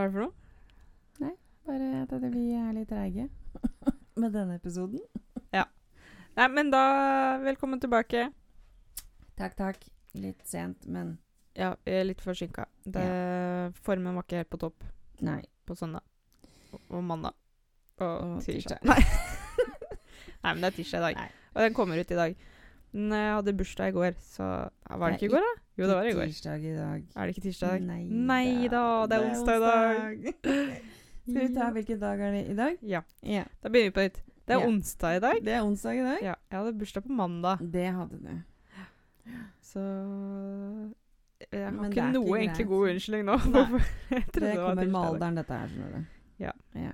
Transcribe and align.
Hva 0.00 0.06
er 0.06 0.08
det 0.08 0.14
for 0.16 0.22
noe? 0.24 1.34
Bare 1.68 1.88
at 2.02 2.12
vi 2.32 2.42
er 2.56 2.70
litt 2.72 2.88
treige 2.88 3.26
med 4.20 4.32
denne 4.32 4.56
episoden. 4.56 5.00
Nei, 6.38 6.46
men 6.48 6.70
da 6.72 6.80
Velkommen 7.42 7.80
tilbake. 7.82 8.28
Takk, 9.36 9.56
takk. 9.58 9.82
Litt 10.16 10.40
sent, 10.48 10.86
men 10.88 11.18
Ja, 11.58 11.72
er 11.84 12.04
litt 12.06 12.22
forsinka. 12.24 12.64
Det- 12.86 13.74
Formen 13.84 14.14
var 14.16 14.24
ikke 14.24 14.38
helt 14.40 14.50
på 14.54 14.60
topp 14.62 14.84
nei. 15.20 15.42
på 15.66 15.74
søndag. 15.76 16.00
Og, 16.72 16.80
og 16.96 17.02
mandag. 17.04 17.34
Og, 17.98 18.06
Og 18.38 18.40
tirsdag. 18.46 18.80
tirsdag. 18.80 18.88
Nei. 18.88 19.02
Nei, 20.44 20.54
men 20.54 20.62
det 20.64 20.70
er 20.70 20.76
tirsdag 20.78 21.02
i 21.02 21.04
dag. 21.10 21.20
Nei. 21.20 21.28
Og 21.52 21.60
den 21.66 21.74
kommer 21.76 22.00
ut 22.00 22.10
i 22.14 22.20
dag. 22.22 22.36
Jeg 22.92 23.34
hadde 23.36 23.52
bursdag 23.54 23.88
i 23.88 23.94
går, 23.94 24.14
så 24.18 24.46
Var 24.90 25.10
det 25.12 25.18
ikke 25.20 25.28
i 25.28 25.34
går, 25.34 25.44
da? 25.46 25.52
Jo, 25.78 25.86
det 25.86 25.94
var 25.96 26.06
i 26.08 26.12
går. 26.16 26.26
Tirsdag 26.32 26.64
i 26.66 26.72
dag. 26.76 27.04
Er 27.16 27.26
det 27.26 27.36
ikke 27.36 27.44
tirsdag? 27.46 27.82
Nei, 27.86 28.00
Nei 28.10 28.68
da, 28.68 28.80
det 29.06 29.16
er 29.18 29.26
onsdag 29.30 29.56
i 29.56 29.60
dag. 29.64 30.34
Skal 31.30 31.36
vi 31.46 31.54
ta 31.54 31.68
hvilken 31.70 32.00
dag 32.00 32.20
er 32.26 32.32
det 32.34 32.40
i 32.50 32.56
dag? 32.58 32.78
Ja. 32.82 33.00
Ja. 33.22 33.44
Da 33.62 33.68
begynner 33.70 33.92
vi 33.92 33.94
på 33.98 34.04
nytt. 34.08 34.18
Det 34.50 34.56
er 34.56 34.60
Ja. 34.60 34.66
onsdag 34.66 35.16
i 35.16 35.20
dag. 35.22 35.42
Det 35.46 35.52
er 35.54 35.62
onsdag 35.62 35.94
i 35.94 36.02
dag. 36.08 36.22
Ja, 36.26 36.34
jeg 36.50 36.58
hadde 36.58 36.72
bursdag 36.80 37.04
på 37.06 37.12
mandag, 37.14 37.58
Det 37.72 37.86
hadde 37.94 38.18
du. 38.18 38.42
så 39.62 39.84
Jeg 41.52 41.64
har 41.64 41.70
Men 41.70 41.90
det 41.90 41.96
ikke 41.96 42.12
noe 42.12 42.24
ikke 42.26 42.40
egentlig 42.42 42.66
god 42.66 42.88
unnskyldning 42.90 43.24
nå. 43.24 43.36
Det 44.34 44.42
var 44.42 44.56
kommer 44.66 44.84
med 44.90 45.00
alderen, 45.00 45.36
dette 45.38 45.54
her, 45.60 45.68
skjønner 45.68 45.92
du. 45.94 46.04
Ja. 46.42 46.52
ja. 46.74 46.92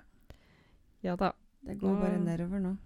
Ja 1.03 1.17
da. 1.17 1.33
Det 1.67 1.79
går 1.81 1.97
bare 2.01 2.19
Nå- 2.19 2.25
nedover 2.29 2.61
nå. 2.61 2.77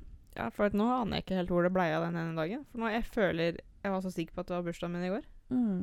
Ja, 0.40 0.48
for 0.56 0.72
nå 0.72 0.86
aner 0.94 1.18
jeg 1.18 1.26
ikke 1.26 1.38
helt 1.42 1.50
hvor 1.52 1.66
det 1.66 1.72
blei 1.74 1.90
av 1.92 2.06
den 2.06 2.16
ene 2.16 2.36
dagen. 2.38 2.62
For 2.72 2.80
nå 2.80 2.90
jeg 2.94 3.04
føler 3.12 3.58
Jeg 3.60 3.92
var 3.92 4.00
så 4.04 4.12
sikker 4.12 4.36
på 4.36 4.42
at 4.42 4.48
det 4.50 4.56
var 4.56 4.64
bursdagen 4.66 4.92
min 4.96 5.06
i 5.08 5.12
går. 5.12 5.26
Mm. 5.52 5.80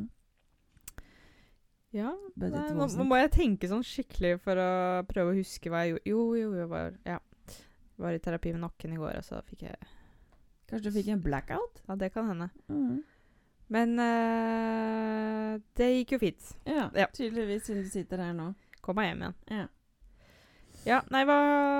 Ja, 1.95 2.11
nei, 2.35 2.49
nå, 2.75 2.85
nå 2.99 3.05
må 3.07 3.17
jeg 3.17 3.31
tenke 3.33 3.69
sånn 3.71 3.85
skikkelig 3.85 4.35
for 4.43 4.59
å 4.59 4.69
prøve 5.07 5.31
å 5.31 5.37
huske 5.37 5.71
hva 5.71 5.85
jeg 5.85 5.93
gjorde. 5.95 6.09
Jo, 6.11 6.23
jo, 6.37 6.49
jeg 6.59 6.69
var, 6.69 6.97
ja. 7.07 7.15
var 8.01 8.17
i 8.17 8.19
terapi 8.21 8.51
med 8.53 8.61
nakken 8.65 8.93
i 8.93 8.99
går, 8.99 9.15
og 9.21 9.25
så 9.25 9.39
fikk 9.47 9.63
jeg 9.69 9.93
Kanskje 10.67 10.89
du 10.89 10.97
fikk 10.97 11.07
en 11.13 11.21
blackout? 11.23 11.79
Ja, 11.87 11.95
det 11.95 12.09
kan 12.11 12.27
hende. 12.27 12.49
Mm. 12.67 12.97
Men 13.71 13.93
eh, 14.03 15.53
det 15.79 15.87
gikk 15.93 16.17
jo 16.17 16.19
fint. 16.25 16.49
Ja, 16.67 16.89
Ja. 16.91 17.07
tydeligvis, 17.15 17.63
siden 17.69 17.85
du 17.87 17.89
sitter 17.93 18.19
her 18.19 18.33
nå. 18.35 18.49
Kom 18.83 18.99
meg 18.99 19.13
hjem 19.13 19.23
igjen. 19.23 19.37
Ja. 19.47 19.65
Ja, 20.87 20.99
nei, 21.11 21.23
hva 21.27 21.37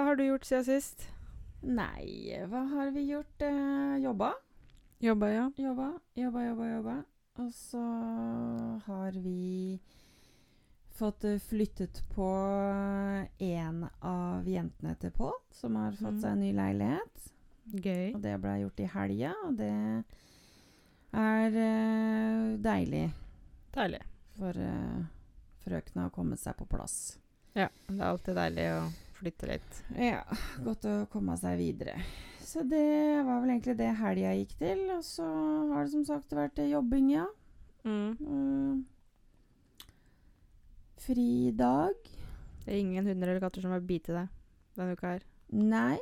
har 0.08 0.16
du 0.19 0.23
gjort 0.23 0.47
siden 0.47 0.64
sist? 0.67 1.03
Nei, 1.61 2.38
hva 2.47 2.61
har 2.69 2.91
vi 2.91 3.05
gjort? 3.11 3.41
Eh, 3.41 3.97
jobba. 4.03 4.33
Jobba, 5.00 5.30
ja. 5.30 5.45
Jobba, 5.58 5.91
jobba, 6.16 6.44
jobba, 6.45 6.67
jobba. 6.75 6.97
Og 7.38 7.52
så 7.53 7.81
har 8.86 9.11
vi 9.22 9.80
fått 10.97 11.23
eh, 11.30 11.38
flyttet 11.39 12.00
på 12.16 12.28
en 13.39 13.83
av 14.02 14.47
jentene 14.50 14.95
til 15.02 15.11
Pål, 15.11 15.33
som 15.53 15.75
har 15.75 15.91
fått 15.91 16.13
Mhm. 16.17 16.22
seg 16.22 16.31
en 16.31 16.39
ny 16.39 16.52
leilighet. 16.53 17.28
Gøy. 17.73 18.16
Og 18.16 18.22
det 18.22 18.38
ble 18.41 18.55
gjort 18.61 18.80
i 18.80 18.85
helga, 18.94 19.33
og 19.45 19.58
det 19.58 19.72
er 21.13 21.52
uh, 21.52 22.58
deilig 22.63 23.11
Deilig. 23.73 24.02
for 24.38 24.53
uh, 24.55 25.03
frøkna 25.66 26.08
å 26.08 26.13
komme 26.16 26.38
seg 26.38 26.55
på 26.58 26.66
plass. 26.66 27.17
Ja, 27.55 27.67
det 27.89 28.00
er 28.00 28.08
alltid 28.08 28.35
deilig 28.38 28.67
å 28.72 28.81
flytte 29.17 29.49
litt. 29.49 29.81
Ja, 29.97 30.21
godt 30.65 30.85
å 30.89 30.95
komme 31.11 31.35
seg 31.39 31.57
videre. 31.59 31.97
Så 32.47 32.63
det 32.63 32.83
var 33.27 33.41
vel 33.43 33.49
egentlig 33.55 33.75
det 33.79 33.89
helga 33.99 34.33
gikk 34.37 34.53
til. 34.61 34.83
Og 34.95 35.03
så 35.03 35.25
har 35.73 35.83
det 35.87 35.91
som 35.95 36.05
sagt 36.07 36.31
vært 36.37 36.59
eh, 36.63 36.69
jobbing, 36.71 37.09
ja. 37.17 37.25
Mm. 37.83 38.13
Mm. 38.21 38.85
Fridag? 40.97 41.97
Det 42.66 42.73
er 42.73 42.79
ingen 42.81 43.07
hunder 43.07 43.27
eller 43.31 43.44
katter 43.44 43.63
som 43.63 43.72
har 43.75 43.83
bitt 43.88 44.09
deg 44.11 44.27
denne 44.77 44.95
uka 44.97 45.13
her. 45.16 45.25
Nei, 45.56 45.97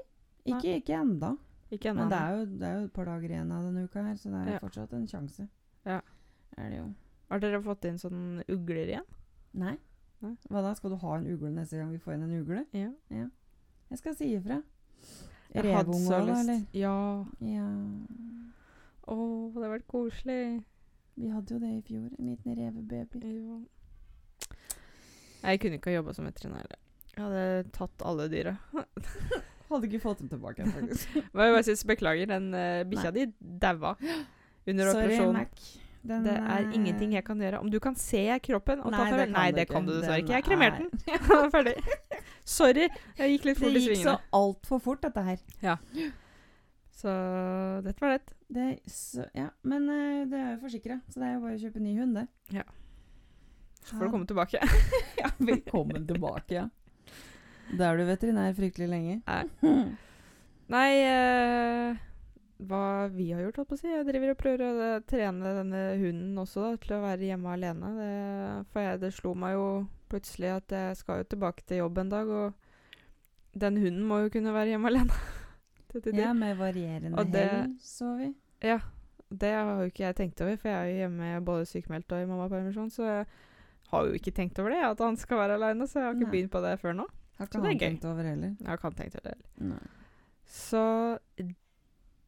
ikke, 0.49 0.79
ikke 0.79 0.95
enda. 0.97 1.33
Ikke 1.73 1.91
enda. 1.91 2.05
Men 2.05 2.11
det 2.13 2.19
er, 2.21 2.35
jo, 2.35 2.45
det 2.59 2.67
er 2.69 2.77
jo 2.79 2.85
et 2.87 2.93
par 2.95 3.09
dager 3.09 3.33
igjen 3.35 3.51
av 3.53 3.65
denne 3.67 3.83
uka 3.85 4.03
her, 4.07 4.15
så 4.19 4.31
det 4.33 4.39
er 4.41 4.53
Ja. 4.55 4.61
fortsatt 4.63 4.93
en 4.97 5.07
sjanse. 5.09 5.47
Ja. 5.85 5.99
Er 6.57 6.69
det 6.71 6.77
jo. 6.79 6.87
Har 7.29 7.39
dere 7.43 7.61
fått 7.65 7.85
inn 7.89 7.97
sånne 8.01 8.45
ugler 8.53 8.89
igjen? 8.91 9.07
Nei. 9.53 9.75
Nei. 10.23 10.35
Hva 10.49 10.63
da? 10.63 10.73
Skal 10.77 10.93
du 10.93 10.99
ha 11.01 11.17
en 11.17 11.27
ugle 11.33 11.51
neste 11.53 11.79
gang 11.79 11.91
vi 11.91 11.99
får 12.01 12.15
inn 12.15 12.25
en 12.27 12.37
ugle? 12.39 12.63
Ja. 12.75 12.91
Jeg 13.91 14.01
skal 14.01 14.15
si 14.17 14.31
ifra. 14.35 14.61
Òg, 15.55 15.63
da, 15.63 16.19
eller? 16.19 16.63
Ja. 16.75 16.95
Ja. 17.43 17.67
Å, 19.05 19.15
det 19.15 19.59
hadde 19.59 19.71
vært 19.75 19.87
koselig. 19.91 20.41
Vi 21.15 21.29
hadde 21.31 21.55
jo 21.55 21.61
det 21.61 21.71
i 21.77 21.81
fjor. 21.85 22.09
En 22.19 22.31
liten 22.31 22.57
revebaby. 22.59 23.35
Ja. 23.39 23.59
Jeg 25.45 25.61
kunne 25.61 25.77
ikke 25.79 25.91
ha 25.93 25.99
jobba 25.99 26.15
som 26.17 26.27
veterinær. 26.27 26.73
Jeg 27.15 27.23
hadde 27.23 27.43
tatt 27.75 28.03
alle 28.03 28.27
dyra. 28.31 28.57
Hadde 29.65 29.87
ikke 29.89 30.01
fått 30.03 30.19
dem 30.21 30.29
tilbake 30.29 30.65
faktisk. 30.69 31.15
Men 31.33 31.47
jeg 31.47 31.53
bare 31.55 31.63
synes, 31.65 31.83
Beklager, 31.89 32.27
den 32.29 32.51
uh, 32.53 32.83
bikkja 32.85 33.11
di 33.15 33.23
daua 33.39 33.95
under 34.67 34.91
Sorry, 34.91 35.15
operasjon. 35.15 35.39
Mac. 35.39 35.63
Den, 36.05 36.25
Det 36.27 36.35
er 36.37 36.59
eh, 36.67 36.73
ingenting 36.77 37.15
jeg 37.15 37.25
kan 37.25 37.39
gjøre. 37.41 37.59
Om 37.65 37.69
du 37.73 37.79
kan 37.81 37.95
se 37.97 38.21
kroppen 38.45 38.83
og 38.83 38.93
ta 38.93 38.97
Nei, 38.97 39.05
det 39.05 39.15
farvel 39.15 39.31
Nei, 39.33 39.45
det 39.57 39.65
kan 39.71 39.87
du 39.87 39.93
dessverre 39.95 40.21
ikke. 40.21 40.35
Jeg 40.35 40.45
kremerte 40.45 40.83
er- 40.85 41.25
den. 41.25 41.49
Ferdig. 41.55 41.73
Sorry. 42.45 42.85
Jeg 43.17 43.33
gikk 43.33 43.49
litt 43.49 43.57
fort 43.57 43.71
i 43.71 43.81
svingene. 43.81 43.89
Det 43.89 43.97
gikk 43.97 44.05
så 44.05 44.39
altfor 44.39 44.83
fort, 44.85 45.01
dette 45.01 45.25
her. 45.25 45.41
Så 46.95 47.11
dette 47.83 48.05
var 48.05 48.15
det. 48.15 48.35
Det, 48.55 48.67
så, 48.87 49.25
ja. 49.33 49.49
Men 49.65 49.89
uh, 49.89 50.23
det 50.29 50.39
er 50.39 50.49
jo 50.53 50.61
forsikra, 50.61 50.99
så 51.09 51.19
det 51.19 51.27
er 51.27 51.33
jo 51.33 51.43
bare 51.43 51.57
å 51.57 51.61
kjøpe 51.65 51.81
ny 51.81 51.95
hund, 51.97 52.19
det. 52.21 52.63
Så 53.85 53.97
får 53.97 54.05
du 54.07 54.11
komme 54.13 54.29
tilbake. 54.29 54.61
Ja, 55.21 55.29
velkommen 55.41 56.05
tilbake, 56.07 56.53
ja. 56.61 56.67
Da 57.73 57.89
er 57.89 57.97
du 57.97 58.05
veterinær 58.05 58.53
fryktelig 58.57 58.87
lenge. 58.91 59.21
Nei. 59.25 59.85
Nei 60.75 60.89
eh, 61.01 61.97
Hva 62.55 63.09
vi 63.11 63.31
har 63.35 63.41
gjort, 63.43 63.57
holdt 63.59 63.69
på 63.69 63.75
å 63.75 63.79
si. 63.81 63.89
Jeg 63.91 64.05
driver 64.07 64.31
og 64.31 64.37
prøver 64.39 64.61
å 64.63 64.83
eh, 64.85 64.99
trene 65.09 65.49
denne 65.57 65.81
hunden 65.99 66.37
også 66.39 66.61
da, 66.63 66.69
til 66.79 66.93
å 66.95 67.01
være 67.03 67.27
hjemme 67.27 67.51
alene. 67.51 67.89
Det, 67.97 68.11
for 68.71 68.85
jeg, 68.85 68.99
det 69.01 69.09
slo 69.17 69.33
meg 69.35 69.57
jo 69.57 69.65
plutselig 70.11 70.53
at 70.53 70.71
jeg 70.77 70.95
skal 71.01 71.19
jo 71.19 71.27
tilbake 71.33 71.65
til 71.67 71.81
jobb 71.81 71.97
en 71.99 72.13
dag, 72.13 72.29
og 72.31 73.59
den 73.59 73.79
hunden 73.83 74.05
må 74.07 74.21
jo 74.23 74.31
kunne 74.37 74.53
være 74.55 74.75
hjemme 74.75 74.91
alene. 74.93 75.17
Ja, 76.11 76.33
med 76.35 76.57
varierende 76.59 77.23
det- 77.31 77.43
hell, 77.47 77.69
så 77.79 78.09
vi. 78.19 78.25
Ja, 78.67 78.81
det 79.31 79.51
har 79.55 79.77
jo 79.79 79.85
ikke 79.87 80.03
jeg 80.03 80.15
tenkt 80.17 80.41
over, 80.43 80.57
for 80.59 80.67
jeg 80.67 80.75
er 80.75 80.89
jo 80.91 80.97
hjemme 81.05 81.29
både 81.47 81.67
sykemeldt 81.69 82.11
og 82.11 82.19
i 82.19 82.25
mammapermisjon, 82.27 82.89
så 82.91 83.05
jeg 83.07 83.21
har 83.93 84.09
jo 84.09 84.17
ikke 84.17 84.33
tenkt 84.35 84.59
over 84.59 84.75
det, 84.75 84.81
at 84.83 84.99
han 85.05 85.15
skal 85.15 85.39
være 85.39 85.55
aleine, 85.55 85.87
så 85.87 86.01
jeg 86.01 86.05
har 86.09 86.17
ikke 86.17 86.25
Nei. 86.27 86.31
begynt 86.33 86.51
på 86.51 86.61
det 86.65 86.73
før 86.81 86.97
nå. 86.99 87.05
Har 87.37 87.47
ikke 87.47 87.61
han 87.63 87.79
tenkt 87.79 88.07
over 88.11 88.27
heller. 88.27 88.51
Jeg 88.59 88.67
har 88.67 88.75
ikke 88.81 88.89
han 88.89 88.97
tenkt 88.99 89.15
over 89.21 89.29
det. 89.31 89.63
Nei. 89.71 89.79
Så 90.57 90.83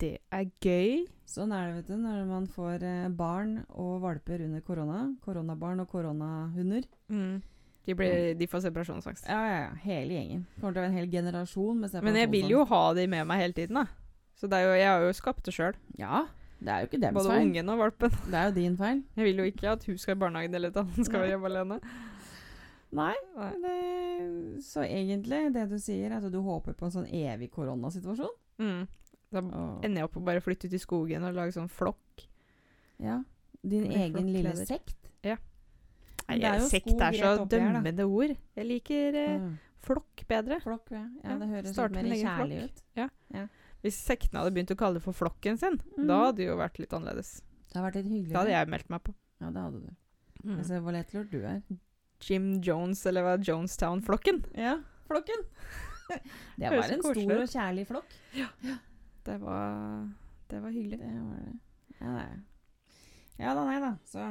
det 0.01 0.17
er 0.33 0.47
gøy. 0.63 1.05
Sånn 1.27 1.51
er 1.51 1.69
det, 1.69 1.81
vet 1.81 1.91
du, 1.91 1.97
når 1.99 2.25
man 2.29 2.47
får 2.51 2.83
eh, 2.87 3.07
barn 3.11 3.59
og 3.69 4.01
valper 4.05 4.43
under 4.45 4.63
korona. 4.63 5.03
Koronabarn 5.25 5.83
og 5.83 5.89
koronahunder. 5.91 6.87
Mm. 7.11 7.41
De, 7.87 7.95
blir, 7.95 8.33
de 8.35 8.47
får 8.51 8.65
separasjonsangst. 8.67 9.27
Ja, 9.31 9.39
ja, 9.47 9.59
ja. 9.65 9.69
Hele 9.83 10.17
gjengen. 10.17 10.41
Kommer 10.57 10.75
til 10.75 10.81
å 10.81 10.85
være 10.85 10.91
en 10.91 10.97
hel 10.99 11.11
generasjon 11.11 11.79
med 11.83 12.01
Men 12.03 12.19
jeg 12.19 12.31
vil 12.33 12.51
jo 12.51 12.65
ha 12.67 12.81
de 12.97 13.05
med 13.07 13.27
meg 13.29 13.43
hele 13.45 13.55
tiden, 13.55 13.79
da. 13.79 13.85
Så 14.37 14.49
det 14.51 14.59
er 14.59 14.67
jo, 14.67 14.73
jeg 14.77 14.89
har 14.91 15.05
jo 15.07 15.13
skapt 15.17 15.47
det 15.47 15.53
sjøl. 15.55 15.77
Ja. 15.97 16.25
Det 16.57 16.73
er 16.73 16.83
jo 16.83 16.89
ikke 16.89 16.99
deres 17.01 17.15
Både 17.17 17.31
feil. 17.31 17.47
ungen 17.47 17.69
og 17.73 17.79
valpen. 17.83 18.17
Det 18.31 18.37
er 18.37 18.49
jo 18.49 18.53
din 18.57 18.77
feil. 18.77 19.01
Jeg 19.15 19.29
vil 19.29 19.41
jo 19.41 19.47
ikke 19.51 19.71
at 19.71 19.87
hun 19.87 19.97
skal 20.01 20.17
i 20.17 20.21
barnehagen 20.23 20.57
eller 20.57 20.73
at 20.73 20.79
han 20.83 21.07
skal 21.07 21.21
Nei. 21.23 21.29
være 21.31 21.51
alene. 21.51 21.79
Nei. 22.97 23.13
Nei. 23.37 23.49
Det, 23.63 24.63
så 24.65 24.83
egentlig, 24.85 25.41
det 25.53 25.67
du 25.69 25.77
sier, 25.81 26.11
er 26.11 26.21
at 26.21 26.31
du 26.33 26.39
håper 26.43 26.77
på 26.77 26.87
en 26.87 26.95
sånn 26.99 27.09
evig 27.09 27.49
koronasituasjon. 27.55 28.35
Mm. 28.63 28.87
Da 29.31 29.41
Og, 29.43 29.83
ender 29.83 30.01
jeg 30.01 30.07
opp 30.07 30.17
å 30.21 30.23
bare 30.23 30.41
flytte 30.43 30.69
ut 30.69 30.73
i 30.77 30.79
skogen 30.79 31.25
og 31.27 31.35
lage 31.35 31.55
sånn 31.55 31.71
flokk. 31.71 32.27
ja. 32.99 33.23
Din 33.67 33.87
egen 33.89 34.01
egen 34.15 34.27
lille 34.31 34.53
flokkleder. 34.53 34.65
sekt. 34.69 35.07
Nei, 36.27 36.37
det 36.39 36.49
er 36.49 36.63
sekt 36.67 37.01
er 37.01 37.15
så 37.15 37.45
dømmende 37.47 38.03
her, 38.03 38.05
ord. 38.05 38.33
Jeg 38.55 38.67
liker 38.67 39.15
eh, 39.15 39.37
Mm. 39.39 39.57
flokk 39.79 40.23
bedre. 40.27 40.59
Flokk, 40.61 40.91
ja. 40.91 41.05
ja. 41.23 41.29
Ja, 41.31 41.37
Det 41.39 41.47
høres 41.47 41.77
litt 41.77 41.93
mer 41.93 42.21
kjærlig 42.23 42.63
ut. 42.63 42.83
ja. 42.99 43.09
ut. 43.33 43.49
Hvis 43.83 43.99
sektene 44.03 44.41
hadde 44.41 44.51
begynt 44.51 44.73
å 44.73 44.77
kalle 44.77 44.97
det 44.97 45.03
for 45.05 45.13
flokken 45.13 45.57
sin, 45.57 45.77
mm. 45.95 46.07
da 46.09 46.17
hadde 46.25 46.37
det 46.41 46.47
jo 46.49 46.57
vært 46.57 46.79
litt 46.81 46.91
annerledes. 46.97 47.41
Det 47.69 47.77
hadde 47.77 47.85
vært 47.85 47.99
litt 48.01 48.11
hyggelig. 48.11 48.33
Da 48.33 48.39
hadde 48.41 48.55
jeg 48.55 48.71
meldt 48.73 48.89
meg 48.89 49.03
på. 49.05 49.13
Ja, 49.39 49.51
det 49.51 49.61
hadde 49.61 49.81
du. 49.85 49.91
Mm. 50.43 50.63
Ser 50.65 50.81
hvor 50.83 50.95
lettlurt 50.97 51.31
du 51.31 51.39
er. 51.45 51.61
Jim 52.27 52.49
Jones, 52.65 53.05
eller 53.05 53.23
hva 53.23 53.37
Jonestown-flokken. 53.37 54.43
Ja, 54.57 54.79
flokken. 55.07 55.45
det 56.57 56.71
var 56.73 56.91
en 56.91 57.03
stor 57.05 57.37
og 57.37 57.49
kjærlig 57.53 57.87
flokk. 57.87 58.17
Det 59.27 59.37
var, 59.41 60.07
det 60.51 60.61
var 60.63 60.71
hyggelig. 60.71 60.99
Det 61.01 61.15
var 61.19 61.41
det. 61.41 61.57
Ja, 61.99 62.11
det 62.17 62.43
ja 63.37 63.53
da, 63.53 63.65
nei 63.67 63.79
da. 63.83 63.91
Så 64.07 64.27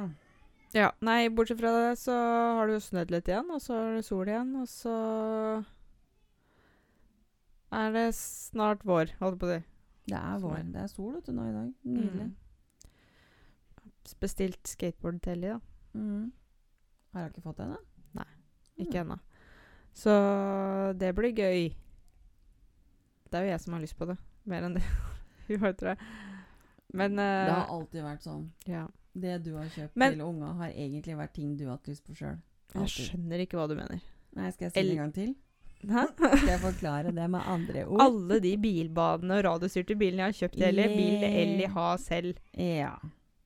Ja, 0.75 0.91
nei, 0.99 1.29
bortsett 1.31 1.61
fra 1.61 1.71
det 1.71 1.93
så 2.01 2.15
har 2.57 2.67
det 2.67 2.75
jo 2.75 2.85
snødd 2.89 3.13
litt 3.13 3.29
igjen, 3.31 3.51
og 3.55 3.61
så 3.63 3.77
er 3.85 3.93
det 3.95 4.05
sol 4.07 4.27
igjen, 4.27 4.49
og 4.59 4.67
så 4.67 4.95
er 7.77 7.95
det 7.95 8.07
snart 8.17 8.83
vår, 8.87 9.13
holdt 9.21 9.39
på 9.39 9.47
å 9.47 9.53
si. 9.53 9.61
Det 10.07 10.17
er 10.19 10.43
vår. 10.43 10.59
Det 10.73 10.81
er 10.83 10.91
sol 10.91 11.15
ute 11.21 11.35
nå 11.35 11.47
i 11.47 11.55
dag. 11.55 11.71
Nydelig. 11.87 12.27
Mm. 12.27 12.35
Bestilt 14.23 14.67
skateboard 14.67 15.21
til 15.23 15.37
Ellie, 15.37 15.55
da. 15.55 15.99
Mm. 15.99 16.27
Har 17.13 17.25
hun 17.27 17.31
ikke 17.31 17.45
fått 17.47 17.59
det 17.61 17.67
ennå? 17.69 18.27
Ikke 18.77 19.01
ennå. 19.01 19.17
Så 19.97 20.13
det 20.99 21.15
blir 21.17 21.33
gøy. 21.33 21.71
Det 23.31 23.39
er 23.39 23.47
jo 23.47 23.51
jeg 23.51 23.61
som 23.63 23.73
har 23.77 23.81
lyst 23.83 23.97
på 23.99 24.07
det, 24.09 24.17
mer 24.45 24.67
enn 24.67 24.77
det 24.77 24.83
hun 25.47 25.59
har, 25.63 25.73
tror 25.79 25.93
jeg. 25.93 25.97
Men 26.93 27.19
uh, 27.19 27.25
Det 27.47 27.55
har 27.55 27.73
alltid 27.77 28.03
vært 28.03 28.23
sånn. 28.29 28.45
ja. 28.67 28.85
Det 29.17 29.39
du 29.41 29.55
har 29.55 29.65
kjøpt 29.73 29.95
Men- 29.97 30.13
til 30.13 30.21
unga, 30.27 30.51
har 30.59 30.69
egentlig 30.69 31.15
vært 31.17 31.31
ting 31.33 31.55
du 31.57 31.63
har 31.65 31.79
hatt 31.79 31.87
lyst 31.89 32.03
på 32.05 32.13
sjøl. 32.13 32.35
Jeg 32.75 32.91
skjønner 32.93 33.41
ikke 33.41 33.57
hva 33.57 33.63
du 33.67 33.73
mener. 33.73 34.01
Nei, 34.37 34.51
skal 34.53 34.67
jeg 34.67 34.73
si 34.75 34.83
det 34.83 34.91
en 34.91 34.99
gang 35.01 35.13
til? 35.15 35.31
Hæ? 35.89 36.03
Skal 36.13 36.51
jeg 36.51 36.59
forklare 36.61 37.13
det 37.15 37.25
med 37.33 37.41
andre 37.49 37.85
ord? 37.87 38.01
Alle 38.03 38.37
de 38.43 38.51
bilbadene 38.61 39.39
og 39.39 39.43
radiostyrte 39.47 39.95
bilene 39.97 40.27
jeg 40.27 40.33
har 40.35 40.37
kjøpt, 40.41 40.61
eller 40.67 40.93
vil 40.93 41.25
Ellie 41.25 41.67
ha 41.73 41.87
selv. 41.97 42.37
Ja. 42.53 42.91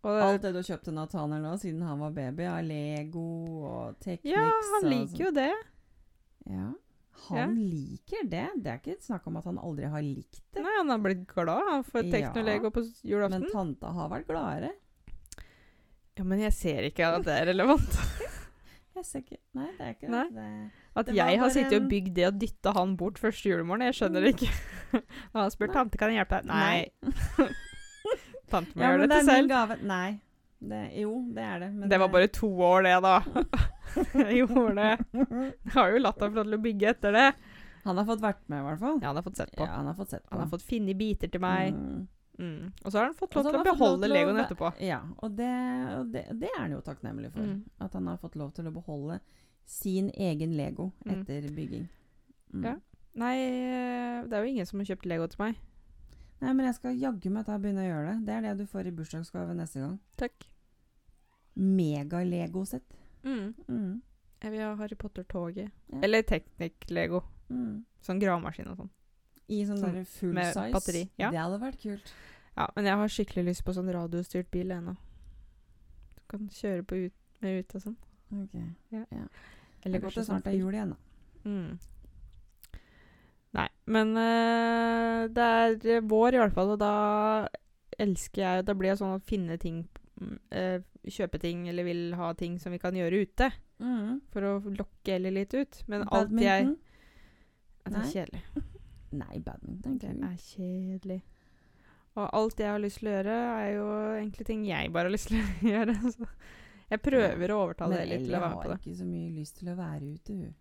Og, 0.03 0.17
Alt 0.25 0.41
det 0.43 0.51
du 0.55 0.59
har 0.59 0.67
kjøpt 0.73 0.87
til 0.89 0.95
Nathaniel 0.97 1.43
nå, 1.45 1.55
siden 1.61 1.81
han 1.87 1.99
var 2.03 2.11
baby, 2.19 2.43
av 2.51 2.63
Lego 2.67 3.25
og 3.69 3.99
Technics 4.03 4.33
ja, 4.33 4.45
han 4.75 4.87
liker 4.91 5.23
jo 5.27 5.31
det. 5.39 5.49
sånn. 6.43 6.55
Ja. 6.57 6.69
Han 7.29 7.55
liker 7.55 8.23
det. 8.27 8.45
Det 8.63 8.71
er 8.71 8.79
ikke 8.81 8.95
snakk 9.05 9.27
om 9.29 9.37
at 9.37 9.45
han 9.45 9.59
aldri 9.61 9.85
har 9.91 10.01
likt 10.03 10.41
det. 10.53 10.63
Nei, 10.63 10.73
han 10.77 10.89
har 10.89 10.99
blitt 11.03 11.25
glad 11.29 11.85
for 11.85 12.01
teknologi 12.01 12.63
Ja. 12.65 12.69
På 12.73 12.83
julaften. 13.07 13.41
Men 13.45 13.51
tanta 13.51 13.91
har 13.93 14.09
vært 14.09 14.27
gladere. 14.27 14.71
ja, 16.17 16.23
men 16.23 16.39
jeg 16.39 16.53
ser 16.53 16.87
ikke 16.89 17.07
at 17.07 17.23
det 17.25 17.35
er 17.41 17.45
relevant. 17.53 17.97
Jeg 18.95 19.05
ser 19.07 19.21
ikke 19.23 19.37
Nei, 19.55 19.67
det 19.77 19.85
er 19.85 19.93
ikke 19.95 20.09
Nei. 20.11 20.25
det. 20.35 20.47
At 20.99 21.05
Det 21.07 21.15
jeg 21.15 21.39
har 21.39 21.49
sittet 21.49 21.77
og 21.77 21.85
bygd 21.89 22.09
det 22.17 22.25
og 22.27 22.39
dytta 22.41 22.73
han 22.75 22.97
bort 22.99 23.17
første 23.21 23.47
julemorgen. 23.47 23.85
Jeg 23.87 23.95
skjønner 23.95 24.25
det 24.25 24.33
ikke. 24.35 24.49
Og 25.31 25.37
han 25.45 25.53
spør 25.53 25.69
Nei. 25.71 25.75
tante 25.77 25.97
kan 26.01 26.11
jeg 26.11 26.19
hjelpe 26.19 26.41
deg. 26.41 26.51
Nei. 26.51 27.47
tante 28.51 28.75
må 28.75 28.83
Ja, 28.83 28.89
gjøre 28.91 29.07
det 29.07 29.17
er 29.21 29.29
selv. 29.29 29.85
Nei. 29.87 30.09
Det, 30.61 30.81
jo, 30.93 31.15
det 31.33 31.41
er 31.41 31.59
det. 31.63 31.71
Men 31.73 31.89
Det 31.89 31.97
var 31.97 32.09
bare 32.13 32.27
to 32.29 32.47
år, 32.61 32.83
det, 32.85 32.93
da. 33.01 33.15
jeg 34.21 34.43
gjorde 34.43 34.75
det. 34.77 34.91
Jeg 35.17 35.73
har 35.73 35.89
jo 35.95 36.01
latt 36.03 36.21
ham 36.21 36.31
få 36.35 36.37
lov 36.43 36.45
til 36.51 36.57
å 36.59 36.63
bygge 36.67 36.91
etter 36.93 37.15
det. 37.17 37.27
Han 37.81 37.97
har 37.97 38.05
fått 38.05 38.21
vært 38.21 38.43
med, 38.45 38.61
i 38.61 38.65
hvert 38.67 38.79
fall. 38.83 38.99
Ja, 39.01 39.07
han 39.09 39.17
har 39.17 39.25
fått 39.25 39.39
sett 39.41 39.55
på. 39.57 39.65
Ja, 39.65 39.71
han 39.79 39.89
har 39.89 39.95
fått 39.97 40.11
sett 40.13 40.23
på. 40.27 40.35
Han 40.35 40.43
har 40.43 40.51
fått 40.51 40.65
finne 40.67 40.93
biter 40.99 41.31
til 41.33 41.41
meg. 41.41 41.73
Mm. 41.73 42.03
Mm. 42.41 42.69
Og 42.85 42.91
så 42.91 42.97
har 42.99 43.07
han 43.09 43.17
fått 43.17 43.35
lov 43.35 43.47
til 43.49 43.57
å 43.59 43.63
beholde 43.65 44.05
til 44.05 44.13
å 44.13 44.17
Legoen 44.19 44.39
etterpå. 44.43 44.69
Ja, 44.85 44.99
og 45.17 45.33
det, 45.37 45.49
og 45.97 46.13
det, 46.13 46.23
det 46.41 46.49
er 46.53 46.59
han 46.61 46.75
jo 46.77 46.83
takknemlig 46.85 47.33
for. 47.33 47.41
Mm. 47.49 47.57
At 47.81 47.97
han 47.97 48.07
har 48.11 48.21
fått 48.21 48.37
lov 48.39 48.53
til 48.57 48.69
å 48.69 48.73
beholde 48.75 49.17
sin 49.65 50.11
egen 50.13 50.53
Lego 50.57 50.91
Mm. 51.05 51.11
etter 51.21 51.49
bygging. 51.57 51.89
Mm. 52.53 52.63
Ja. 52.69 52.75
Nei, 53.17 53.33
eh, 53.41 54.21
det 54.29 54.37
er 54.37 54.45
jo 54.45 54.53
ingen 54.53 54.65
som 54.69 54.79
har 54.81 54.89
kjøpt 54.93 55.09
Lego 55.09 55.27
til 55.27 55.41
meg. 55.41 55.59
Nei, 56.41 56.53
men 56.53 56.65
jeg 56.69 56.77
skal 56.77 56.97
jaggu 56.97 57.29
meg 57.33 57.45
ta 57.45 57.57
og 57.57 57.61
begynne 57.65 57.83
å 57.83 57.89
gjøre 57.89 58.13
det. 58.13 58.25
Det 58.29 58.33
er 58.37 58.41
det 58.47 58.53
du 58.61 58.65
får 58.69 58.87
i 58.89 58.93
bursdagsgave 58.97 59.53
neste 59.57 59.81
gang. 59.83 59.97
Takk. 60.21 60.47
Mega-Lego-sett. 61.55 62.83
Mm. 63.23 63.53
Mm. 63.67 64.01
Jeg 64.41 64.51
vil 64.51 64.61
ha 64.63 64.73
Harry 64.79 64.95
Potter-toget. 64.97 65.69
Ja. 65.91 65.99
Eller 66.03 66.23
Teknikk-Lego. 66.25 67.21
Mm. 67.51 67.83
Sånn 68.01 68.19
gravemaskin 68.21 68.69
og 68.71 68.77
sånn. 68.79 68.89
I 69.51 69.63
sånn 69.67 69.81
Sånn 69.81 70.05
full 70.07 70.33
med 70.33 70.53
size. 70.53 70.71
batteri, 70.73 71.03
ja. 71.19 71.29
Det 71.33 71.37
hadde 71.41 71.59
vært 71.61 71.81
kult. 71.81 72.13
Ja, 72.55 72.67
men 72.75 72.85
jeg 72.87 72.95
har 73.01 73.07
skikkelig 73.11 73.45
lyst 73.49 73.65
på 73.67 73.73
sånn 73.75 73.91
radiostyrt 73.93 74.49
bil 74.51 74.71
ennå. 74.71 74.95
Du 76.15 76.21
kan 76.31 76.47
kjøre 76.49 76.83
på 76.87 76.95
ut, 77.05 77.13
med 77.43 77.59
ut 77.59 77.75
og 77.75 77.81
sånn. 77.85 77.97
Ok. 78.31 78.53
Det 78.89 79.05
Eller 79.83 79.97
er 79.97 80.03
godt 80.05 80.15
det 80.15 80.25
snart 80.25 80.47
er 80.47 80.55
jul 80.55 80.73
igjen, 80.73 80.93
da. 80.95 81.49
Mm. 81.49 81.79
Nei, 83.53 83.67
men 83.91 84.13
eh, 84.15 85.27
det 85.35 85.47
er 85.97 86.05
vår 86.07 86.37
i 86.37 86.39
hvert 86.39 86.53
fall, 86.55 86.69
og 86.75 86.79
da 86.79 86.91
elsker 87.99 88.41
jeg 88.41 88.65
Da 88.65 88.73
blir 88.77 88.93
jeg 88.93 88.99
sånn 89.01 89.17
å 89.17 89.23
finne 89.27 89.57
ting 89.59 89.81
eh, 90.55 90.79
Kjøpe 91.01 91.39
ting 91.41 91.63
eller 91.69 91.85
vil 91.87 92.13
ha 92.13 92.33
ting 92.37 92.59
som 92.61 92.73
vi 92.75 92.77
kan 92.81 92.93
gjøre 92.93 93.23
ute. 93.25 93.47
Mm. 93.81 94.19
For 94.33 94.45
å 94.45 94.53
lokke 94.69 95.15
Ellie 95.15 95.33
litt 95.33 95.55
ut. 95.57 95.81
Men 95.89 96.05
alt 96.09 96.33
jeg 96.37 96.67
Badminton? 96.67 96.77
Ja, 97.81 97.89
Det 97.91 98.01
er 98.01 98.11
kjedelig. 98.11 98.43
Nei, 99.21 99.39
badminton. 99.43 99.97
Det 99.99 100.11
er 100.13 100.35
kjedelig. 100.39 101.21
Og 102.19 102.27
alt 102.35 102.59
jeg 102.59 102.67
har 102.67 102.81
lyst 102.83 102.99
til 102.99 103.09
å 103.09 103.13
gjøre, 103.15 103.35
er 103.63 103.69
jo 103.77 103.85
egentlig 104.19 104.45
ting 104.47 104.65
jeg 104.67 104.91
bare 104.91 105.07
har 105.09 105.15
lyst 105.15 105.31
til 105.31 105.39
å 105.39 105.45
gjøre. 105.73 105.95
Så 106.13 106.27
jeg 106.91 107.03
prøver 107.03 107.53
å 107.53 107.61
overtale 107.65 107.95
Men 107.95 108.03
Ellie 108.05 108.19
til 108.19 108.27
Ellie 108.27 108.37
å 108.37 108.43
være 108.43 108.55
med 108.55 108.65
på 108.65 108.73
har 108.73 108.81
ikke 108.81 108.97
så 108.99 109.07
mye 109.07 109.29
lyst 109.35 109.61
til 109.61 109.71
å 109.71 109.77
være 109.79 110.11
ute, 110.11 110.35
hun. 110.35 110.51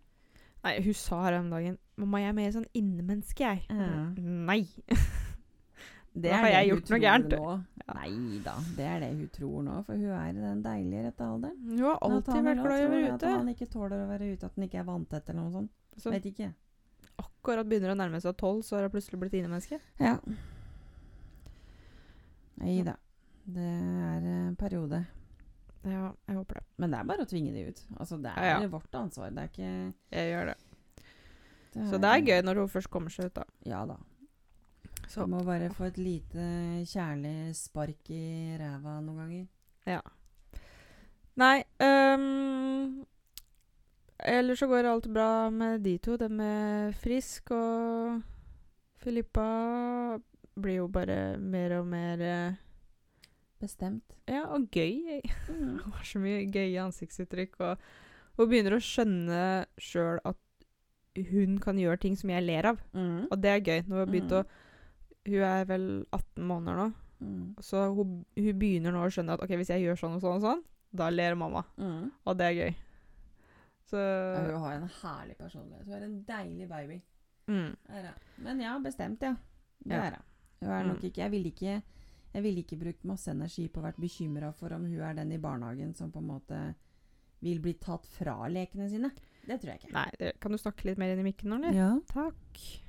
Nei, 0.61 0.75
hun 0.85 0.93
sa 0.93 1.23
her 1.25 1.39
om 1.39 1.49
dagen 1.49 1.77
'Mamma, 1.97 2.19
jeg 2.21 2.29
er 2.29 2.37
mer 2.37 2.51
sånn 2.53 2.67
innemenneske, 2.77 3.45
jeg'. 3.45 3.65
Ja. 3.69 4.03
Nei. 4.17 4.61
Det 6.13 6.31
har 6.33 6.47
jeg 6.51 6.67
gjort 6.69 6.89
noe 6.91 6.99
gærent. 6.99 7.31
Ja. 7.31 7.93
Nei 7.95 8.39
da, 8.43 8.53
det 8.77 8.85
er 8.87 8.99
det 9.03 9.09
hun 9.17 9.29
tror 9.35 9.63
nå, 9.63 9.77
for 9.87 9.95
hun 9.99 10.11
er 10.15 10.29
i 10.29 10.33
den 10.37 10.61
deilige 10.63 11.03
rette 11.07 11.23
alderen. 11.27 11.57
Hun 11.69 11.79
har 11.85 11.97
alltid 12.03 12.43
vært 12.45 12.61
glad 12.63 12.79
i 12.81 12.85
å 12.85 12.89
være 12.91 13.05
ute. 13.07 13.15
At 13.31 13.37
han 13.39 13.49
ikke 13.53 13.67
tåler 13.71 14.03
å 14.03 14.07
være 14.09 14.27
ute, 14.33 14.45
at 14.49 14.55
han 14.59 14.65
ikke 14.67 14.79
er 14.79 14.87
vanntett 14.87 15.29
eller 15.31 15.41
noe 15.41 15.51
sånt. 15.55 15.71
Så 15.97 16.11
Vet 16.13 16.27
ikke. 16.29 16.51
akkurat 17.23 17.67
begynner 17.67 17.91
å 17.91 17.97
nærme 17.99 18.21
seg 18.23 18.35
tolv, 18.39 18.61
så 18.63 18.75
har 18.77 18.87
hun 18.87 18.93
plutselig 18.93 19.19
blitt 19.23 19.33
innemenneske. 19.39 19.79
Ja. 19.99 20.17
Nei 22.61 22.77
da. 22.85 22.95
Det 23.51 23.65
er 23.65 24.27
en 24.29 24.55
periode. 24.59 25.01
Ja, 25.81 26.11
jeg 26.29 26.37
håper 26.37 26.59
det. 26.59 26.63
Men 26.77 26.91
det 26.93 26.99
er 26.99 27.07
bare 27.09 27.25
å 27.25 27.29
tvinge 27.29 27.53
de 27.55 27.63
ut. 27.71 27.79
Altså, 27.97 28.19
det 28.21 28.31
er 28.35 28.45
Ja, 28.51 28.59
ja. 28.61 28.67
vårt 28.69 28.93
ansvar. 28.95 29.31
Det 29.33 29.41
er 29.41 29.49
ikke 29.49 29.93
Jeg 30.11 30.31
gjør 30.35 30.45
det. 30.51 30.57
Så 31.89 31.97
det 32.03 32.09
er 32.11 32.21
gøy 32.27 32.41
når 32.45 32.55
hun 32.61 32.67
først 32.69 32.89
kommer 32.91 33.09
seg 33.09 33.25
ut, 33.31 33.33
da. 33.39 33.43
Ja 33.65 33.85
da. 33.85 33.95
Så 35.11 35.25
Du 35.27 35.31
må 35.33 35.41
bare 35.43 35.67
få 35.75 35.89
et 35.89 35.97
lite 35.99 36.43
kjærlig 36.87 37.51
spark 37.59 38.09
i 38.15 38.55
ræva 38.59 38.99
noen 39.03 39.17
ganger. 39.21 39.47
ja. 39.87 40.01
Nei 41.39 41.61
um, 41.79 43.05
Ellers 44.21 44.59
så 44.59 44.67
går 44.67 44.85
alt 44.85 45.07
bra 45.09 45.49
med 45.49 45.81
de 45.83 45.95
to. 46.03 46.17
Det 46.19 46.27
med 46.31 46.93
Frisk 47.01 47.51
og 47.55 48.19
Filippa 49.01 50.19
blir 50.61 50.75
jo 50.81 50.87
bare 50.91 51.37
mer 51.39 51.77
og 51.79 51.87
mer 51.89 52.21
eh, 52.21 52.59
Bestemt. 53.61 54.03
Ja, 54.27 54.43
og 54.53 54.67
gøy. 54.73 55.21
Mm. 55.51 55.79
Hun 55.83 55.91
har 55.95 56.03
så 56.05 56.19
mye 56.21 56.45
gøye 56.51 56.81
ansiktsuttrykk, 56.83 57.55
og 57.59 57.77
hun 58.37 58.49
begynner 58.49 58.75
å 58.77 58.81
skjønne 58.83 59.41
sjøl 59.81 60.19
at 60.25 60.37
hun 61.31 61.57
kan 61.61 61.77
gjøre 61.79 61.99
ting 62.01 62.15
som 62.17 62.29
jeg 62.31 62.45
ler 62.45 62.69
av. 62.71 62.79
Mm. 62.93 63.25
Og 63.31 63.35
det 63.41 63.51
er 63.51 63.65
gøy. 63.65 63.79
Når 63.87 63.95
hun 63.95 63.99
har 64.03 64.11
begynt 64.13 64.31
Mm. 64.31 64.37
å 64.39 64.60
Hun 65.27 65.43
er 65.45 65.65
vel 65.69 66.05
18 66.11 66.43
måneder 66.47 66.75
nå, 66.85 66.93
Mm. 67.21 67.53
så 67.61 67.83
hun, 67.93 68.25
hun 68.35 68.55
begynner 68.57 68.91
nå 68.95 69.03
å 69.05 69.09
skjønne 69.13 69.33
at 69.35 69.41
ok, 69.45 69.51
hvis 69.59 69.69
jeg 69.69 69.83
gjør 69.83 69.99
sånn 69.99 70.15
og 70.15 70.21
sånn 70.23 70.35
og 70.39 70.41
sånn, 70.41 70.63
da 70.91 71.09
ler 71.13 71.35
mamma. 71.37 71.61
Mm. 71.77 72.07
Og 72.25 72.37
det 72.39 72.45
er 72.47 72.55
gøy. 72.57 72.75
Så 73.91 73.97
Ja, 74.01 74.41
hun 74.47 74.61
har 74.63 74.73
en 74.79 74.89
herlig 74.89 75.37
personlighet. 75.37 75.85
Hun 75.85 75.93
er 75.93 76.03
en 76.07 76.23
deilig 76.25 76.67
baby. 76.69 77.01
mm. 77.47 77.75
Men 78.41 78.59
ja, 78.61 78.79
bestemt, 78.79 79.21
ja. 79.21 79.35
Det 79.85 79.91
Ja. 79.93 80.01
er 80.07 80.11
hun. 80.15 80.23
Hun 80.61 80.69
er 80.71 80.83
nok 80.87 80.97
Mm. 80.97 81.05
ikke 81.11 81.21
Jeg 81.21 81.31
ville 81.31 81.51
ikke 81.51 81.83
vil 82.41 82.57
ikke 82.63 82.79
brukt 82.79 83.03
masse 83.05 83.27
energi 83.27 83.67
på 83.67 83.81
å 83.81 83.83
vært 83.91 83.99
bekymra 83.99 84.53
for 84.55 84.73
om 84.73 84.85
hun 84.85 85.01
er 85.01 85.13
den 85.13 85.31
i 85.33 85.37
barnehagen 85.37 85.93
som 85.95 86.11
på 86.11 86.17
en 86.19 86.27
måte 86.27 86.75
vil 87.43 87.59
bli 87.59 87.73
tatt 87.73 88.05
fra 88.05 88.47
lekene 88.47 88.89
sine. 88.89 89.11
Det 89.45 89.59
tror 89.61 89.73
jeg 89.73 89.79
ikke. 89.81 89.91
Nei, 89.93 90.09
det, 90.17 90.39
kan 90.39 90.51
du 90.51 90.57
snakke 90.57 90.85
litt 90.85 90.97
mer 90.97 91.11
inn 91.13 91.19
i 91.19 91.31
mikken 91.31 91.49
nå, 91.49 91.55
eller? 91.57 91.73
Ja. 91.73 91.99
Takk. 92.07 92.81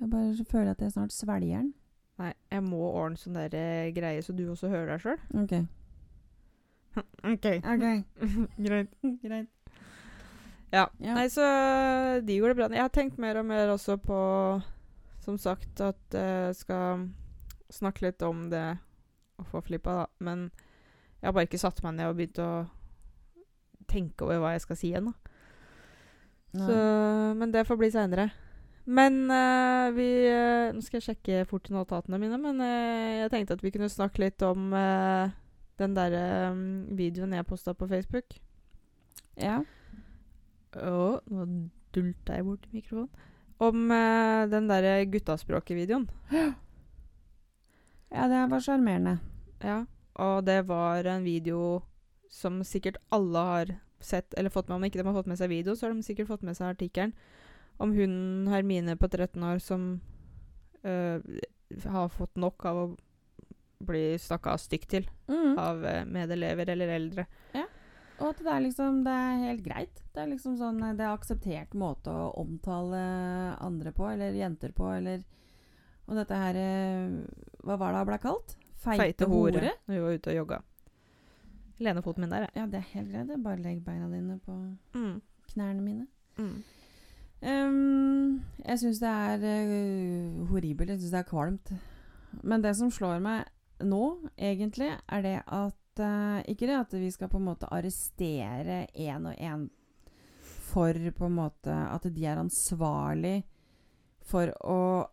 Jeg 0.00 0.10
bare 0.12 0.44
føler 0.50 0.70
at 0.70 0.82
jeg 0.82 0.92
snart 0.92 1.12
svelger 1.14 1.62
den. 1.62 1.74
Nei, 2.20 2.32
jeg 2.52 2.64
må 2.64 2.80
ordne 2.88 3.20
sånn 3.20 3.36
der 3.36 3.52
eh, 3.56 3.90
greie 3.96 4.22
så 4.24 4.32
du 4.36 4.46
også 4.50 4.70
hører 4.72 4.94
deg 4.94 5.04
sjøl. 5.04 5.18
Ok. 5.42 5.56
OK. 7.28 7.46
Greit. 8.66 8.94
Greit. 9.20 9.50
Ja. 10.72 10.86
Ja. 10.98 11.12
Nei, 11.14 11.26
så 11.32 11.44
de 12.24 12.38
gjorde 12.38 12.54
det 12.54 12.60
bra. 12.62 12.68
Jeg 12.72 12.84
har 12.86 12.94
tenkt 12.94 13.20
mer 13.20 13.36
og 13.40 13.44
mer 13.48 13.68
også 13.74 13.98
på 14.00 14.16
Som 15.24 15.36
sagt 15.40 15.80
at 15.84 16.14
jeg 16.16 16.54
skal 16.56 17.08
snakke 17.72 18.06
litt 18.06 18.22
om 18.24 18.46
det 18.48 18.64
å 19.36 19.44
få 19.50 19.60
flippa, 19.66 19.92
da. 19.98 20.06
Men 20.22 20.46
jeg 21.20 21.26
har 21.28 21.34
bare 21.34 21.48
ikke 21.48 21.60
satt 21.60 21.82
meg 21.84 21.96
ned 21.98 22.08
og 22.12 22.16
begynt 22.20 22.40
å 22.40 22.50
tenke 23.90 24.24
over 24.24 24.38
hva 24.40 24.52
jeg 24.54 24.62
skal 24.64 24.78
si 24.78 24.92
ennå. 24.96 25.12
Så, 26.56 26.76
men 27.36 27.50
det 27.52 27.66
får 27.68 27.80
bli 27.80 27.90
seinere. 27.92 28.30
Men 28.86 29.24
uh, 29.30 29.90
vi 29.96 30.08
uh, 30.30 30.70
Nå 30.74 30.82
skal 30.84 31.00
jeg 31.00 31.06
sjekke 31.08 31.46
fort 31.50 31.66
notatene 31.74 32.20
mine, 32.22 32.38
men 32.38 32.62
uh, 32.62 33.22
jeg 33.22 33.32
tenkte 33.32 33.56
at 33.58 33.64
vi 33.64 33.72
kunne 33.74 33.90
snakke 33.90 34.22
litt 34.22 34.42
om 34.46 34.70
den 35.76 35.96
derre 35.96 36.52
um, 36.54 36.60
videoen 36.96 37.34
jeg 37.36 37.48
posta 37.48 37.74
på 37.76 37.88
Facebook. 37.90 38.38
Ja. 39.36 39.58
Og 40.78 41.26
nå 41.28 41.48
dulta 41.96 42.38
jeg 42.38 42.46
bort 42.46 42.68
mikrofonen. 42.72 43.10
Om 43.56 43.88
den 44.52 44.66
derre 44.68 45.06
guttaspråket-videoen. 45.08 46.04
ja, 48.12 48.26
det 48.28 48.42
var 48.52 48.60
sjarmerende. 48.60 49.14
Ja. 49.64 49.78
Og 50.20 50.44
det 50.44 50.58
var 50.68 51.08
en 51.08 51.24
video 51.24 51.80
som 52.28 52.60
sikkert 52.64 53.00
alle 53.12 53.44
har 53.48 53.72
sett, 54.00 54.34
eller 54.36 54.52
fått 54.52 54.68
med 54.68 54.76
Om 54.76 54.84
ikke 54.84 55.00
de 55.00 55.06
har 55.08 55.16
fått 55.16 55.30
med 55.32 55.40
seg 55.40 55.48
video, 55.48 55.72
så 55.72 55.86
har 55.86 55.96
de 55.96 56.04
sikkert 56.04 56.28
fått 56.28 56.44
med 56.44 56.56
seg 56.58 56.74
artikkelen 56.74 57.16
om 57.78 57.92
hun 57.92 58.46
Hermine 58.48 58.96
på 58.96 59.08
13 59.08 59.42
år 59.44 59.58
som 59.60 60.00
eh, 60.82 61.18
har 61.84 62.08
fått 62.08 62.36
nok 62.36 62.64
av 62.64 62.76
å 62.76 62.96
bli 63.86 64.16
stakka 64.18 64.54
stygt 64.58 64.88
til 64.94 65.08
Mm. 65.28 65.58
av 65.58 65.84
eh, 65.84 66.04
medelever 66.04 66.68
eller 66.72 66.88
eldre. 66.94 67.26
Ja. 67.54 67.64
Og 68.20 68.28
at 68.30 68.38
det 68.38 68.46
er 68.48 68.60
liksom 68.64 69.02
Det 69.04 69.12
er 69.12 69.40
helt 69.44 69.62
greit. 69.66 69.98
Det 70.14 70.22
er 70.22 70.26
liksom 70.30 70.54
sånn 70.56 70.78
Det 70.96 71.04
er 71.04 71.12
akseptert 71.12 71.74
måte 71.74 72.08
å 72.08 72.30
omtale 72.40 73.00
andre 73.60 73.92
på, 73.92 74.06
eller 74.08 74.32
jenter 74.32 74.72
på, 74.72 74.86
eller 74.96 75.24
Og 76.08 76.14
dette 76.16 76.34
her 76.38 76.54
eh, 76.56 77.10
Hva 77.66 77.76
var 77.76 77.92
det 77.92 77.98
hun 77.98 78.06
ble 78.06 78.18
kalt? 78.22 78.56
Feite 78.86 79.26
hore. 79.28 79.72
Når 79.88 79.94
vi 79.94 80.00
var 80.00 80.16
ute 80.16 80.30
og 80.30 80.36
jogga. 80.36 80.62
Lenefoten 81.82 82.20
min 82.24 82.30
der, 82.30 82.46
jeg. 82.46 82.52
Ja, 82.56 82.66
det 82.70 82.78
er 82.78 82.90
helt 82.94 83.10
greit. 83.12 83.42
Bare 83.44 83.60
legg 83.60 83.80
beina 83.84 84.08
dine 84.08 84.38
på 84.46 84.54
Mm. 84.94 85.20
knærne 85.52 85.82
mine. 85.82 86.06
Mm. 86.38 86.62
Ehm, 87.44 88.42
jeg 88.64 88.80
syns 88.80 89.00
det 89.02 89.12
er 89.12 89.44
uh, 89.44 90.46
horribelt. 90.50 90.92
Jeg 90.94 91.02
syns 91.02 91.14
det 91.14 91.20
er 91.20 91.28
kvalmt. 91.28 91.72
Men 92.42 92.64
det 92.64 92.74
som 92.78 92.92
slår 92.92 93.20
meg 93.24 93.46
nå, 93.84 94.30
egentlig, 94.38 94.92
er 95.08 95.24
det 95.24 95.38
at 95.44 96.00
uh, 96.00 96.40
Ikke 96.48 96.68
det 96.68 96.78
at 96.78 96.94
vi 96.96 97.10
skal 97.12 97.30
på 97.32 97.40
en 97.40 97.48
måte 97.50 97.68
arrestere 97.72 98.86
én 98.92 99.28
og 99.28 99.36
én 99.36 99.68
for 100.66 100.92
på 100.92 101.28
en 101.28 101.36
måte 101.38 101.72
at 101.72 102.04
de 102.12 102.24
er 102.26 102.40
ansvarlig 102.40 103.38
for 104.26 104.50
å 104.66 105.06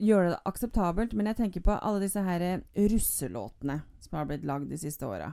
gjøre 0.00 0.32
det 0.32 0.40
akseptabelt, 0.48 1.12
men 1.12 1.28
jeg 1.28 1.38
tenker 1.38 1.62
på 1.62 1.76
alle 1.76 2.00
disse 2.02 2.22
her 2.24 2.42
russelåtene 2.74 3.76
som 4.00 4.16
har 4.18 4.26
blitt 4.26 4.46
lagd 4.48 4.70
de 4.72 4.78
siste 4.80 5.06
åra. 5.06 5.28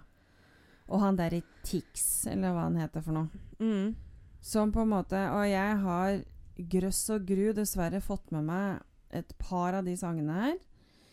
Og 0.92 1.02
han 1.02 1.18
derre 1.20 1.42
Tix, 1.66 2.28
eller 2.28 2.54
hva 2.54 2.68
han 2.68 2.78
heter 2.80 3.04
for 3.04 3.16
noe. 3.16 3.42
Mm. 3.64 3.96
Som 4.42 4.72
på 4.72 4.82
en 4.86 4.92
måte 4.92 5.20
Og 5.34 5.44
jeg 5.50 5.78
har 5.84 6.20
grøss 6.58 7.10
og 7.14 7.26
gru 7.28 7.52
dessverre 7.54 8.00
fått 8.02 8.32
med 8.32 8.44
meg 8.48 8.80
et 9.14 9.30
par 9.38 9.74
av 9.78 9.86
de 9.86 9.94
sangene 9.98 10.34
her. 10.34 10.56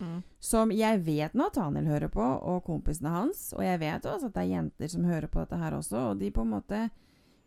Mm. 0.00 0.23
Som 0.43 0.73
jeg 0.75 1.02
vet 1.07 1.35
Nathaniel 1.37 1.87
hører 1.87 2.09
på, 2.12 2.25
og 2.25 2.64
kompisene 2.66 3.12
hans. 3.12 3.52
Og 3.54 3.62
jeg 3.64 3.78
vet 3.83 4.07
også 4.09 4.31
at 4.31 4.35
det 4.35 4.43
er 4.43 4.52
jenter 4.54 4.88
som 4.90 5.04
hører 5.04 5.28
på 5.31 5.45
dette 5.45 5.61
her 5.61 5.76
også. 5.76 6.00
Og 6.11 6.19
de 6.23 6.31
på 6.35 6.43
en 6.43 6.54
måte 6.57 6.81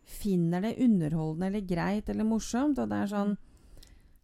finner 0.07 0.63
det 0.63 0.77
underholdende 0.85 1.49
eller 1.49 1.65
greit 1.67 2.09
eller 2.13 2.23
morsomt. 2.29 2.79
Og 2.79 2.87
det 2.89 3.01
er 3.01 3.11
sånn 3.11 3.35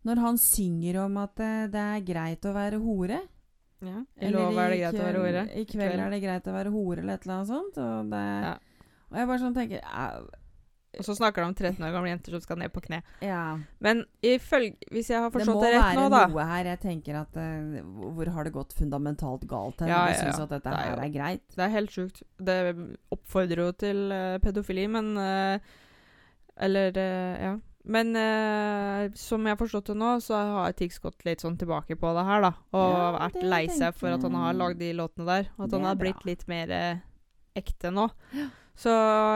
Når 0.03 0.19
han 0.19 0.37
synger 0.37 0.97
om 1.05 1.17
at 1.21 1.35
det, 1.39 1.51
det 1.73 1.79
er 1.79 2.05
greit 2.07 2.45
å 2.45 2.53
være 2.55 2.79
hore 2.83 3.21
Ja. 3.83 4.01
I 4.19 4.25
eller 4.27 4.39
lov 4.39 4.57
er 4.59 4.69
det 4.69 4.79
greit 4.79 4.99
å 4.99 5.03
være 5.03 5.19
hore. 5.25 5.43
I 5.59 5.65
kveld 5.67 5.99
er 5.99 6.09
det 6.13 6.21
greit 6.23 6.47
å 6.47 6.53
være 6.55 6.71
hore, 6.71 7.01
eller 7.01 7.13
et 7.17 7.25
eller 7.25 7.35
annet 7.35 7.51
sånt. 7.51 7.77
Og, 7.83 8.09
det, 8.13 8.23
Ja. 8.45 8.53
og 9.09 9.17
jeg 9.17 9.27
bare 9.27 9.39
sånn 9.43 9.55
tenker 9.57 9.83
Og 10.99 11.05
så 11.07 11.15
snakker 11.17 11.41
de 11.41 11.49
om 11.49 11.55
13 11.55 11.81
år 11.81 11.93
gamle 11.95 12.11
jenter 12.11 12.35
som 12.35 12.43
skal 12.43 12.59
ned 12.61 12.73
på 12.73 12.83
kne. 12.85 12.99
Ja. 13.25 13.57
Men 13.83 14.03
ifølge 14.25 14.75
Hvis 14.93 15.09
jeg 15.09 15.23
har 15.23 15.33
forstått 15.33 15.63
det, 15.65 15.73
rett 15.73 15.97
nå, 15.97 16.05
da 16.05 16.05
Det 16.05 16.11
må 16.11 16.19
være 16.19 16.31
noe 16.35 16.47
her 16.51 16.69
jeg 16.73 16.81
tenker 16.83 17.19
at 17.23 17.39
uh, 17.39 18.13
Hvor 18.13 18.31
har 18.35 18.47
det 18.47 18.53
gått 18.53 18.75
fundamentalt 18.77 19.47
galt 19.49 19.81
hen? 19.81 19.89
Ja, 19.89 20.05
ja, 20.11 20.19
syns 20.19 20.37
ja. 20.37 20.45
at 20.45 20.55
dette 20.55 20.69
Det 20.69 20.77
er 20.77 20.93
her 20.93 21.03
er 21.07 21.13
greit. 21.17 21.45
Det 21.57 21.65
er 21.65 21.73
helt 21.73 21.93
sjukt. 21.97 22.23
Det 22.37 22.57
oppfordrer 23.15 23.65
jo 23.65 23.69
til 23.85 24.01
uh, 24.13 24.39
pedofili, 24.43 24.87
men 24.91 25.13
uh, 25.17 25.77
Eller 26.57 26.97
Ja. 26.97 27.59
Men 27.83 28.15
som 29.19 29.43
jeg 29.43 29.51
har 29.51 29.59
forstått 29.59 29.89
det 29.89 29.97
nå, 29.99 30.13
så 30.23 30.37
har 30.39 30.75
Tix 30.79 31.01
gått 31.03 31.25
litt 31.27 31.41
sånn 31.43 31.57
tilbake 31.59 31.97
på 31.99 32.13
det 32.15 32.23
her, 32.23 32.45
da. 32.45 32.51
Og 32.79 32.93
Ja, 32.93 33.09
vært 33.17 33.35
det 33.35 33.49
lei 33.51 33.65
seg 33.67 33.97
for 33.99 34.15
at 34.15 34.23
han 34.23 34.37
har 34.39 34.53
jeg. 34.53 34.59
lagd 34.61 34.79
de 34.79 34.91
låtene 34.95 35.27
der. 35.27 35.49
Og 35.57 35.65
at 35.65 35.75
han 35.75 35.87
har 35.89 35.97
blitt 35.99 36.23
litt 36.23 36.45
mer 36.47 36.71
ekte 37.59 37.91
nå. 37.91 38.07
Ja. 38.31 38.47
Så 38.75 38.93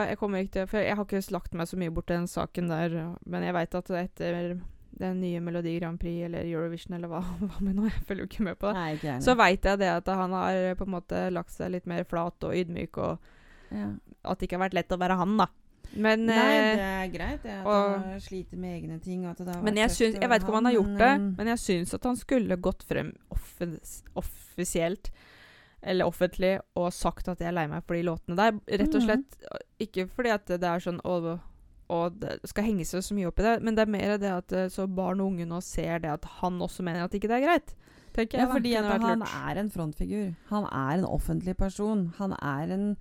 jeg 0.08 0.17
kommer 0.17 0.41
ikke 0.41 0.56
til 0.56 0.70
For 0.72 0.82
jeg 0.82 0.98
har 0.98 1.06
ikke 1.06 1.36
lagt 1.36 1.53
meg 1.53 1.70
så 1.70 1.77
mye 1.77 1.94
bort 1.94 2.08
til 2.10 2.17
den 2.17 2.32
saken 2.32 2.72
der, 2.72 2.96
men 3.29 3.46
jeg 3.46 3.53
veit 3.53 3.77
at 3.77 3.91
etter 4.00 4.58
den 4.98 5.20
nye 5.22 5.41
Melodi 5.46 5.75
Grand 5.77 6.00
Prix 6.01 6.25
eller 6.25 6.48
Eurovision 6.48 6.96
eller 6.98 7.12
hva, 7.12 7.22
hva 7.44 7.60
med 7.62 7.77
nå, 7.77 7.86
jeg 7.86 8.06
følger 8.08 8.25
jo 8.25 8.29
ikke 8.32 8.48
med 8.48 8.58
på 8.58 8.72
det, 8.74 8.88
Nei, 9.03 9.20
så 9.22 9.36
veit 9.38 9.67
jeg 9.70 9.82
det 9.84 9.91
at 9.94 10.10
han 10.10 10.34
har 10.34 10.74
på 10.79 10.88
en 10.88 10.96
måte 10.96 11.27
lagt 11.34 11.53
seg 11.53 11.70
litt 11.75 11.86
mer 11.89 12.08
flat 12.10 12.48
og 12.48 12.56
ydmyk, 12.58 12.98
og 12.98 13.77
ja. 13.77 13.91
at 14.25 14.39
det 14.39 14.48
ikke 14.50 14.58
har 14.58 14.65
vært 14.65 14.77
lett 14.79 14.96
å 14.96 15.01
være 15.01 15.20
han, 15.22 15.38
da. 15.38 15.50
Men, 15.96 16.25
Nei, 16.27 16.36
eh, 16.36 16.72
det 16.75 16.88
er 16.88 17.12
greit 17.13 17.46
det, 17.46 17.53
at 17.62 17.65
og- 17.70 17.94
han 18.03 18.20
sliter 18.22 18.58
med 18.60 18.75
egne 18.75 19.00
ting. 19.01 19.24
Og 19.25 19.32
at 19.32 19.38
det 19.46 19.56
har 19.56 19.63
men 19.63 19.77
jeg, 19.79 19.89
syns, 19.96 20.17
jeg 20.20 20.29
vet 20.29 20.44
ikke 20.44 20.51
om 20.51 20.60
han 20.60 20.70
har 20.70 20.75
gjort 20.75 20.98
det, 20.98 21.12
eh, 21.13 21.29
men 21.38 21.48
jeg 21.53 21.63
syns 21.63 21.94
at 21.94 22.10
han 22.10 22.20
skulle 22.20 22.58
gått 22.58 22.84
frem 22.84 23.13
offens, 23.34 24.01
offisielt 24.15 25.12
eller 25.84 26.05
offentlig 26.10 26.60
og 26.75 26.91
sagt 26.93 27.27
at 27.29 27.39
jeg 27.39 27.48
er 27.51 27.55
lei 27.57 27.67
meg 27.67 27.84
for 27.86 27.96
de 27.96 28.03
låtene 28.07 28.36
der. 28.36 28.51
Rett 28.81 28.96
og 28.96 29.01
Mhm. 29.01 29.05
slett 29.05 29.38
ikke 29.79 30.07
fordi 30.10 30.29
at 30.34 30.46
det 30.48 30.63
er 30.63 30.79
sånn 30.79 31.00
å, 31.05 31.39
å 31.89 32.00
det 32.19 32.39
skal 32.50 32.63
henge 32.65 32.86
seg 32.86 33.03
så 33.05 33.13
mye 33.15 33.27
opp 33.29 33.39
i 33.39 33.43
det, 33.43 33.62
men 33.63 33.75
det 33.75 33.86
er 33.88 33.91
mer 33.91 34.17
det 34.17 34.31
at 34.31 34.51
eh, 34.51 34.67
så 34.74 34.88
barn 34.88 35.22
og 35.22 35.34
unge 35.34 35.46
nå 35.48 35.62
ser 35.63 36.00
det 36.00 36.10
at 36.10 36.25
han 36.41 36.60
også 36.60 36.84
mener 36.84 37.03
at 37.05 37.13
ikke 37.13 37.27
det 37.29 37.38
er 37.41 37.46
greit. 37.48 37.75
Tenker 38.13 38.39
Ja, 38.39 38.48
fordi 38.50 38.74
at 38.75 38.86
han 39.01 39.22
er 39.22 39.60
en 39.62 39.69
frontfigur. 39.69 40.36
Han 40.50 40.63
er 40.65 40.98
en 40.98 41.05
offentlig 41.05 41.55
person. 41.55 42.07
Han 42.17 42.34
er 42.41 42.74
en 42.74 42.98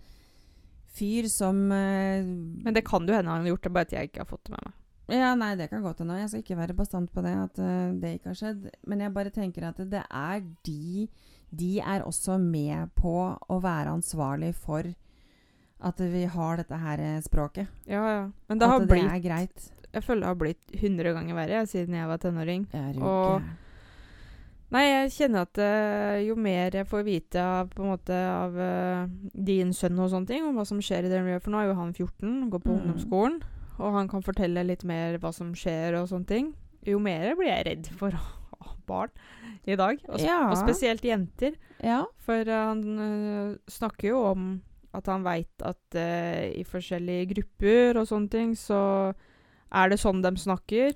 fyr 0.97 1.28
som 1.28 1.56
uh, 1.73 2.25
Men 2.64 2.75
det 2.75 2.85
kan 2.85 3.06
jo 3.06 3.14
hende 3.14 3.30
han 3.30 3.42
har 3.45 3.49
gjort 3.54 3.62
det, 3.66 3.73
bare 3.73 3.88
at 3.88 3.92
jeg 3.97 4.11
ikke 4.11 4.23
har 4.25 4.30
fått 4.30 4.45
det 4.45 4.52
med 4.56 4.66
meg. 4.66 4.75
Ja, 5.16 5.35
nei, 5.38 5.52
det 5.54 5.68
kan 5.71 5.83
godt 5.85 6.00
hende. 6.02 6.16
Jeg 6.18 6.28
skal 6.33 6.42
ikke 6.42 6.56
være 6.59 6.75
bastant 6.75 7.12
på 7.14 7.23
det, 7.23 7.33
at 7.38 7.59
uh, 7.62 7.92
det 8.00 8.14
ikke 8.18 8.33
har 8.33 8.38
skjedd. 8.40 8.64
Men 8.90 9.00
jeg 9.04 9.14
bare 9.14 9.30
tenker 9.30 9.68
at 9.68 9.76
det 9.78 10.02
er 10.11 10.40
de 10.66 11.09
De 11.56 11.78
er 11.80 12.04
også 12.06 12.38
med 12.42 12.90
på 12.98 13.12
å 13.48 13.58
være 13.64 13.92
ansvarlig 13.96 14.52
for 14.54 14.88
at 15.86 16.00
vi 16.00 16.25
har 16.32 16.56
dette 16.62 16.76
her 16.80 17.00
eh, 17.04 17.20
språket. 17.25 17.68
Ja, 17.88 18.00
ja. 18.08 18.22
Men 18.48 18.58
det 18.58 18.66
at 18.66 18.72
har 18.72 18.80
det 18.84 18.88
blitt 18.94 19.12
er 19.12 19.22
greit. 19.25 19.66
Jeg 19.92 20.04
føler 20.04 20.25
det 20.26 20.30
har 20.32 20.40
blitt 20.40 20.75
100 20.76 21.12
ganger 21.16 21.36
verre 21.38 21.62
siden 21.68 21.94
jeg 21.96 22.08
var 22.10 22.18
tenåring. 22.20 22.66
Jeg 22.72 22.96
Og- 23.00 23.40
gæren. 23.40 23.54
Nei, 24.75 24.80
jeg 24.82 25.10
kjenner 25.14 25.44
at 25.46 25.58
uh, 25.62 26.16
jo 26.26 26.34
mer 26.42 26.75
jeg 26.75 26.88
får 26.90 27.04
vite 27.06 27.38
av, 27.38 27.68
på 27.70 27.84
en 27.84 27.92
måte, 27.92 28.16
av 28.18 28.56
uh, 28.58 29.04
din 29.46 29.70
sønn 29.76 30.00
og 30.02 30.10
sånne 30.10 30.26
ting, 30.26 30.42
om 30.48 30.56
hva 30.58 30.64
som 30.66 30.80
skjer 30.82 31.06
i 31.06 31.12
det 31.12 31.20
miljøet 31.22 31.44
For 31.44 31.54
nå 31.54 31.60
er 31.60 31.68
jo 31.70 31.76
han 31.78 31.92
14, 31.94 32.48
går 32.50 32.64
på 32.64 32.72
Mm. 32.75 32.80
ungdomsskolen, 32.80 33.36
og 33.78 33.94
han 33.94 34.08
kan 34.10 34.25
fortelle 34.26 34.64
litt 34.66 34.82
mer 34.84 35.20
hva 35.22 35.30
som 35.32 35.52
skjer 35.54 35.94
og 36.00 36.08
sånne 36.10 36.26
ting. 36.26 36.48
Jo 36.82 36.98
mer 36.98 37.36
blir 37.38 37.52
jeg 37.52 37.66
redd 37.68 37.86
for 38.00 38.10
å 38.10 38.18
ha 38.18 38.75
barn 38.90 39.14
i 39.66 39.76
dag. 39.76 39.99
Og, 40.08 40.18
sp 40.20 40.26
Ja. 40.28 40.50
og 40.50 40.56
spesielt 40.61 41.02
jenter. 41.04 41.56
Ja. 41.82 42.04
For 42.25 42.40
eh, 42.46 42.66
han 42.68 42.82
eh, 42.99 43.56
snakker 43.68 44.08
jo 44.12 44.23
om 44.32 44.62
at 44.94 45.06
han 45.12 45.23
veit 45.26 45.62
at 45.62 45.94
eh, 45.94 46.52
i 46.56 46.62
forskjellige 46.64 47.26
grupper 47.35 47.99
og 48.00 48.06
sånne 48.08 48.30
ting, 48.32 48.54
så 48.56 49.12
er 49.73 49.88
det 49.90 49.99
sånn 50.00 50.23
de 50.23 50.30
snakker. 50.40 50.94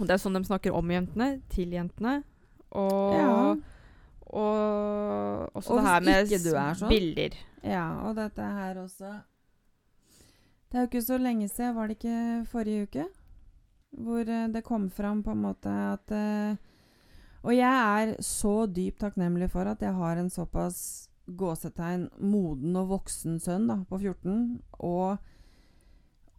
Og 0.00 0.06
det 0.08 0.10
er 0.16 0.18
sånn 0.20 0.34
de 0.34 0.42
snakker 0.44 0.74
om 0.74 0.90
jentene, 0.90 1.40
til 1.48 1.70
jentene. 1.72 2.22
Og, 2.74 3.14
Ja. 3.14 3.54
og 4.34 5.50
også 5.54 5.70
Og 5.70 5.78
det 5.78 5.86
her 5.86 6.00
med 6.00 6.26
sånn? 6.76 6.88
bilder. 6.90 7.36
ja, 7.62 7.84
og 8.08 8.16
dette 8.16 8.42
her 8.42 8.74
også 8.82 9.20
Det 10.70 10.74
er 10.80 10.86
jo 10.86 10.88
ikke 10.90 11.06
så 11.06 11.18
lenge 11.22 11.48
siden, 11.48 11.74
var 11.76 11.86
det 11.86 11.98
ikke 12.00 12.46
forrige 12.50 12.82
uke? 12.88 13.04
Hvor 13.96 14.24
det 14.26 14.64
kom 14.64 14.88
fram 14.90 15.22
på 15.22 15.30
en 15.30 15.42
måte 15.44 15.70
at 15.70 16.10
eh, 16.10 16.56
Og 17.44 17.52
jeg 17.52 17.68
er 17.68 18.14
så 18.24 18.64
dypt 18.72 19.02
takknemlig 19.04 19.50
for 19.52 19.68
at 19.68 19.82
jeg 19.84 19.92
har 19.92 20.16
en 20.16 20.32
såpass 20.32 21.10
gåsetegn 21.24 22.08
moden 22.20 22.76
og 22.80 22.90
voksen 22.98 23.36
sønn 23.40 23.68
da, 23.68 23.82
på 23.88 23.98
14. 24.00 24.62
Og 24.84 25.18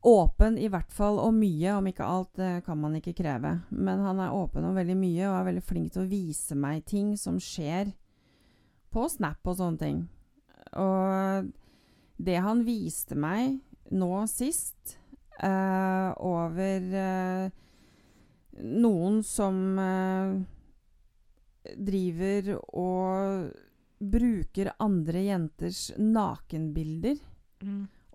åpen 0.06 0.58
i 0.62 0.70
hvert 0.70 0.94
fall 0.94 1.20
om 1.22 1.38
mye, 1.38 1.76
om 1.78 1.90
ikke 1.90 2.06
alt, 2.06 2.32
det 2.38 2.66
kan 2.66 2.80
man 2.82 2.98
ikke 2.98 3.16
kreve. 3.18 3.54
Men 3.70 4.02
han 4.06 4.22
er 4.22 4.34
åpen 4.34 4.66
om 4.66 4.78
veldig 4.78 4.98
mye 4.98 5.30
og 5.30 5.38
er 5.40 5.48
veldig 5.52 5.66
flink 5.66 5.94
til 5.94 6.06
å 6.06 6.10
vise 6.10 6.58
meg 6.58 6.86
ting 6.90 7.14
som 7.22 7.38
skjer 7.42 7.94
på 8.94 9.06
Snap 9.12 9.46
og 9.46 9.58
sånne 9.60 9.82
ting. 9.82 10.02
Og 10.82 11.54
det 12.18 12.38
han 12.42 12.66
viste 12.66 13.18
meg 13.18 13.60
nå 13.94 14.12
sist, 14.32 14.98
eh, 15.38 16.10
over 16.18 16.86
eh, 17.02 17.50
noen 18.62 19.22
som 19.26 19.58
eh, 19.82 20.38
driver 21.78 22.52
og 22.74 23.50
bruker 24.06 24.74
andre 24.84 25.24
jenters 25.26 25.88
nakenbilder 25.98 27.18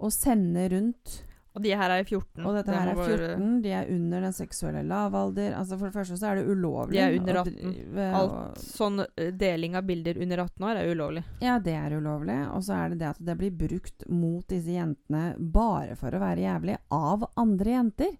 og 0.00 0.12
sender 0.12 0.68
rundt. 0.76 1.22
Og 1.50 1.64
de 1.64 1.72
her 1.74 1.90
er 1.90 2.04
14. 2.06 2.44
Og 2.46 2.54
dette 2.54 2.70
her 2.70 2.88
er 2.92 2.94
14, 3.00 3.46
de 3.64 3.70
er 3.74 3.88
under 3.90 4.20
den 4.22 4.34
seksuelle 4.36 4.84
lavalder. 4.86 5.56
Altså 5.58 5.78
For 5.80 5.88
det 5.88 5.96
første 5.96 6.18
så 6.20 6.28
er 6.30 6.38
det 6.38 6.44
ulovlig. 6.46 6.94
De 6.94 7.00
er 7.02 7.16
under 7.18 7.40
18. 7.40 7.56
drive 7.64 8.04
Alt 8.20 8.60
sånn 8.62 9.02
eh, 9.02 9.32
deling 9.34 9.74
av 9.80 9.88
bilder 9.88 10.20
under 10.22 10.44
18 10.44 10.68
år 10.68 10.78
er 10.78 10.92
ulovlig. 10.92 11.24
Ja, 11.42 11.56
det 11.58 11.74
er 11.74 11.96
ulovlig. 11.98 12.38
Og 12.54 12.62
så 12.68 12.76
er 12.78 12.92
det 12.94 13.00
det 13.02 13.08
at 13.10 13.24
det 13.26 13.36
blir 13.40 13.56
brukt 13.64 14.06
mot 14.06 14.46
disse 14.52 14.76
jentene 14.76 15.24
bare 15.40 15.98
for 15.98 16.14
å 16.14 16.22
være 16.22 16.46
jævlig 16.46 16.78
av 16.94 17.26
andre 17.34 17.74
jenter. 17.74 18.14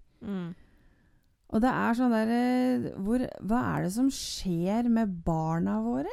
Og 1.51 1.63
det 1.65 1.71
er 1.71 1.97
sånn 1.99 2.13
der 2.15 2.31
Hva 3.03 3.61
er 3.75 3.87
det 3.87 3.93
som 3.95 4.11
skjer 4.15 4.91
med 4.93 5.17
barna 5.27 5.81
våre? 5.83 6.13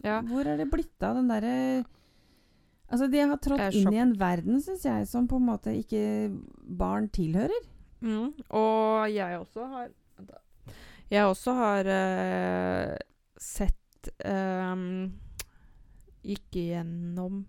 Ja. 0.00 0.20
Hvor 0.24 0.48
er 0.48 0.56
det 0.56 0.70
blitt 0.72 1.04
av 1.04 1.18
den 1.18 1.28
derre 1.28 1.56
Altså, 2.90 3.06
de 3.06 3.20
har 3.22 3.38
trådt 3.38 3.76
inn 3.78 3.92
i 3.94 4.00
en 4.02 4.16
verden, 4.18 4.56
syns 4.58 4.82
jeg, 4.82 5.04
som 5.06 5.28
på 5.30 5.38
en 5.38 5.46
måte 5.46 5.70
ikke 5.78 6.02
barn 6.58 7.04
tilhører. 7.14 7.68
Mm. 8.02 8.32
Og 8.50 9.04
jeg 9.14 9.36
også 9.38 9.66
har. 9.70 9.92
Jeg 11.10 11.26
også 11.26 11.54
har 11.54 11.86
uh, 11.86 12.96
sett 13.38 14.10
um, 14.26 15.12
Gikk 16.26 16.58
igjennom 16.60 17.44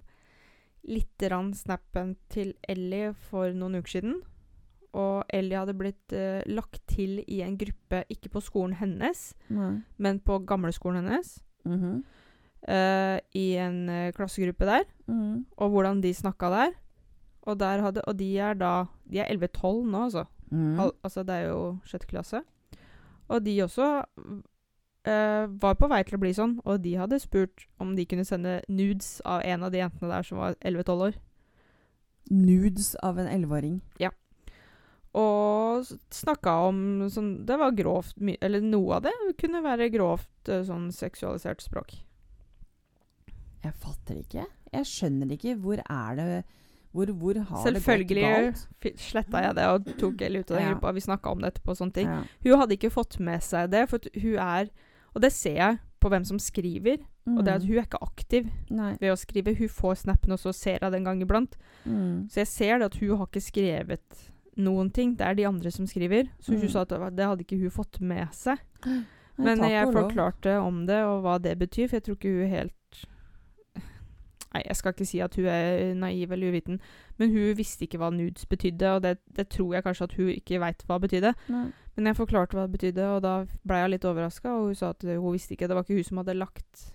litt 0.90 1.26
rann 1.30 1.52
snappen 1.58 2.16
til 2.32 2.54
Ellie 2.70 3.12
for 3.30 3.54
noen 3.54 3.82
uker 3.82 3.98
siden. 3.98 4.22
Og 4.94 5.24
Ellie 5.32 5.56
hadde 5.58 5.76
blitt 5.78 6.14
eh, 6.14 6.42
lagt 6.52 6.82
til 6.92 7.22
i 7.28 7.42
en 7.46 7.58
gruppe, 7.58 8.04
ikke 8.12 8.30
på 8.34 8.42
skolen 8.44 8.74
hennes, 8.76 9.34
Nei. 9.50 9.78
men 9.98 10.20
på 10.20 10.40
gamleskolen 10.46 11.06
hennes. 11.06 11.38
Mhm. 11.66 12.04
eh, 12.68 13.20
I 13.34 13.46
en 13.64 13.90
eh, 13.90 14.12
klassegruppe 14.12 14.66
der. 14.68 14.84
Mhm. 15.08 15.46
Og 15.58 15.70
hvordan 15.70 16.02
de 16.04 16.14
snakka 16.14 16.50
der. 16.50 16.72
Og, 17.44 17.60
der 17.60 17.82
hadde, 17.82 18.02
og 18.06 18.20
de 18.20 18.38
er 18.38 18.54
da 18.54 18.86
De 19.10 19.18
er 19.20 19.26
11-12 19.34 19.88
nå, 19.90 20.04
altså. 20.04 20.26
Mhm. 20.52 20.80
Al 20.80 20.92
altså, 21.04 21.24
det 21.24 21.36
er 21.36 21.48
jo 21.50 21.78
sjette 21.86 22.08
klasse. 22.08 22.44
Og 23.30 23.46
de 23.46 23.62
også 23.64 24.04
eh, 25.08 25.48
var 25.62 25.74
på 25.80 25.88
vei 25.88 26.04
til 26.04 26.18
å 26.18 26.22
bli 26.22 26.34
sånn, 26.36 26.60
og 26.66 26.82
de 26.84 26.98
hadde 27.00 27.20
spurt 27.20 27.66
om 27.80 27.96
de 27.96 28.06
kunne 28.06 28.26
sende 28.28 28.60
nudes 28.68 29.22
av 29.26 29.42
en 29.48 29.64
av 29.64 29.72
de 29.72 29.80
jentene 29.80 30.12
der 30.12 30.28
som 30.28 30.38
var 30.38 30.56
11-12 30.62 31.06
år. 31.08 31.14
Nudes 32.32 32.96
av 33.04 33.18
en 33.20 33.28
elleveåring. 33.28 33.82
Og 35.14 35.84
snakka 36.14 36.52
om 36.70 36.78
sånn 37.12 37.46
Det 37.46 37.58
var 37.60 37.74
grovt 37.76 38.14
Eller 38.42 38.62
noe 38.64 38.96
av 38.96 39.02
det 39.04 39.12
kunne 39.42 39.60
være 39.62 39.90
grovt 39.92 40.48
eh, 40.48 40.62
sånn 40.64 40.86
seksualisert 40.96 41.60
språk. 41.66 41.98
Jeg 43.62 43.74
fatter 43.78 44.22
ikke. 44.24 44.46
Jeg 44.74 44.88
skjønner 44.90 45.34
ikke. 45.36 45.58
Hvor 45.62 45.82
er 45.84 46.16
det 46.18 46.44
Hvor, 46.96 47.12
hvor 47.16 47.38
har 47.48 47.64
Selvfølgelig 47.66 48.24
det 48.24 48.54
gått 48.54 48.64
fi- 48.84 48.96
sletta 49.00 49.42
jeg 49.46 49.56
det 49.56 49.66
og 49.68 49.86
tok 50.00 50.22
Ellie 50.28 50.40
ut 50.44 50.52
av 50.52 50.58
den 50.58 50.66
Ja. 50.68 50.74
gruppa. 50.74 50.94
Vi 50.94 51.00
snakka 51.06 51.32
om 51.32 51.40
det 51.42 51.54
etterpå 51.54 51.70
og 51.72 51.78
sånne 51.78 51.94
ting. 51.94 52.08
Ja. 52.08 52.24
Hun 52.44 52.60
hadde 52.60 52.76
ikke 52.78 52.92
fått 52.92 53.20
med 53.20 53.40
seg 53.44 53.70
det, 53.72 53.88
for 53.90 54.00
hun 54.16 54.36
er 54.40 54.70
Og 55.14 55.20
det 55.22 55.34
ser 55.34 55.56
jeg 55.58 55.80
på 56.00 56.08
hvem 56.10 56.24
som 56.26 56.38
skriver, 56.40 56.98
og 57.28 57.44
det 57.44 57.52
er 57.52 57.56
at 57.56 57.62
Mm. 57.64 57.68
hun 57.68 57.78
er 57.78 57.84
ikke 57.84 58.02
aktiv 58.02 58.50
Nei. 58.70 58.92
ved 59.02 59.12
å 59.12 59.18
skrive. 59.20 59.58
Hun 59.58 59.68
får 59.68 59.98
snappen, 60.06 60.32
og 60.32 60.40
så 60.40 60.54
ser 60.56 60.80
jeg 60.82 60.92
den 60.92 61.04
gang 61.04 61.22
iblant. 61.22 61.58
Mm. 61.86 62.30
Så 62.32 62.36
jeg 62.36 62.48
ser 62.48 62.78
det 62.80 62.86
at 62.86 62.96
hun 62.96 63.18
har 63.18 63.26
ikke 63.28 63.42
skrevet 63.44 64.32
noen 64.64 64.92
ting. 64.94 65.16
Det 65.18 65.26
er 65.28 65.34
de 65.36 65.48
andre 65.48 65.72
som 65.72 65.88
skriver. 65.88 66.30
Så 66.40 66.54
hun 66.54 66.62
Mm. 66.62 66.70
sa 66.70 66.82
at 66.82 66.90
det 67.16 67.26
hadde 67.26 67.44
ikke 67.46 67.60
hun 67.60 67.70
fått 67.74 68.00
med 68.02 68.28
seg. 68.34 68.58
Men 69.38 69.58
jeg, 69.64 69.72
jeg 69.72 69.94
forklarte 69.94 70.58
om 70.62 70.86
det, 70.86 71.00
og 71.08 71.22
hva 71.24 71.38
det 71.42 71.58
betyr, 71.58 71.88
for 71.90 71.96
jeg 71.98 72.04
tror 72.04 72.16
ikke 72.20 72.34
hun 72.42 72.50
helt 72.50 73.06
Nei, 74.54 74.64
jeg 74.68 74.76
skal 74.76 74.92
ikke 74.92 75.06
si 75.08 75.20
at 75.24 75.36
hun 75.40 75.46
er 75.48 75.94
naiv 75.96 76.32
eller 76.36 76.52
uviten, 76.52 76.80
men 77.18 77.30
hun 77.32 77.54
visste 77.56 77.86
ikke 77.88 77.98
hva 78.02 78.10
nudes 78.12 78.44
betydde, 78.52 78.90
og 78.98 79.02
det, 79.06 79.14
det 79.38 79.46
tror 79.50 79.74
jeg 79.78 79.84
kanskje 79.86 80.04
at 80.10 80.16
hun 80.18 80.28
ikke 80.34 80.60
veit 80.60 80.84
hva 80.90 80.98
betydde. 81.00 81.32
Nei. 81.54 81.70
Men 81.96 82.06
jeg 82.10 82.18
forklarte 82.20 82.58
hva 82.58 82.66
det 82.68 82.76
betydde, 82.76 83.06
og 83.16 83.22
da 83.24 83.46
ble 83.68 83.80
jeg 83.80 83.94
litt 83.94 84.08
overraska, 84.10 84.52
og 84.52 84.66
hun 84.72 84.76
sa 84.76 84.90
at 84.92 85.06
hun 85.08 85.32
visste 85.32 85.56
ikke. 85.56 85.68
Det 85.72 85.78
var 85.78 85.84
ikke 85.88 85.96
hun 86.02 86.10
som 86.10 86.18
hadde 86.24 86.36
lagt 86.40 86.90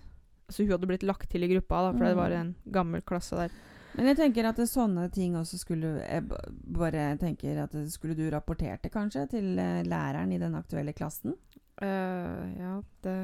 Altså 0.47 0.63
hun 0.63 0.71
hadde 0.77 0.87
blitt 0.87 1.03
lagt 1.03 1.27
til 1.29 1.43
i 1.43 1.47
gruppa, 1.51 1.81
da, 1.83 1.91
for 1.91 2.05
det 2.05 2.13
Mm. 2.15 2.19
var 2.21 2.31
en 2.31 2.55
gammel 2.71 3.01
klasse 3.01 3.35
der. 3.35 3.51
Men 3.97 4.11
jeg 4.11 4.17
tenker 4.19 4.45
at 4.45 4.59
det, 4.61 4.67
sånne 4.69 5.07
ting 5.13 5.35
også 5.39 5.57
skulle 5.57 5.95
Jeg 6.03 6.25
bare 6.29 7.09
tenker 7.17 7.63
at 7.63 7.73
det 7.73 7.87
skulle 7.93 8.17
du 8.17 8.27
rapportert 8.29 8.83
det 8.85 8.91
kanskje 8.93 9.25
til 9.31 9.57
eh, 9.57 9.81
læreren 9.87 10.31
i 10.35 10.41
den 10.41 10.55
aktuelle 10.57 10.93
klassen? 10.93 11.33
Uh, 11.81 12.45
ja, 12.57 12.75
det 13.05 13.17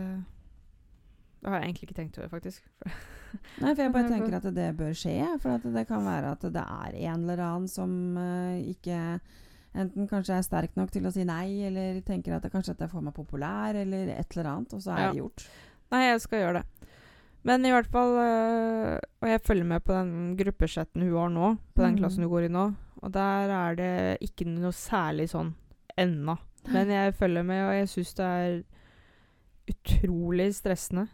Det 1.41 1.49
har 1.49 1.59
jeg 1.59 1.69
egentlig 1.69 1.87
ikke 1.89 1.97
tenkt 1.97 2.17
over, 2.17 2.29
faktisk. 2.31 2.65
Nei, 3.61 3.71
for 3.73 3.81
jeg 3.83 3.93
bare 3.93 4.05
er 4.05 4.11
tenker 4.13 4.37
at 4.37 4.49
det 4.55 4.67
bør 4.77 4.93
skje. 4.97 5.15
For 5.43 5.57
at 5.57 5.65
det 5.77 5.87
kan 5.89 6.05
være 6.05 6.33
at 6.37 6.45
det 6.57 6.65
er 6.65 6.99
en 7.09 7.23
eller 7.23 7.45
annen 7.45 7.71
som 7.71 7.95
uh, 8.17 8.57
ikke 8.73 8.99
Enten 9.73 10.05
kanskje 10.05 10.35
er 10.37 10.43
sterk 10.45 10.75
nok 10.77 10.91
til 10.93 11.07
å 11.09 11.11
si 11.13 11.23
nei, 11.25 11.63
eller 11.65 11.95
tenker 12.05 12.35
at 12.35 12.43
det 12.45 12.51
kanskje 12.53 12.75
at 12.75 12.83
jeg 12.83 12.91
får 12.91 13.07
meg 13.07 13.15
populær, 13.17 13.73
eller 13.73 14.11
et 14.13 14.35
eller 14.35 14.49
annet, 14.51 14.75
og 14.77 14.83
så 14.83 14.91
er 14.93 14.99
Ja. 15.01 15.07
det 15.09 15.17
gjort. 15.17 15.45
Nei, 15.89 16.01
jeg 16.11 16.21
skal 16.21 16.43
gjøre 16.43 16.59
det. 16.59 16.82
Men 17.43 17.65
i 17.67 17.73
hvert 17.73 17.89
fall 17.91 18.13
øh, 18.23 19.00
Og 19.21 19.27
jeg 19.27 19.41
følger 19.43 19.67
med 19.67 19.83
på 19.83 19.95
den 19.95 20.38
gruppechatten 20.39 21.03
hun 21.03 21.17
har 21.17 21.34
nå, 21.34 21.49
på 21.75 21.84
den 21.84 21.95
mm. 21.95 21.99
klassen 21.99 22.23
hun 22.23 22.32
går 22.32 22.47
i 22.47 22.53
nå. 22.53 22.69
Og 23.03 23.13
der 23.13 23.51
er 23.51 23.75
det 23.75 23.93
ikke 24.23 24.47
noe 24.47 24.71
særlig 24.75 25.27
sånn 25.34 25.51
ennå. 25.99 26.38
Men 26.71 26.91
jeg 26.93 27.15
følger 27.19 27.43
med, 27.43 27.65
og 27.67 27.73
jeg 27.75 27.89
syns 27.91 28.13
det 28.15 28.25
er 28.25 28.53
utrolig 29.73 30.47
stressende. 30.56 31.10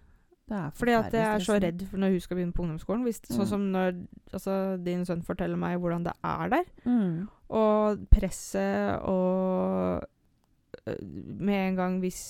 Det 0.49 0.57
er 0.57 0.69
Fordi 0.73 0.91
at 0.91 1.13
jeg 1.13 1.25
er 1.25 1.43
så 1.45 1.57
redd 1.61 1.81
for 1.89 2.01
når 2.01 2.13
hun 2.13 2.21
skal 2.23 2.37
begynne 2.37 2.53
på 2.53 2.61
ungdomsskolen. 2.61 3.03
Hvis, 3.05 3.21
mm. 3.25 3.33
Sånn 3.35 3.49
som 3.49 3.65
når 3.73 3.91
altså, 4.33 4.53
din 4.85 5.05
sønn 5.05 5.25
forteller 5.25 5.59
meg 5.61 5.77
hvordan 5.81 6.07
det 6.07 6.15
er 6.25 6.53
der. 6.55 6.71
Mm. 6.85 7.27
Og 7.57 8.05
presset 8.13 9.01
og 9.09 10.01
øh, 10.87 10.97
Med 11.41 11.67
en 11.67 11.77
gang 11.77 11.99
hvis 12.01 12.21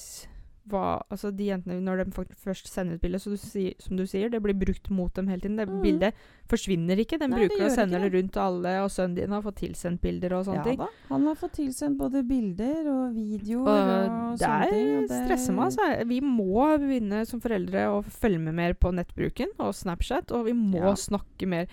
hva, 0.69 1.01
altså 1.10 1.32
De 1.36 1.47
jentene, 1.49 1.79
når 1.84 2.03
de 2.05 2.25
først 2.38 2.67
sender 2.71 2.95
ut 2.95 3.01
bilde, 3.01 3.19
så 3.19 3.32
du 3.34 3.38
sier, 3.38 3.73
som 3.82 3.97
du 3.97 4.05
sier, 4.10 4.29
det 4.29 4.41
blir 4.43 4.55
brukt 4.58 4.89
mot 4.89 5.13
dem 5.17 5.27
hele 5.27 5.41
tiden. 5.41 5.58
Det 5.58 5.67
mm. 5.67 5.82
bildet 5.84 6.13
forsvinner 6.49 7.01
ikke. 7.03 7.19
Den 7.21 7.34
Nei, 7.34 7.41
bruker 7.43 7.65
og 7.67 7.71
sender 7.75 7.99
det 8.05 8.12
rundt 8.13 8.34
til 8.34 8.43
alle, 8.45 8.73
og 8.84 8.89
sønnen 8.93 9.15
din 9.19 9.36
har 9.36 9.43
fått 9.45 9.60
tilsendt 9.62 10.01
bilder 10.01 10.34
og 10.39 10.45
sånne 10.47 10.62
Ja 10.62 10.63
ting. 10.69 10.79
da. 10.82 10.88
Han 11.10 11.27
har 11.29 11.36
fått 11.41 11.55
tilsendt 11.60 11.99
både 11.99 12.23
bilder 12.29 12.89
og 12.93 13.13
videoer 13.17 13.67
Og 13.67 13.75
og, 13.75 14.38
det 14.39 14.45
sånne 14.45 14.69
ting. 14.71 14.89
og 14.97 15.08
det- 15.10 15.21
stresser 15.25 15.53
meg, 15.53 15.65
altså. 15.69 16.08
Vi 16.08 16.19
må 16.21 16.65
begynne 16.79 17.25
som 17.27 17.41
foreldre 17.41 17.86
å 17.93 18.03
følge 18.05 18.39
med 18.39 18.55
mer 18.55 18.73
på 18.73 18.93
nettbruken 18.93 19.53
og 19.60 19.73
Snapchat, 19.75 20.32
og 20.32 20.45
vi 20.45 20.53
må 20.53 20.82
Ja. 20.82 20.93
snakke 20.95 21.47
mer 21.47 21.67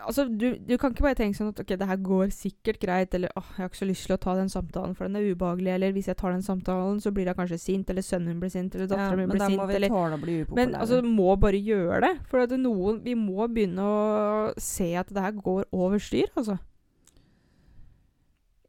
Altså, 0.00 0.24
du, 0.24 0.54
du 0.56 0.78
kan 0.80 0.94
ikke 0.94 1.04
bare 1.04 1.16
tenke 1.18 1.36
sånn 1.36 1.50
at 1.52 1.58
ok, 1.60 1.74
det 1.76 1.86
her 1.86 1.98
går 2.00 2.30
sikkert 2.32 2.78
greit, 2.80 3.12
eller 3.14 3.28
åh, 3.36 3.44
jeg 3.58 3.60
har 3.60 3.68
ikke 3.68 3.80
så 3.82 3.88
lyst 3.90 4.06
til 4.08 4.14
å 4.16 4.20
ta 4.24 4.32
den 4.38 4.48
samtalen, 4.48 4.94
for 4.96 5.04
den 5.04 5.18
er 5.20 5.26
ubehagelig, 5.34 5.68
eller 5.74 5.92
hvis 5.92 6.08
jeg 6.08 6.16
tar 6.16 6.32
den 6.32 6.40
samtalen, 6.46 6.96
så 7.04 7.12
blir 7.12 7.28
jeg 7.28 7.36
kanskje 7.36 7.58
sint, 7.60 7.90
eller 7.92 8.00
sønnen 8.06 8.30
min 8.32 8.40
blir 8.40 8.48
sint, 8.54 8.72
eller 8.74 8.86
Ja, 8.88 8.92
datteren 8.94 9.20
min 9.20 9.28
men 9.28 9.36
blir 9.36 9.44
sint, 9.50 9.60
må 9.60 9.66
vi 9.68 9.76
eller. 9.76 9.92
Men 10.56 10.72
altså, 10.80 11.02
må 11.04 11.36
bare 11.44 11.60
gjøre 11.60 12.00
det. 12.06 12.12
For 12.32 12.40
at 12.46 12.54
noen 12.56 13.02
Vi 13.04 13.14
må 13.20 13.44
begynne 13.52 13.84
å 13.84 14.54
se 14.56 14.88
at 14.96 15.12
det 15.12 15.26
her 15.26 15.36
går 15.44 15.68
over 15.76 16.00
styr, 16.00 16.32
altså. 16.40 16.56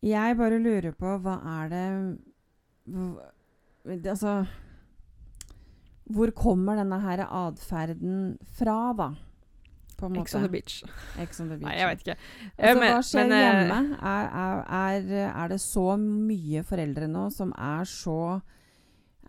Jeg 0.04 0.36
bare 0.38 0.60
lurer 0.60 0.92
på 1.00 1.16
hva 1.24 1.38
er 1.62 1.70
det 1.72 1.86
hva- 2.92 3.30
Altså 4.12 4.46
Hvor 6.12 6.32
kommer 6.36 6.76
denne 6.76 7.00
her 7.00 7.24
atferden 7.24 8.38
fra, 8.60 8.92
da? 9.00 9.08
På 10.04 10.10
en 10.12 10.22
Ex 10.22 10.36
on 10.36 10.42
the 10.46 10.50
beach. 10.54 10.84
Ex 11.24 11.39
on 11.42 11.50
the 11.50 11.58
beach. 11.58 11.68
Nei, 11.68 11.76
jeg 11.80 11.88
vet 11.92 12.04
ikke. 12.04 12.18
Altså, 12.18 12.70
Eh, 12.70 12.74
men- 12.80 12.94
hva 12.94 13.02
skjer 13.10 13.28
men, 13.28 13.32
eh, 13.32 13.46
hjemme? 13.48 14.00
Er, 14.02 14.26
er, 14.44 14.63
er, 14.84 15.34
er 15.44 15.48
det 15.56 15.60
så 15.63 15.88
mye 16.00 16.63
foreldre 16.68 17.08
nå 17.08 17.30
som 17.32 17.54
er 17.58 17.84
så 17.86 18.42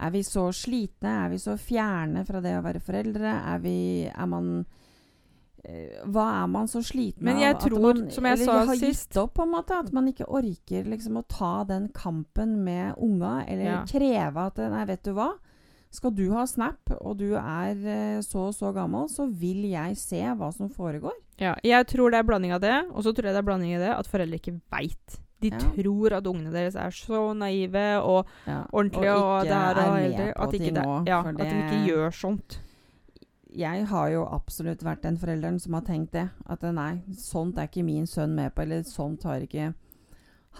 Er 0.01 0.11
vi 0.11 0.23
så 0.27 0.49
slitne? 0.51 1.11
Er 1.25 1.29
vi 1.31 1.37
så 1.39 1.55
fjerne 1.57 2.25
fra 2.27 2.41
det 2.43 2.57
å 2.59 2.63
være 2.65 2.81
foreldre? 2.83 3.31
Er 3.55 3.59
vi 3.63 3.77
Er 4.11 4.27
man 4.27 4.67
eh, 5.65 6.01
Hva 6.11 6.43
er 6.43 6.49
man 6.51 6.67
så 6.67 6.83
sliten 6.83 7.23
Men 7.23 7.37
av? 7.37 7.57
at 7.63 7.71
man, 7.81 8.11
som 8.11 8.25
jeg 8.27 8.39
sa 8.45 8.65
har 8.67 8.75
sist- 8.77 9.11
gitt 9.13 9.17
opp, 9.23 9.35
på 9.35 9.43
en 9.47 9.53
måte. 9.53 9.71
At 9.79 9.93
man 9.93 10.09
ikke 10.11 10.27
orker 10.29 10.85
liksom 10.85 11.17
å 11.17 11.25
ta 11.29 11.65
den 11.65 11.89
kampen 11.95 12.59
med 12.65 12.97
unga, 12.99 13.45
eller 13.49 13.65
Ja. 13.65 13.85
kreve 13.87 14.37
at 14.47 14.57
Nei, 14.59 14.85
vet 14.85 15.03
du 15.05 15.13
hva? 15.15 15.33
Skal 15.95 16.11
du 16.17 16.25
ha 16.35 16.43
Snap, 16.51 16.91
og 17.01 17.19
du 17.21 17.29
er 17.39 17.79
eh, 17.87 18.21
så 18.27 18.49
og 18.49 18.55
så 18.57 18.73
gammel, 18.75 19.07
så 19.13 19.29
vil 19.31 19.63
jeg 19.71 19.95
se 20.01 20.19
hva 20.35 20.49
som 20.55 20.69
foregår. 20.75 21.15
Ja, 21.39 21.53
jeg 21.63 21.87
tror 21.91 22.11
det 22.11 22.19
er 22.19 22.27
blanding 22.27 22.55
av 22.57 22.63
det, 22.65 22.75
og 22.91 23.05
så 23.07 23.13
tror 23.15 23.29
jeg 23.31 23.37
det 23.37 23.43
er 23.45 23.47
blanding 23.47 23.77
av 23.77 23.85
det 23.85 23.93
at 23.95 24.11
foreldre 24.11 24.41
ikke 24.41 24.57
veit. 24.75 25.21
De 25.45 25.51
Ja. 25.53 25.59
tror 25.61 26.15
at 26.17 26.27
ungene 26.27 26.51
deres 26.55 26.75
er 26.75 26.91
så 26.95 27.35
naive 27.37 28.01
og 28.03 28.27
Ja, 28.47 28.65
ordentlige 28.73 29.13
og, 29.13 29.45
ikke 29.45 29.49
det 29.51 29.59
her 29.61 29.81
og 29.85 29.97
hele 29.99 30.33
At, 30.35 30.55
ikke 30.55 30.75
det, 30.75 31.09
ja, 31.11 31.19
at 31.21 31.37
de 31.37 31.59
ikke 31.63 31.81
gjør 31.91 32.15
sånt. 32.17 32.59
Jeg 33.55 33.87
har 33.87 34.09
jo 34.11 34.25
absolutt 34.27 34.83
vært 34.83 35.03
den 35.03 35.17
forelderen 35.21 35.61
som 35.63 35.75
har 35.75 35.83
tenkt 35.87 36.13
det. 36.17 36.25
At 36.51 36.63
nei, 36.75 37.03
sånt 37.15 37.59
er 37.59 37.69
ikke 37.69 37.85
min 37.87 38.07
sønn 38.07 38.35
med 38.35 38.55
på, 38.55 38.63
eller 38.63 38.83
sånt 38.83 39.23
har 39.29 39.45
ikke 39.45 39.75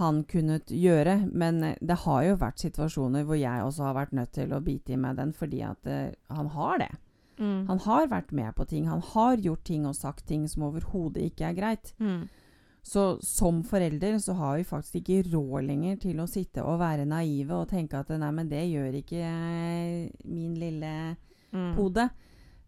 han 0.01 0.23
kunnet 0.31 0.71
gjøre. 0.71 1.17
Men 1.33 1.63
eh, 1.63 1.81
det 1.81 2.01
har 2.05 2.23
jo 2.29 2.37
vært 2.41 2.63
situasjoner 2.65 3.27
hvor 3.27 3.39
jeg 3.39 3.65
også 3.65 3.89
har 3.89 3.99
vært 3.99 4.15
nødt 4.17 4.33
til 4.37 4.55
å 4.55 4.63
bite 4.65 4.95
i 4.95 5.01
meg 5.01 5.19
den, 5.21 5.35
fordi 5.37 5.65
at 5.67 5.91
uh, 5.91 6.15
han 6.35 6.53
har 6.55 6.81
det. 6.85 6.93
Mm. 7.39 7.67
Han 7.67 7.83
har 7.87 8.09
vært 8.13 8.33
med 8.33 8.55
på 8.55 8.67
ting. 8.71 8.89
Han 8.89 9.03
har 9.15 9.37
gjort 9.43 9.65
ting 9.67 9.87
og 9.87 9.99
sagt 9.99 10.27
ting 10.29 10.47
som 10.49 10.69
overhodet 10.69 11.31
ikke 11.31 11.51
er 11.51 11.59
greit. 11.59 11.95
Mm. 11.99 12.29
Så 12.85 13.19
som 13.25 13.63
forelder 13.65 14.19
så 14.21 14.35
har 14.37 14.59
vi 14.59 14.67
faktisk 14.69 15.01
ikke 15.01 15.31
råd 15.33 15.65
lenger 15.67 15.97
til 16.03 16.21
å 16.21 16.29
sitte 16.29 16.63
og 16.63 16.83
være 16.83 17.07
naive 17.09 17.57
og 17.57 17.71
tenke 17.71 17.97
at 17.97 18.11
nei, 18.13 18.29
men 18.37 18.51
det 18.51 18.67
gjør 18.69 18.99
ikke 19.01 19.23
eh, 19.25 20.11
min 20.29 20.59
lille 20.61 20.91
Mm. 21.55 21.75
hode. 21.77 22.09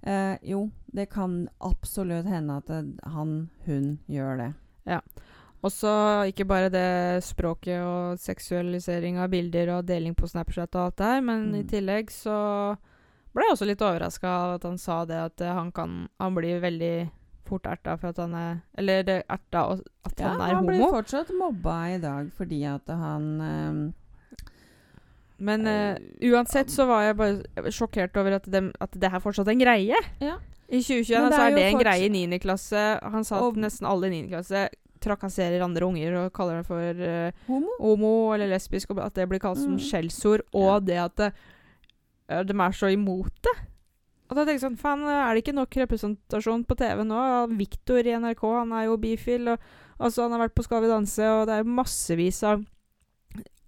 Eh, 0.02 0.36
jo, 0.42 0.70
det 0.86 1.06
kan 1.10 1.48
absolutt 1.58 2.26
hende 2.30 2.60
at 2.60 2.70
han, 3.02 3.50
hun 3.66 3.98
gjør 4.06 4.36
det. 4.36 4.52
Og 4.86 5.25
så 5.72 5.92
ikke 6.30 6.44
bare 6.48 6.68
det 6.72 7.22
språket 7.24 7.80
og 7.82 8.18
seksualisering 8.20 9.18
av 9.22 9.30
bilder 9.32 9.70
og 9.78 9.86
deling 9.88 10.14
på 10.16 10.28
Snapchat 10.28 10.74
og 10.76 10.82
alt 10.88 10.96
det 11.00 11.06
her, 11.06 11.20
men 11.20 11.54
i 11.54 11.62
Mm. 11.62 11.68
tillegg 11.68 12.10
så 12.10 12.76
ble 13.34 13.44
jeg 13.44 13.52
også 13.56 13.66
litt 13.68 13.82
overraska 13.82 14.26
av 14.28 14.54
at 14.56 14.62
han 14.64 14.78
sa 14.78 15.04
det 15.04 15.16
at 15.20 15.40
eh, 15.40 15.52
han 15.54 15.70
kan 15.72 16.08
Han 16.20 16.34
blir 16.34 16.60
veldig 16.60 17.10
fort 17.46 17.66
erta 17.66 17.96
for 17.98 18.08
at 18.08 18.16
han 18.18 18.34
er 18.34 18.60
Eller 18.78 19.02
det 19.02 19.22
erta 19.28 19.78
at 20.04 20.18
Ja, 20.18 20.28
han 20.32 20.40
er 20.40 20.54
han 20.54 20.66
blir 20.66 20.80
fortsatt 20.90 21.30
mobba 21.38 21.76
i 21.94 21.98
dag 21.98 22.30
fordi 22.36 22.64
at 22.64 22.88
han 22.88 23.40
um, 23.40 23.94
Men 25.38 25.66
Eh, 25.66 25.98
uansett 26.32 26.70
så 26.72 26.86
var 26.88 27.02
jeg 27.02 27.16
bare 27.16 27.70
sjokkert 27.70 28.16
over 28.16 28.38
at, 28.38 28.46
dem, 28.50 28.72
at 28.80 28.90
det 28.92 29.10
her 29.12 29.20
fortsatt 29.20 29.46
er 29.48 29.52
en 29.52 29.60
greie. 29.60 29.98
Ja. 30.20 30.38
I 30.68 30.80
2021 30.80 31.12
er 31.26 31.30
så 31.30 31.42
er 31.46 31.54
det 31.54 31.66
en 31.68 31.78
greie 31.78 32.06
i 32.06 32.08
9. 32.26 32.38
klasse. 32.42 32.84
Han 33.02 33.22
sa 33.24 33.38
at 33.48 33.54
nesten 33.60 33.86
alle 33.86 34.08
i 34.08 34.22
9. 34.22 34.28
klasse 34.32 34.68
trakasserer 35.06 35.62
andre 35.64 35.86
unger 35.86 36.18
og 36.24 36.32
kaller 36.36 36.58
dem 36.60 36.66
for 36.68 37.00
uh, 37.06 37.46
Homo? 37.46 37.76
homo 37.80 38.12
eller 38.34 38.50
lesbisk, 38.52 38.90
og 38.92 39.00
at 39.06 39.14
det 39.16 39.28
blir 39.30 39.42
kalt 39.42 39.62
som 39.62 39.76
Mm. 39.78 39.80
skjellsord, 39.86 40.44
og 40.52 40.84
det 40.90 40.98
at 41.04 41.16
det, 41.22 41.30
eh, 42.28 42.42
de 42.42 42.52
er 42.66 42.76
så 42.76 42.90
imot 42.92 43.32
det. 43.46 43.56
Og 44.26 44.34
da 44.34 44.42
tenker 44.42 44.58
jeg 44.58 44.64
sånn, 44.66 44.78
faen, 44.80 45.04
er 45.06 45.34
det 45.36 45.44
ikke 45.44 45.54
nok 45.54 45.76
representasjon 45.84 46.64
på 46.66 46.74
TV 46.80 47.04
nå? 47.06 47.20
Viktor 47.56 48.02
i 48.02 48.16
NRK, 48.18 48.42
han 48.58 48.72
er 48.74 48.88
jo 48.88 48.96
bifil, 48.98 49.52
og 49.52 49.58
altså, 50.00 50.24
han 50.26 50.32
har 50.34 50.48
vært 50.48 50.56
på 50.58 50.64
Skal 50.66 50.82
vi 50.82 50.88
danse, 50.90 51.22
og 51.30 51.46
det 51.46 51.60
er 51.60 51.68
massevis 51.78 52.42
av 52.42 52.64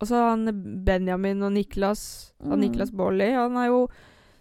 Og 0.01 0.07
så 0.07 0.15
han 0.31 0.47
Benjamin 0.87 1.43
og 1.43 1.53
Niklas, 1.53 2.33
og 2.43 2.57
Mm. 2.59 2.61
Niklas 2.61 2.91
Baarli, 2.95 3.33
han 3.35 3.57
er 3.57 3.67
jo 3.67 3.89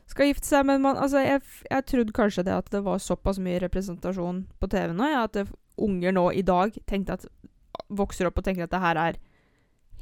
skal 0.08 0.28
gifte 0.30 0.46
seg, 0.48 0.66
men 0.66 0.82
man, 0.82 0.96
altså, 0.96 1.18
jeg, 1.20 1.42
jeg 1.70 1.86
trodde 1.86 2.14
kanskje 2.16 2.44
det 2.46 2.54
at 2.54 2.70
det 2.72 2.84
var 2.86 2.98
såpass 2.98 3.40
mye 3.44 3.60
representasjon 3.60 4.46
på 4.62 4.70
TV 4.70 4.94
nå, 4.94 5.04
ja, 5.12 5.24
at 5.28 5.34
det, 5.34 5.48
unger 5.78 6.16
nå 6.16 6.30
i 6.34 6.44
dag 6.46 6.76
at, 7.14 7.28
vokser 7.88 8.30
opp 8.30 8.40
og 8.40 8.46
tenker 8.48 8.66
at 8.66 8.74
det 8.74 8.84
her 8.84 9.00
er 9.02 9.20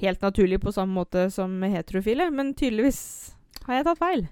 helt 0.01 0.23
naturlig 0.23 0.59
på 0.63 0.73
samme 0.75 0.95
måte 0.95 1.29
som 1.31 1.53
heterofile, 1.63 2.29
men 2.31 2.53
tydeligvis 2.57 3.35
har 3.65 3.79
jeg 3.79 3.88
tatt 3.88 4.01
feil. 4.01 4.25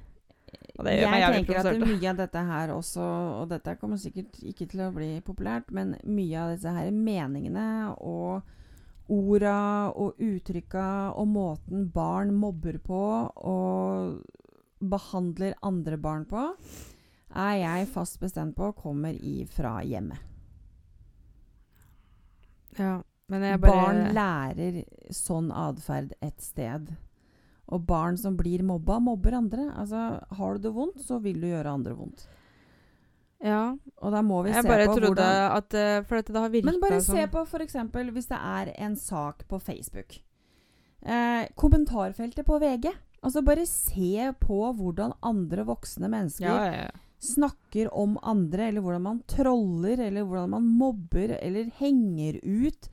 Og 0.73 0.87
det 0.87 0.95
gjør 0.95 1.03
jeg 1.03 1.11
meg 1.13 1.21
jævlig 1.21 1.37
tenker 1.37 1.59
at 1.61 1.83
mye 1.83 2.09
av 2.09 2.19
dette 2.19 2.43
her 2.47 2.73
også, 2.73 3.05
og 3.43 3.45
dette 3.51 3.75
kommer 3.81 4.01
sikkert 4.01 4.39
ikke 4.41 4.67
til 4.71 4.83
å 4.87 4.91
bli 4.95 5.11
populært, 5.25 5.69
men 5.75 5.95
mye 6.03 6.41
av 6.41 6.53
disse 6.55 6.73
her 6.73 6.89
meningene 6.93 7.67
og 8.01 8.41
orda 9.13 9.91
og 9.99 10.19
uttrykka 10.23 10.87
og 11.19 11.29
måten 11.29 11.89
barn 11.93 12.33
mobber 12.33 12.79
på 12.81 13.03
og 13.51 14.17
behandler 14.83 15.55
andre 15.63 15.99
barn 16.01 16.25
på, 16.29 16.47
er 17.33 17.55
jeg 17.61 17.89
fast 17.93 18.19
bestemt 18.21 18.57
på 18.57 18.73
kommer 18.77 19.13
ifra 19.13 19.79
hjemmet. 19.85 20.32
Ja, 22.79 23.01
bare 23.31 23.57
Barn 23.61 24.03
lærer 24.15 24.83
sånn 25.13 25.51
atferd 25.51 26.13
et 26.21 26.41
sted. 26.43 26.93
Og 27.73 27.85
barn 27.87 28.17
som 28.19 28.35
blir 28.37 28.63
mobba, 28.65 28.99
mobber 28.99 29.37
andre. 29.37 29.69
Altså, 29.79 30.19
har 30.37 30.57
du 30.57 30.65
det 30.67 30.73
vondt, 30.75 31.01
så 31.05 31.19
vil 31.23 31.39
du 31.41 31.47
gjøre 31.47 31.71
andre 31.71 31.95
vondt. 31.97 32.27
Ja, 33.43 33.75
Og 33.99 34.13
da 34.13 34.21
må 34.23 34.37
vi 34.45 34.53
jeg 34.53 34.63
se 34.63 34.69
bare 34.71 34.85
på 34.87 34.93
trodde 34.95 35.19
hvordan 35.19 35.55
at 35.57 35.73
uh, 35.75 36.05
For 36.07 36.15
dette 36.15 36.31
det 36.31 36.39
har 36.39 36.51
virka 36.53 36.69
Men 36.69 36.77
bare 36.79 36.99
sånn. 37.03 37.17
se 37.17 37.25
på 37.27 37.41
f.eks. 37.43 37.73
hvis 38.15 38.29
det 38.29 38.39
er 38.39 38.71
en 38.85 38.95
sak 38.95 39.43
på 39.51 39.59
Facebook. 39.59 40.21
Eh, 41.03 41.49
kommentarfeltet 41.59 42.47
på 42.47 42.59
VG. 42.63 42.87
Altså 43.23 43.43
Bare 43.43 43.65
se 43.67 44.29
på 44.39 44.59
hvordan 44.77 45.11
andre 45.23 45.65
voksne 45.67 46.07
mennesker 46.11 46.47
ja, 46.47 46.61
ja, 46.71 46.85
ja. 46.87 47.02
Snakker 47.23 47.89
om 47.95 48.17
andre, 48.21 48.67
eller 48.69 48.83
hvordan 48.85 49.01
man 49.05 49.21
troller, 49.31 49.99
eller 50.07 50.25
hvordan 50.27 50.49
man 50.53 50.67
mobber, 50.79 51.33
eller 51.39 51.71
henger 51.79 52.39
ut. 52.43 52.89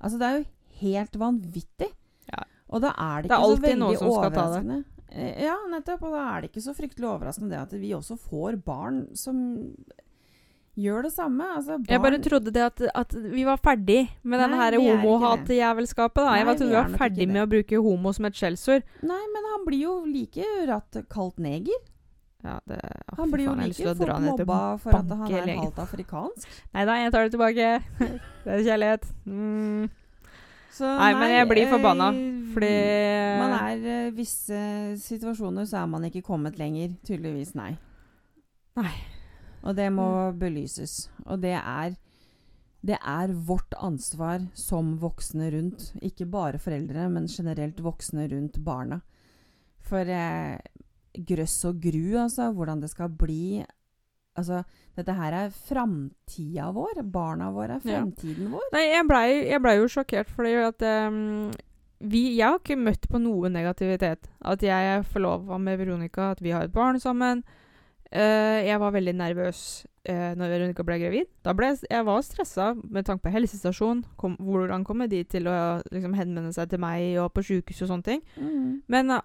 Altså, 0.00 0.18
det 0.18 0.28
er 0.30 0.38
jo 0.40 0.44
helt 0.80 1.18
vanvittig. 1.20 1.90
Ja. 2.32 2.42
Og 2.72 2.80
da 2.82 2.94
er 2.96 3.22
det 3.22 3.30
Det 3.30 3.36
er 3.38 3.44
så 3.44 3.60
veldig 3.68 3.98
overraskende. 4.08 4.80
Eh, 5.14 5.44
Ja, 5.44 5.58
nettopp. 5.70 6.02
Og 6.08 6.16
da 6.16 6.24
er 6.32 6.40
det 6.42 6.50
ikke 6.50 6.64
så 6.64 6.74
fryktelig 6.74 7.06
overraskende 7.06 7.50
det 7.54 7.60
at 7.60 7.72
vi 7.78 7.92
også 7.94 8.16
får 8.18 8.56
barn 8.64 9.04
som 9.14 9.36
gjør 10.74 11.04
det 11.06 11.12
samme. 11.14 11.44
Altså, 11.54 11.76
barn 11.78 11.86
Jeg 11.92 12.02
bare 12.02 12.18
trodde 12.24 12.50
det 12.54 12.62
at, 12.66 12.82
at 12.94 13.12
vi 13.14 13.44
var 13.46 13.60
ferdig 13.62 14.08
med 14.24 14.40
denne 14.42 14.58
her 14.58 14.74
er 14.74 14.82
homohatjævelskapet. 14.82 16.18
da. 16.24 16.34
Jeg 16.40 16.46
Nei, 16.48 16.54
trodde 16.56 16.70
vi 16.72 16.80
var 16.80 16.98
ferdig 16.98 17.22
ikke 17.28 17.32
med 17.36 17.42
å 17.44 17.50
bruke 17.52 17.82
homo 17.86 18.12
som 18.16 18.24
et 18.28 18.34
skjellsord. 18.40 18.82
Nei, 19.06 19.22
men 19.34 19.50
han 19.52 19.66
blir 19.68 19.84
jo 19.84 19.94
like 20.08 20.48
ratt 20.66 20.98
kalt 21.12 21.38
neger. 21.38 21.78
Ja, 22.44 22.58
det, 22.68 22.76
oh, 22.76 23.18
Han 23.18 23.30
blir 23.32 23.46
jo 23.46 23.54
like 23.56 23.94
fort 23.96 24.20
mobba 24.20 24.60
for 24.82 24.98
at 24.98 25.12
han 25.16 25.32
er 25.32 25.50
halvt 25.62 25.78
afrikansk. 25.86 26.56
Nei 26.76 26.82
da, 26.84 26.96
jeg 27.00 27.12
tar 27.14 27.24
det 27.24 27.32
tilbake. 27.32 27.68
det 28.44 28.56
er 28.58 28.64
kjærlighet. 28.66 29.06
Mm. 29.24 29.86
Så 30.74 30.90
Nei, 30.98 31.10
men 31.14 31.30
jeg 31.30 31.48
blir 31.48 31.70
forbanna, 31.70 32.10
eh, 32.10 32.38
fordi 32.52 32.70
Man 33.38 33.52
er 33.56 33.84
eh, 33.94 34.12
visse 34.14 34.60
situasjoner 35.00 35.68
så 35.70 35.84
er 35.84 35.90
man 35.92 36.04
ikke 36.10 36.24
kommet 36.26 36.58
lenger. 36.60 36.92
Tydeligvis 37.06 37.54
nei. 37.56 37.70
Nei. 38.76 38.94
Og 39.64 39.76
det 39.78 39.86
må 39.94 40.08
belyses. 40.36 41.06
Og 41.24 41.40
det 41.40 41.54
er 41.56 41.94
det 42.84 42.98
er 43.00 43.32
vårt 43.32 43.72
ansvar 43.80 44.42
som 44.52 44.98
voksne 45.00 45.46
rundt, 45.54 45.86
ikke 46.04 46.26
bare 46.28 46.60
foreldre, 46.60 47.06
men 47.08 47.30
generelt 47.32 47.78
voksne 47.80 48.26
rundt 48.28 48.58
barna. 48.66 49.00
For 49.88 50.04
eh, 50.04 50.58
grøss 51.14 51.64
og 51.70 51.80
gru, 51.80 52.16
altså, 52.18 52.50
hvordan 52.52 52.80
det 52.82 52.90
skal 52.90 53.08
bli 53.08 53.64
Altså, 54.34 54.64
dette 54.96 55.14
her 55.14 55.34
er 55.38 55.52
framtida 55.54 56.72
vår. 56.74 57.04
Barna 57.06 57.52
våre 57.54 57.76
er 57.76 57.80
Ja. 57.84 58.00
fremtiden 58.00 58.50
vår. 58.50 58.64
Nei, 58.72 58.82
jeg 58.90 59.06
blei 59.06 59.58
ble 59.62 59.76
jo 59.76 59.86
sjokkert, 59.86 60.26
fordi 60.26 60.54
at 60.58 60.82
um, 61.06 61.52
vi, 62.00 62.36
Jeg 62.36 62.48
har 62.48 62.58
ikke 62.58 62.76
møtt 62.76 63.08
på 63.08 63.20
noe 63.22 63.48
negativitet. 63.48 64.26
At 64.42 64.60
jeg 64.60 64.96
er 64.96 65.02
forlova 65.02 65.56
med 65.58 65.78
Veronica, 65.78 66.32
at 66.32 66.42
vi 66.42 66.50
har 66.50 66.64
et 66.64 66.72
barn 66.72 66.98
sammen. 66.98 67.44
Uh, 68.12 68.60
jeg 68.66 68.78
var 68.80 68.90
veldig 68.90 69.14
nervøs 69.14 69.86
uh, 70.08 70.34
når 70.34 70.50
Veronica 70.50 70.82
ble 70.82 70.98
gravid. 70.98 71.30
Da 71.44 71.52
ble 71.52 71.70
jeg, 71.72 71.78
jeg 71.90 72.04
var 72.04 72.20
stressa 72.22 72.74
med 72.74 73.06
tanke 73.06 73.22
på 73.22 73.32
helsestasjon. 73.34 74.04
Kom, 74.16 74.36
hvordan 74.38 74.84
kommer 74.84 75.06
de 75.06 75.22
til 75.24 75.46
å 75.46 75.80
liksom, 75.90 76.14
henvende 76.14 76.52
seg 76.52 76.70
til 76.70 76.82
meg 76.82 77.18
og 77.22 77.32
på 77.34 77.42
sjukehus 77.42 77.82
og 77.86 77.88
sånne 77.94 78.02
ting. 78.10 78.22
Mm. 78.36 78.82
Men 78.88 79.10
eh, 79.10 79.24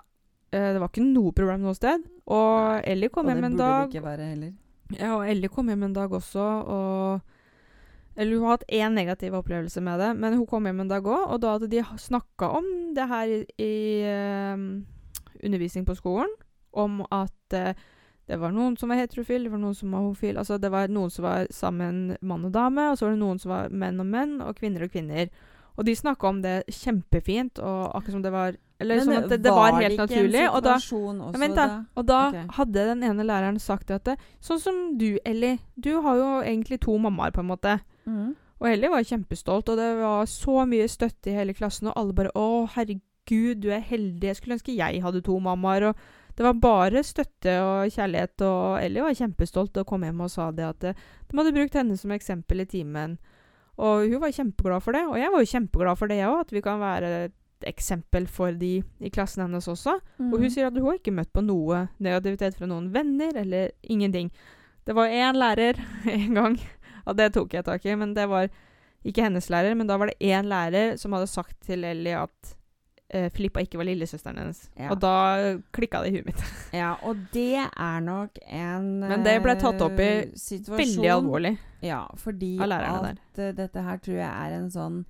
det 0.51 0.79
var 0.81 0.89
ikke 0.89 1.05
noe 1.05 1.31
problem 1.35 1.61
noe 1.61 1.75
sted. 1.77 2.03
Og 2.29 2.81
Ellie 2.87 3.09
kom 3.13 3.27
Og 3.27 3.33
hjem 3.33 3.43
en 3.51 3.57
dag. 3.57 3.59
dag. 3.59 3.89
det 3.89 3.95
ikke 3.99 4.05
være 4.05 4.29
heller. 4.31 4.53
Ja, 4.97 5.11
og 5.17 5.27
Ellie 5.29 5.49
kom 5.53 5.67
hjem 5.69 5.83
en 5.83 5.93
dag 5.93 6.11
også, 6.11 6.45
og 6.65 7.21
Eller 8.19 8.35
hun 8.35 8.49
har 8.49 8.57
hatt 8.57 8.71
én 8.73 8.91
negativ 8.97 9.33
opplevelse 9.37 9.79
med 9.81 9.99
det, 10.01 10.09
men 10.19 10.33
hun 10.35 10.47
kom 10.49 10.65
hjem 10.65 10.81
en 10.81 10.89
dag 10.89 11.05
òg, 11.07 11.29
og 11.31 11.39
da 11.39 11.53
hadde 11.53 11.69
de 11.71 11.83
snakka 11.97 12.49
om 12.57 12.65
det 12.93 13.05
her 13.07 13.45
i, 13.57 14.01
ehm, 14.03 14.85
undervisning 15.43 15.85
på 15.85 15.95
skolen, 15.95 16.27
om 16.73 17.05
at 17.11 17.53
uh, 17.55 17.71
det 18.27 18.37
var 18.39 18.51
noen 18.51 18.75
som 18.77 18.89
var 18.89 18.99
heterofil, 18.99 19.43
det 19.43 19.51
var 19.51 19.61
noen 19.61 19.73
som 19.77 19.91
var 19.91 20.03
homofil. 20.03 20.37
Altså 20.37 20.57
det 20.59 20.69
var 20.69 20.87
noen 20.91 21.09
som 21.09 21.23
var 21.23 21.47
sammen 21.49 22.17
mann 22.21 22.43
og 22.45 22.51
dame, 22.53 22.89
og 22.91 22.97
så 22.97 23.05
var 23.07 23.15
det 23.15 23.21
noen 23.23 23.39
som 23.39 23.53
var 23.53 23.69
menn 23.69 23.99
og 23.99 24.05
menn, 24.05 24.41
og 24.41 24.57
kvinner 24.59 24.83
og 24.83 24.91
kvinner. 24.91 25.29
Og 25.77 25.85
de 25.85 25.95
snakka 25.95 26.27
om 26.27 26.41
det 26.43 26.63
kjempefint, 26.67 27.57
og 27.59 27.95
akkurat 27.95 28.11
som 28.17 28.21
det 28.25 28.31
var 28.35 28.57
Eller 28.79 29.01
som 29.03 29.13
at 29.17 29.27
det, 29.27 29.41
det 29.43 29.51
var 29.51 29.75
helt 29.75 29.99
naturlig. 29.99 30.43
Og 30.49 30.61
da, 30.63 30.75
også 30.79 31.39
vent 31.41 31.57
da. 31.57 31.67
Og 31.99 32.05
da 32.07 32.19
okay. 32.29 32.45
hadde 32.55 32.85
den 32.93 33.03
ene 33.03 33.25
læreren 33.27 33.59
sagt 33.59 33.91
at 33.91 34.05
det, 34.07 34.15
Sånn 34.43 34.61
som 34.63 34.77
du, 34.99 35.17
Ellie. 35.27 35.59
Du 35.75 35.97
har 36.05 36.15
jo 36.15 36.29
egentlig 36.39 36.79
to 36.85 36.95
mammaer, 36.97 37.33
på 37.35 37.43
en 37.43 37.49
måte. 37.51 37.79
Mm. 38.07 38.37
Og 38.59 38.69
Ellie 38.71 38.91
var 38.91 39.03
kjempestolt, 39.07 39.71
og 39.71 39.79
det 39.79 39.89
var 39.99 40.23
så 40.31 40.63
mye 40.67 40.87
støtte 40.91 41.31
i 41.31 41.35
hele 41.35 41.55
klassen, 41.55 41.91
og 41.91 41.99
alle 41.99 42.15
bare 42.15 42.31
'Å, 42.35 42.69
herregud, 42.75 43.59
du 43.63 43.69
er 43.71 43.83
heldig. 43.83 44.31
Jeg 44.31 44.39
skulle 44.39 44.55
ønske 44.59 44.75
jeg 44.75 45.03
hadde 45.03 45.21
to 45.27 45.39
mammaer.' 45.39 45.89
Og 45.91 45.95
det 46.39 46.45
var 46.45 46.53
bare 46.53 47.03
støtte 47.03 47.51
og 47.59 47.91
kjærlighet, 47.91 48.41
og 48.47 48.79
Ellie 48.79 49.03
var 49.03 49.11
kjempestolt 49.11 49.75
og 49.75 49.85
kom 49.85 50.03
hjem 50.07 50.21
og 50.23 50.31
sa 50.31 50.51
det 50.55 50.63
at 50.63 50.79
de 50.79 51.35
hadde 51.35 51.51
brukt 51.51 51.75
henne 51.75 51.97
som 51.99 52.11
eksempel 52.15 52.63
i 52.63 52.65
timen. 52.65 53.17
Og 53.75 54.07
hun 54.07 54.21
var 54.21 54.31
kjempeglad 54.31 54.83
for 54.83 54.95
det, 54.95 55.03
og 55.07 55.19
jeg 55.19 55.31
var 55.31 55.43
jo 55.43 55.51
kjempeglad 55.51 55.99
for 55.99 56.07
det 56.07 56.23
òg, 56.23 56.39
at 56.39 56.53
vi 56.55 56.61
kan 56.61 56.79
være 56.79 57.31
eksempel 57.67 58.27
for 58.27 58.51
de 58.51 58.83
i 59.01 59.09
klassen 59.09 59.43
hennes 59.43 59.67
også. 59.67 59.97
Og 60.19 60.31
hun 60.37 60.41
Mhm. 60.41 60.49
sier 60.49 60.67
at 60.67 60.73
hun 60.77 60.85
har 60.85 60.97
ikke 60.99 61.11
møtt 61.15 61.33
på 61.33 61.43
noe 61.43 61.87
negativitet 61.99 62.55
fra 62.55 62.65
noen 62.67 62.91
venner, 62.93 63.31
eller 63.35 63.71
ingenting. 63.83 64.31
Det 64.85 64.95
var 64.95 65.07
én 65.07 65.35
lærer 65.35 65.75
en 66.05 66.33
gang, 66.33 66.59
og 67.05 67.17
det 67.17 67.33
tok 67.33 67.53
jeg 67.53 67.65
tak 67.65 67.85
i, 67.85 67.95
men 67.95 68.13
det 68.13 68.27
var 68.29 68.49
ikke 69.05 69.23
hennes 69.23 69.49
lærer, 69.49 69.75
men 69.75 69.87
da 69.87 69.97
var 69.97 70.07
det 70.07 70.19
én 70.19 70.43
lærer 70.47 70.97
som 70.97 71.11
hadde 71.13 71.27
sagt 71.27 71.59
til 71.61 71.83
Ellie 71.83 72.15
at 72.17 72.55
eh, 73.11 73.29
Filippa 73.29 73.59
ikke 73.63 73.77
var 73.79 73.85
lillesøsteren 73.85 74.37
hennes. 74.37 74.69
Ja. 74.77 74.89
Og 74.91 74.99
da 75.01 75.57
klikka 75.73 76.03
det 76.03 76.11
i 76.11 76.17
huet 76.17 76.25
mitt. 76.25 76.41
Ja, 76.73 76.95
og 77.03 77.17
det 77.33 77.55
er 77.57 77.99
nok 78.01 78.37
en 78.45 78.99
Men 78.99 79.23
det 79.23 79.41
ble 79.41 79.55
tatt 79.55 79.81
opp 79.81 79.97
i 79.99 80.09
eh, 80.09 80.25
situasjon 80.35 80.77
Veldig 80.77 81.09
alvorlig 81.15 81.57
Ja, 81.81 82.03
fordi 82.15 82.59
at 82.61 83.17
der. 83.35 83.51
dette 83.53 83.81
her 83.81 83.97
tror 83.97 84.15
jeg 84.19 84.29
er 84.29 84.57
en 84.59 84.69
sånn 84.69 85.05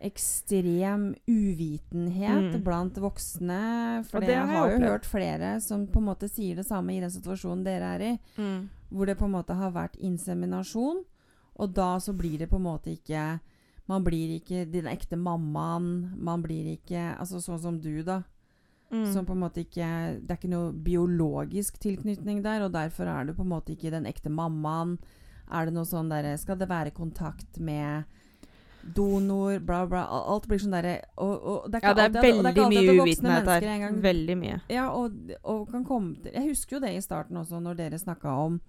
ekstrem 0.00 1.14
uvitenhet 1.28 2.54
Mm. 2.54 2.62
blant 2.64 2.94
voksne. 2.94 4.04
For 4.08 4.20
det 4.20 4.28
jeg 4.30 4.46
har 4.46 4.68
jeg 4.68 4.80
jo 4.80 4.86
hørt 4.86 5.04
flere 5.04 5.60
som 5.60 5.86
på 5.86 5.98
en 5.98 6.06
måte 6.08 6.28
sier 6.28 6.56
det 6.56 6.66
samme 6.66 6.96
i 6.96 7.00
den 7.00 7.10
situasjonen 7.10 7.64
dere 7.64 7.94
er 7.96 8.00
i. 8.00 8.18
Hvor 8.90 9.06
det 9.06 9.18
på 9.18 9.24
en 9.26 9.32
måte 9.32 9.54
har 9.54 9.70
vært 9.72 9.96
inseminasjon, 10.00 11.04
og 11.56 11.74
da 11.74 11.98
så 11.98 12.12
blir 12.16 12.38
det 12.38 12.48
på 12.50 12.56
en 12.56 12.62
måte 12.68 12.96
ikke 12.96 13.40
Man 13.88 14.04
blir 14.04 14.38
ikke 14.38 14.70
den 14.70 14.84
ekte 14.86 15.16
mammaen. 15.18 16.12
Man 16.16 16.42
blir 16.42 16.76
ikke 16.78 17.16
Altså 17.18 17.40
sånn 17.42 17.58
som 17.58 17.80
du, 17.80 18.02
da. 18.04 18.22
Mm. 18.92 19.12
Som 19.12 19.26
på 19.26 19.32
en 19.32 19.40
måte 19.40 19.64
ikke 19.64 20.20
Det 20.20 20.30
er 20.30 20.36
ikke 20.36 20.48
noe 20.50 20.72
biologisk 20.72 21.78
tilknytning 21.80 22.40
der, 22.42 22.62
og 22.62 22.72
derfor 22.72 23.06
er 23.08 23.24
du 23.24 23.32
på 23.34 23.42
en 23.42 23.48
måte 23.48 23.72
ikke 23.74 23.90
den 23.90 24.06
ekte 24.06 24.30
mammaen. 24.30 24.96
Er 25.50 25.64
det 25.66 25.74
noe 25.74 25.84
sånn 25.84 26.08
derre 26.08 26.38
Skal 26.38 26.56
det 26.56 26.68
være 26.68 26.92
kontakt 26.92 27.58
med 27.58 28.04
donor, 28.82 29.58
bla, 29.64 29.84
bla 29.86 30.02
Alt 30.08 30.48
blir 30.48 30.60
sånn 30.62 30.74
derre 30.74 30.96
og, 31.20 31.34
og 31.36 31.70
det 31.70 31.80
er 31.80 31.86
Ja, 31.86 31.94
det 31.94 32.02
er 32.02 32.10
alltid 32.10 32.42
veldig 32.46 32.66
mye 32.72 32.94
uvitenhet 33.04 33.50
her. 33.50 33.86
Veldig 34.04 34.36
mye. 34.40 34.58
Ja, 34.72 34.88
og, 34.96 35.16
og 35.42 35.66
kan 35.70 35.84
komme 35.84 36.16
til 36.22 36.34
Jeg 36.34 36.48
husker 36.48 36.78
jo 36.78 36.82
det 36.84 36.94
i 36.96 37.02
starten 37.04 37.40
også, 37.40 37.60
når 37.60 37.80
dere 37.82 38.00
snakka 38.00 38.36
om 38.46 38.60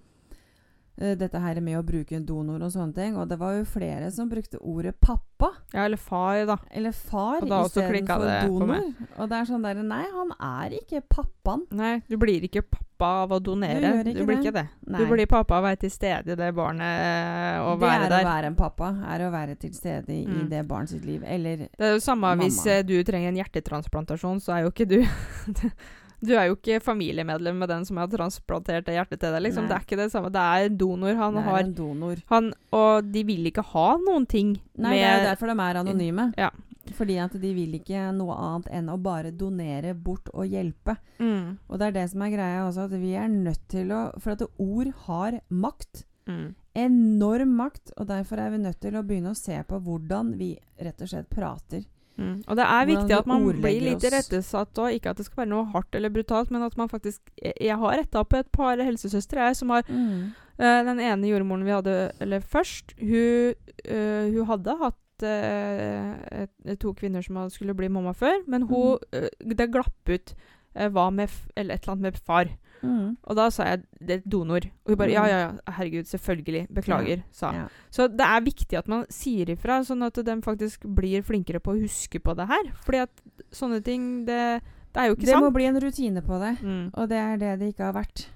dette 1.17 1.39
her 1.41 1.59
med 1.65 1.77
å 1.79 1.83
bruke 1.85 2.15
en 2.15 2.25
donor 2.25 2.61
og 2.61 2.71
sånne 2.73 2.93
ting. 2.95 3.15
Og 3.17 3.27
det 3.31 3.37
var 3.41 3.55
jo 3.57 3.65
flere 3.65 4.11
som 4.13 4.29
brukte 4.29 4.59
ordet 4.61 4.93
pappa. 5.01 5.49
Ja, 5.73 5.85
eller 5.87 5.97
far, 5.97 6.43
da. 6.45 6.57
Eller 6.69 6.91
far 6.93 7.41
istedenfor 7.41 8.05
for 8.07 8.47
donor. 8.47 8.85
Og 9.17 9.29
det 9.31 9.39
er 9.39 9.49
sånn 9.49 9.63
derre 9.65 9.83
Nei, 9.83 10.05
han 10.13 10.31
er 10.37 10.77
ikke 10.77 11.01
pappaen. 11.09 11.65
Nei, 11.71 11.95
du 12.07 12.17
blir 12.21 12.45
ikke 12.45 12.61
pappa 12.69 13.09
av 13.23 13.31
å 13.33 13.39
donere. 13.41 13.79
Du 13.81 13.87
gjør 13.87 14.09
ikke 14.11 14.25
blir 14.27 14.35
det. 14.35 14.43
ikke 14.45 14.53
det. 14.59 14.65
Nei. 14.93 14.99
Du 15.01 15.09
blir 15.09 15.25
pappa 15.31 15.57
av 15.57 15.63
å 15.63 15.67
være 15.71 15.79
til 15.81 15.89
stede 15.95 16.35
i 16.35 16.37
det 16.37 16.51
barnet 16.53 16.99
eh, 17.01 17.61
og 17.65 17.79
det 17.81 17.87
være 17.87 18.05
er 18.05 18.13
å 18.21 18.27
være 18.29 18.51
en 18.51 18.57
pappa. 18.59 18.91
Er 19.09 19.23
å 19.25 19.31
være 19.33 19.55
til 19.63 19.73
stede 19.73 20.13
i, 20.13 20.21
Mm. 20.27 20.49
det 20.51 20.61
barnet 20.69 20.89
sitt 20.93 21.05
liv. 21.05 21.23
Eller 21.25 21.57
Det 21.65 21.81
er 21.87 21.93
jo 21.95 21.99
samme 21.99 22.29
Mamma. 22.29 22.43
hvis 22.43 22.61
du 22.85 22.93
trenger 23.03 23.29
en 23.33 23.41
hjertetransplantasjon, 23.41 24.37
så 24.39 24.53
er 24.53 24.61
jo 24.67 24.69
ikke 24.71 24.87
du 24.87 24.99
Du 26.21 26.33
er 26.37 26.47
jo 26.51 26.55
ikke 26.55 26.79
familiemedlem 26.85 27.57
med 27.57 27.69
den 27.69 27.85
som 27.85 27.97
har 27.97 28.07
transplantert 28.11 28.85
det 28.85 28.93
hjertet 28.93 29.19
til 29.23 29.31
deg. 29.33 29.41
Liksom. 29.47 29.67
Det 29.69 29.75
er 29.77 29.85
ikke 29.87 29.97
det 29.97 30.11
samme. 30.13 30.29
Det 30.31 30.41
er 30.41 30.69
donor. 30.69 31.15
Han 31.17 31.33
det 31.33 31.41
er 31.41 31.47
har 31.49 31.59
en 31.63 31.73
donor. 31.73 32.21
han, 32.29 32.51
Og 32.77 33.07
de 33.11 33.23
vil 33.25 33.47
ikke 33.49 33.63
ha 33.73 33.87
noen 33.97 34.27
ting 34.29 34.51
Nei, 34.77 34.91
det 34.99 35.01
er 35.07 35.17
jo 35.17 35.29
derfor 35.31 35.47
de 35.49 35.57
er 35.65 35.79
anonyme. 35.81 36.27
Ja. 36.37 36.51
Fordi 36.97 37.15
at 37.21 37.33
de 37.41 37.53
vil 37.53 37.73
ikke 37.77 38.07
noe 38.17 38.33
annet 38.37 38.67
enn 38.73 38.89
å 38.89 38.97
bare 39.01 39.31
donere 39.31 39.93
bort 39.95 40.29
og 40.33 40.45
hjelpe. 40.49 40.95
mm, 41.19 41.57
Og 41.69 41.77
det 41.79 41.87
er 41.87 41.91
det 41.99 42.09
som 42.09 42.21
er 42.25 42.31
greia 42.33 42.63
også, 42.67 42.85
at 42.89 42.95
vi 43.01 43.13
er 43.15 43.27
nødt 43.29 43.67
til 43.69 43.91
å 43.93 43.99
For 44.19 44.31
at 44.33 44.41
ord 44.59 44.89
har 45.07 45.39
makt. 45.49 46.05
mm. 46.27 46.55
Enorm 46.75 47.55
makt. 47.57 47.91
Og 47.97 48.07
derfor 48.07 48.39
er 48.39 48.49
vi 48.51 48.57
nødt 48.63 48.79
til 48.81 48.95
å 48.95 49.03
begynne 49.03 49.33
å 49.33 49.37
se 49.37 49.57
på 49.67 49.79
hvordan 49.83 50.37
vi 50.39 50.53
rett 50.79 51.01
og 51.01 51.09
slett 51.11 51.29
prater. 51.29 51.83
Mm. 52.21 52.35
Og 52.45 52.59
det 52.59 52.67
er 52.67 52.87
viktig 52.89 53.09
vi 53.09 53.17
at 53.17 53.29
man 53.29 53.47
blir 53.49 53.83
litt 53.85 54.05
rettesatt 54.13 54.81
òg. 54.81 54.95
Ikke 54.97 55.13
at 55.13 55.19
det 55.19 55.27
skal 55.27 55.43
være 55.43 55.51
noe 55.53 55.67
hardt 55.73 55.97
eller 55.97 56.13
brutalt, 56.13 56.53
men 56.53 56.65
at 56.67 56.77
man 56.79 56.91
faktisk 56.91 57.21
Jeg 57.41 57.77
har 57.81 57.97
retta 57.97 58.21
opp 58.21 58.35
et 58.37 58.51
par 58.53 58.81
helsesøstre 58.81 59.49
jeg, 59.49 59.59
som 59.59 59.73
har 59.75 59.83
Mm. 59.91 60.31
uh, 60.61 60.81
den 60.85 60.99
ene 60.99 61.27
jordmoren 61.27 61.65
vi 61.65 61.73
hadde 61.73 62.11
eller 62.21 62.39
først, 62.39 62.93
hun, 62.99 63.53
uh, 63.89 64.25
hun 64.31 64.45
hadde 64.45 64.77
hatt 64.77 65.23
eh, 65.23 66.43
et, 66.43 66.79
to 66.79 66.93
kvinner 66.93 67.21
som 67.21 67.37
skulle 67.49 67.75
bli 67.77 67.87
mamma 67.87 68.13
før, 68.13 68.41
men 68.47 68.63
hun, 68.63 68.97
mm. 69.13 69.55
det 69.57 69.71
glapp 69.71 70.09
ut 70.09 70.33
hva 70.73 71.09
med 71.11 71.29
eller 71.55 71.75
et 71.75 71.83
eller 71.83 71.93
annet 71.93 72.01
med 72.01 72.17
far. 72.17 72.47
Mm. 72.81 73.15
Og 73.23 73.37
da 73.37 73.47
sa 73.53 73.67
jeg 73.69 73.83
det 73.99 74.17
er 74.17 74.25
donor. 74.25 74.65
Og 74.85 74.93
hun 74.93 74.99
bare 74.99 75.13
ja, 75.13 75.23
ja, 75.29 75.39
ja, 75.45 75.73
herregud, 75.77 76.09
selvfølgelig. 76.09 76.65
Beklager, 76.73 77.23
sa 77.31 77.53
Ja. 77.55 77.65
Så 77.93 78.07
det 78.07 78.25
er 78.25 78.43
viktig 78.45 78.77
at 78.77 78.87
man 78.91 79.05
sier 79.09 79.49
ifra, 79.53 79.81
sånn 79.85 80.03
at 80.07 80.17
de 80.25 80.35
faktisk 80.41 80.85
blir 80.85 81.23
flinkere 81.25 81.59
på 81.59 81.75
å 81.75 81.81
huske 81.81 82.19
på 82.19 82.35
det 82.37 82.47
her. 82.49 82.71
Fordi 82.85 83.03
at 83.05 83.23
sånne 83.51 83.81
ting, 83.85 84.25
det, 84.25 84.61
det 84.93 85.01
er 85.01 85.11
jo 85.11 85.17
ikke 85.17 85.29
Det 85.29 85.41
må 85.41 85.51
bli 85.55 85.65
en 85.69 85.81
rutine 85.81 86.21
på 86.25 86.39
det. 86.41 86.55
Mm. 86.61 86.85
Og 86.93 87.09
det 87.09 87.17
er 87.17 87.41
det 87.41 87.57
det 87.61 87.73
ikke 87.73 87.89
har 87.89 87.97
vært. 87.99 88.27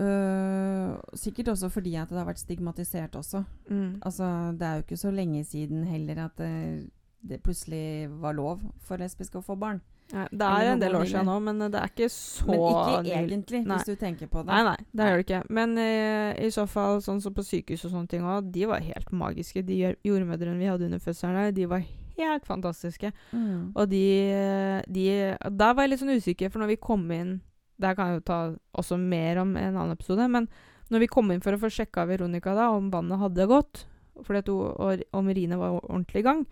Uh, 0.00 0.96
sikkert 1.12 1.50
også 1.52 1.68
fordi 1.68 1.94
at 2.00 2.08
det 2.08 2.16
har 2.16 2.28
vært 2.28 2.40
stigmatisert 2.40 3.16
også. 3.16 3.44
Mm. 3.68 4.00
Altså, 4.00 4.24
det 4.56 4.66
er 4.66 4.74
jo 4.78 4.84
ikke 4.86 4.96
så 4.96 5.10
lenge 5.12 5.44
siden 5.44 5.84
heller 5.84 6.24
at 6.24 6.38
det, 6.38 6.88
det 7.20 7.42
plutselig 7.44 8.08
var 8.22 8.32
lov 8.32 8.62
for 8.80 8.96
lesbiske 8.96 9.40
å 9.40 9.44
få 9.44 9.58
barn. 9.60 9.82
Nei, 10.12 10.24
det 10.32 10.46
er 10.46 10.68
en 10.72 10.80
del 10.82 10.94
år 10.98 11.04
siden 11.06 11.28
nå, 11.30 11.36
men 11.46 11.58
det 11.70 11.78
er 11.80 11.90
ikke 11.92 12.08
så 12.10 12.46
Men 12.48 12.60
ikke 12.60 13.14
egentlig, 13.20 13.60
Nei. 13.66 13.76
hvis 13.76 13.86
du 13.92 13.96
tenker 14.00 14.26
på 14.32 14.42
det. 14.42 14.50
Nei, 14.50 14.62
nei, 14.66 14.76
det 14.96 15.06
gjør 15.06 15.20
det 15.20 15.26
ikke. 15.26 15.42
Men 15.60 15.76
eh, 15.78 16.40
i 16.46 16.50
så 16.50 16.64
fall, 16.66 16.98
sånn 17.04 17.20
som 17.22 17.34
på 17.36 17.44
sykehus 17.46 17.84
og 17.86 17.92
sånne 17.94 18.08
ting 18.10 18.22
òg, 18.26 18.50
de 18.50 18.66
var 18.66 18.80
helt 18.82 19.12
magiske. 19.12 19.62
De 19.66 19.76
jor- 19.78 19.98
jordmødrene 20.04 20.58
vi 20.58 20.66
hadde 20.70 20.88
under 20.90 20.98
fødselen 21.04 21.38
der, 21.38 21.52
de 21.60 21.66
var 21.70 21.84
helt 22.18 22.44
fantastiske. 22.48 23.12
Mm. 23.32 23.70
Og 23.74 23.86
de, 23.88 24.02
de 24.90 25.04
Der 25.38 25.74
var 25.74 25.84
jeg 25.86 25.92
litt 25.94 26.02
sånn 26.02 26.16
usikker, 26.18 26.50
for 26.50 26.60
når 26.64 26.72
vi 26.74 26.80
kom 26.82 27.06
inn 27.14 27.36
Der 27.80 27.94
kan 27.96 28.10
jeg 28.10 28.18
jo 28.20 28.24
ta 28.28 28.38
også 28.76 28.98
mer 29.00 29.38
om 29.40 29.54
en 29.56 29.76
annen 29.76 29.94
episode, 29.94 30.26
men 30.28 30.48
når 30.90 31.04
vi 31.04 31.06
kom 31.08 31.30
inn 31.30 31.40
for 31.40 31.54
å 31.54 31.60
få 31.62 31.70
sjekka 31.70 32.02
Veronica 32.10 32.52
da, 32.58 32.66
om 32.74 32.90
vannet 32.90 33.20
hadde 33.22 33.46
gått, 33.48 33.84
fordi 34.26 34.40
at 34.42 34.48
hun, 34.50 34.74
og 34.74 35.04
om 35.16 35.28
Rine 35.32 35.56
var 35.56 35.78
ordentlig 35.86 36.20
i 36.20 36.26
gang, 36.26 36.42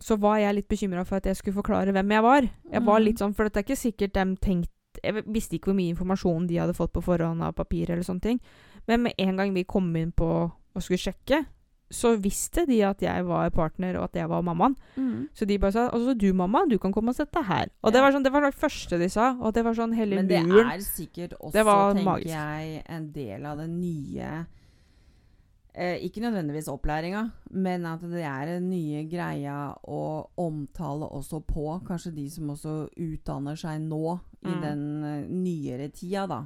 så 0.00 0.16
var 0.20 0.38
jeg 0.38 0.54
litt 0.54 0.68
bekymra 0.68 1.04
for 1.06 1.16
at 1.16 1.24
jeg 1.24 1.36
skulle 1.36 1.56
forklare 1.62 1.92
hvem 1.92 2.10
jeg 2.10 2.22
var. 2.22 2.42
Jeg 2.72 2.82
var 2.84 2.98
Mm. 3.00 3.04
litt 3.04 3.18
sånn, 3.18 3.34
For 3.34 3.44
det 3.48 3.56
er 3.56 3.62
ikke 3.62 3.76
sikkert 3.76 4.12
de 4.12 4.36
tenkte 4.36 4.68
Jeg 5.04 5.22
visste 5.26 5.54
ikke 5.54 5.66
hvor 5.70 5.76
mye 5.76 5.94
informasjon 5.94 6.46
de 6.48 6.56
hadde 6.56 6.74
fått 6.74 6.92
på 6.92 7.02
forhånd 7.04 7.40
av 7.42 7.54
papir 7.54 7.88
eller 7.90 8.02
sånne 8.02 8.20
ting. 8.22 8.40
Men 8.88 9.02
med 9.04 9.14
en 9.18 9.36
gang 9.36 9.52
vi 9.54 9.62
kom 9.64 9.94
inn 9.94 10.10
på 10.12 10.50
og 10.74 10.82
skulle 10.82 10.98
sjekke, 10.98 11.46
så 11.90 12.16
visste 12.20 12.66
de 12.66 12.82
at 12.82 12.98
jeg 13.00 13.24
var 13.24 13.48
partner, 13.50 13.96
og 13.96 14.04
at 14.04 14.12
jeg 14.14 14.28
var 14.28 14.42
mammaen. 14.42 14.74
Mm. 14.96 15.28
Så 15.34 15.46
de 15.46 15.56
bare 15.58 15.72
sa 15.72 15.88
altså 15.90 16.16
du 16.18 16.32
mamma, 16.34 16.66
du 16.68 16.78
kan 16.78 16.92
komme 16.92 17.10
og 17.10 17.14
sette 17.16 17.32
deg 17.32 17.44
her. 17.44 17.68
Og 17.84 17.92
det 17.92 18.00
var 18.02 18.10
sånn, 18.12 18.24
det 18.24 18.32
var 18.32 18.40
det 18.42 18.54
første 18.54 18.98
de 18.98 19.08
sa. 19.08 19.36
Og 19.40 19.54
det 19.54 19.64
var 19.64 19.74
sånn 19.74 19.94
hele 19.94 20.16
Men 20.16 20.26
det 20.26 20.42
muren. 20.46 20.66
er 20.72 20.78
sikkert 20.80 21.32
også, 21.40 21.52
tenker 21.52 22.04
magisk. 22.04 22.34
jeg, 22.34 22.82
en 22.88 23.12
del 23.12 23.46
av 23.46 23.56
det 23.58 23.68
nye 23.70 24.46
eh, 25.78 26.02
Ikke 26.04 26.20
nødvendigvis 26.20 26.68
opplæringa, 26.68 27.22
men 27.50 27.86
at 27.86 28.02
det 28.02 28.22
er 28.26 28.46
den 28.50 28.68
nye 28.70 29.04
greia 29.08 29.72
å 29.86 30.02
omtale 30.36 31.06
også 31.08 31.40
på 31.46 31.78
kanskje 31.86 32.12
de 32.16 32.26
som 32.30 32.50
også 32.50 32.74
utdanner 32.98 33.56
seg 33.56 33.80
nå, 33.86 34.18
i 34.42 34.52
Mm. 34.54 34.60
den 34.62 35.04
eh, 35.04 35.26
nyere 35.30 35.88
tida, 35.90 36.26
da. 36.30 36.42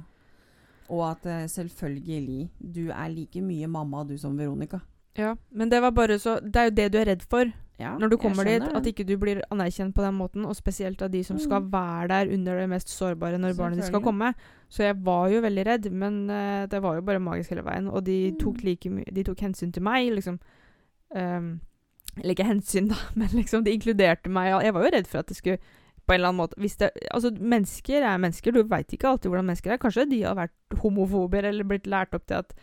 Og 0.89 1.03
at 1.11 1.25
eh, 1.25 1.47
selvfølgelig, 1.47 2.49
du 2.59 2.89
er 2.91 3.09
like 3.09 3.41
mye 3.41 3.67
mamma 3.67 4.03
du 4.03 4.17
som 4.17 4.37
Veronica. 4.37 4.79
Ja, 5.17 5.35
men 5.51 5.69
det 5.69 5.79
var 5.81 5.91
bare 5.91 6.15
så 6.19 6.39
Det 6.41 6.55
er 6.57 6.63
jo 6.69 6.75
det 6.75 6.91
du 6.91 6.97
er 6.97 7.05
redd 7.05 7.21
for 7.29 7.45
Ja, 7.79 7.97
når 7.97 8.09
du 8.09 8.17
kommer 8.17 8.45
dit. 8.45 8.61
At 8.63 8.85
ikke 8.85 9.05
du 9.05 9.15
blir 9.17 9.41
anerkjent 9.51 9.93
på 9.95 10.01
den 10.05 10.13
måten. 10.15 10.45
Og 10.45 10.55
spesielt 10.55 11.01
av 11.01 11.09
de 11.11 11.23
som 11.23 11.37
skal 11.39 11.61
Mm. 11.61 11.71
være 11.71 12.07
der 12.07 12.33
under 12.33 12.59
det 12.59 12.69
mest 12.69 12.87
sårbare 12.87 13.37
når 13.41 13.57
barnet 13.57 13.77
ditt 13.77 13.85
skal 13.89 14.01
komme. 14.01 14.33
Så 14.69 14.83
jeg 14.83 14.95
var 15.03 15.29
jo 15.29 15.41
veldig 15.41 15.65
redd, 15.65 15.91
men 15.91 16.29
uh, 16.29 16.65
det 16.67 16.81
var 16.81 16.95
jo 16.95 17.01
bare 17.01 17.19
magisk 17.19 17.49
hele 17.49 17.63
veien. 17.63 17.87
Og 17.91 18.03
de 18.05 18.31
Mm. 18.31 18.39
tok 18.39 18.63
like 18.63 18.89
mye 18.89 19.11
De 19.13 19.23
tok 19.23 19.37
hensyn 19.39 19.71
til 19.73 19.83
meg, 19.83 20.11
liksom. 20.13 20.39
Um, 21.15 21.61
eller 22.17 22.33
ikke 22.35 22.45
hensyn, 22.47 22.87
da, 22.89 22.95
men 23.15 23.27
liksom 23.29 23.63
de 23.63 23.71
inkluderte 23.73 24.29
meg. 24.29 24.51
Jeg 24.63 24.73
var 24.73 24.83
jo 24.85 24.91
redd 24.93 25.07
for 25.07 25.19
at 25.19 25.27
det 25.27 25.37
skulle 25.37 25.57
på 26.07 26.13
en 26.13 26.19
eller 26.19 26.27
annen 26.33 26.41
måte 26.41 26.77
det, 26.79 26.91
Altså, 27.13 27.31
mennesker 27.39 28.03
er 28.03 28.17
mennesker. 28.17 28.51
Du 28.53 28.63
veit 28.63 28.87
ikke 28.91 29.07
alltid 29.07 29.29
hvordan 29.31 29.45
mennesker 29.49 29.71
er. 29.71 29.77
Kanskje 29.77 30.09
de 30.09 30.21
har 30.23 30.35
vært 30.35 30.79
homofober 30.81 31.43
eller 31.43 31.63
blitt 31.63 31.87
lært 31.87 32.13
opp 32.13 32.25
til 32.27 32.35
at 32.35 32.53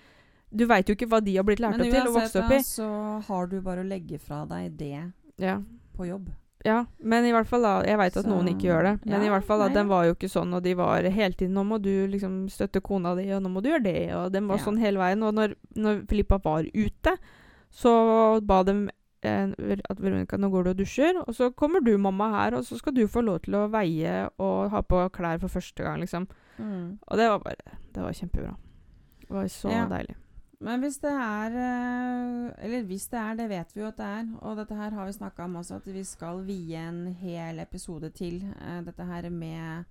Du 0.52 0.66
veit 0.66 0.86
jo 0.88 0.94
ikke 0.96 1.06
hva 1.08 1.20
de 1.22 1.36
har 1.36 1.44
blitt 1.44 1.60
lært 1.62 1.78
opp 1.78 1.90
til 1.90 2.08
og 2.08 2.14
vokst 2.16 2.36
opp 2.36 2.44
i. 2.44 2.48
Men 2.48 2.58
uansett, 2.58 2.66
så 2.66 3.26
har 3.28 3.46
du 3.46 3.60
bare 3.60 3.84
å 3.84 3.88
legge 3.88 4.18
fra 4.20 4.44
deg 4.46 4.76
det 4.76 5.12
Ja. 5.38 5.60
på 5.96 6.06
jobb. 6.08 6.28
Ja, 6.64 6.84
men 7.02 7.24
i 7.24 7.30
hvert 7.32 7.46
fall 7.46 7.62
da 7.62 7.80
Jeg 7.86 7.96
veit 7.96 8.16
at 8.18 8.24
Så- 8.24 8.28
noen 8.28 8.48
ikke 8.48 8.68
gjør 8.68 8.82
det, 8.82 9.06
men 9.06 9.22
ja, 9.22 9.26
i 9.26 9.30
hvert 9.30 9.44
fall 9.44 9.60
da, 9.60 9.68
nei, 9.68 9.74
den 9.74 9.88
var 9.88 10.04
jo 10.04 10.12
ikke 10.14 10.28
sånn, 10.28 10.52
og 10.54 10.62
de 10.62 10.74
var 10.74 11.02
hele 11.02 11.32
tiden 11.32 11.54
'Nå 11.54 11.64
må 11.66 11.80
du 11.80 12.06
liksom 12.06 12.48
støtte 12.50 12.82
kona 12.82 13.14
di, 13.16 13.30
og 13.32 13.42
nå 13.42 13.48
må 13.48 13.62
du 13.62 13.70
gjøre 13.70 13.82
det', 13.84 14.12
og 14.14 14.32
den 14.32 14.46
var 14.46 14.58
Ja. 14.58 14.64
sånn 14.64 14.78
hele 14.78 14.98
veien. 14.98 15.22
Og 15.22 15.32
når, 15.34 15.54
når 15.76 16.06
Filippa 16.06 16.38
var 16.42 16.64
ute, 16.74 17.16
så 17.72 18.40
ba 18.44 18.62
de 18.62 18.90
eh, 19.22 19.52
at 19.90 19.98
Veronica, 20.00 20.36
nå 20.36 20.50
går 20.50 20.64
du 20.64 20.70
og 20.70 20.76
dusjer, 20.78 21.14
og 21.26 21.34
så 21.34 21.50
kommer 21.54 21.80
du, 21.84 21.96
mamma, 21.98 22.30
her, 22.30 22.56
og 22.56 22.64
så 22.64 22.76
skal 22.78 22.92
du 22.94 23.06
få 23.06 23.22
lov 23.24 23.40
til 23.42 23.54
å 23.54 23.70
veie 23.70 24.28
og 24.38 24.70
ha 24.70 24.80
på 24.82 25.10
klær 25.12 25.38
for 25.40 25.48
første 25.48 25.76
gang, 25.84 26.00
liksom. 26.00 26.26
Og 27.08 27.16
det 27.16 27.28
var 27.28 27.38
bare 27.38 27.56
Det 27.92 28.02
var 28.02 28.12
kjempebra. 28.12 28.56
Det 29.20 29.30
var 29.30 29.44
så 29.44 29.70
Ja. 29.70 29.86
deilig. 29.88 30.14
Men 30.60 30.82
hvis 30.82 30.98
det 31.00 31.12
er 31.12 31.54
eh, 31.56 32.64
Eller 32.64 32.84
hvis 32.88 33.06
det 33.08 33.18
er, 33.18 33.36
det 33.38 33.48
vet 33.48 33.72
vi 33.74 33.80
jo 33.80 33.88
at 33.88 33.96
det 33.96 34.06
er. 34.06 34.26
Og 34.44 34.58
dette 34.58 34.76
her 34.76 34.92
har 34.96 35.06
vi 35.08 35.16
snakka 35.16 35.46
om 35.46 35.56
også, 35.62 35.80
at 35.80 35.88
vi 35.88 36.04
skal 36.04 36.44
vie 36.46 36.76
en 36.88 37.06
hel 37.20 37.58
episode 37.58 38.10
til. 38.10 38.44
uh, 38.60 38.84
dette 38.84 39.04
her 39.04 39.28
med 39.30 39.84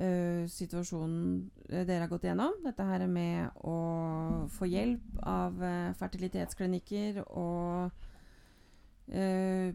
uh, 0.00 0.46
situasjonen 0.46 1.50
dere 1.68 2.04
har 2.04 2.12
gått 2.12 2.28
gjennom. 2.28 2.54
Dette 2.64 2.86
her 2.86 3.06
med 3.10 3.58
å 3.66 4.46
få 4.54 4.70
hjelp 4.70 5.18
av 5.22 5.58
uh, 5.62 5.94
fertilitetsklinikker 5.98 7.24
og 7.26 7.90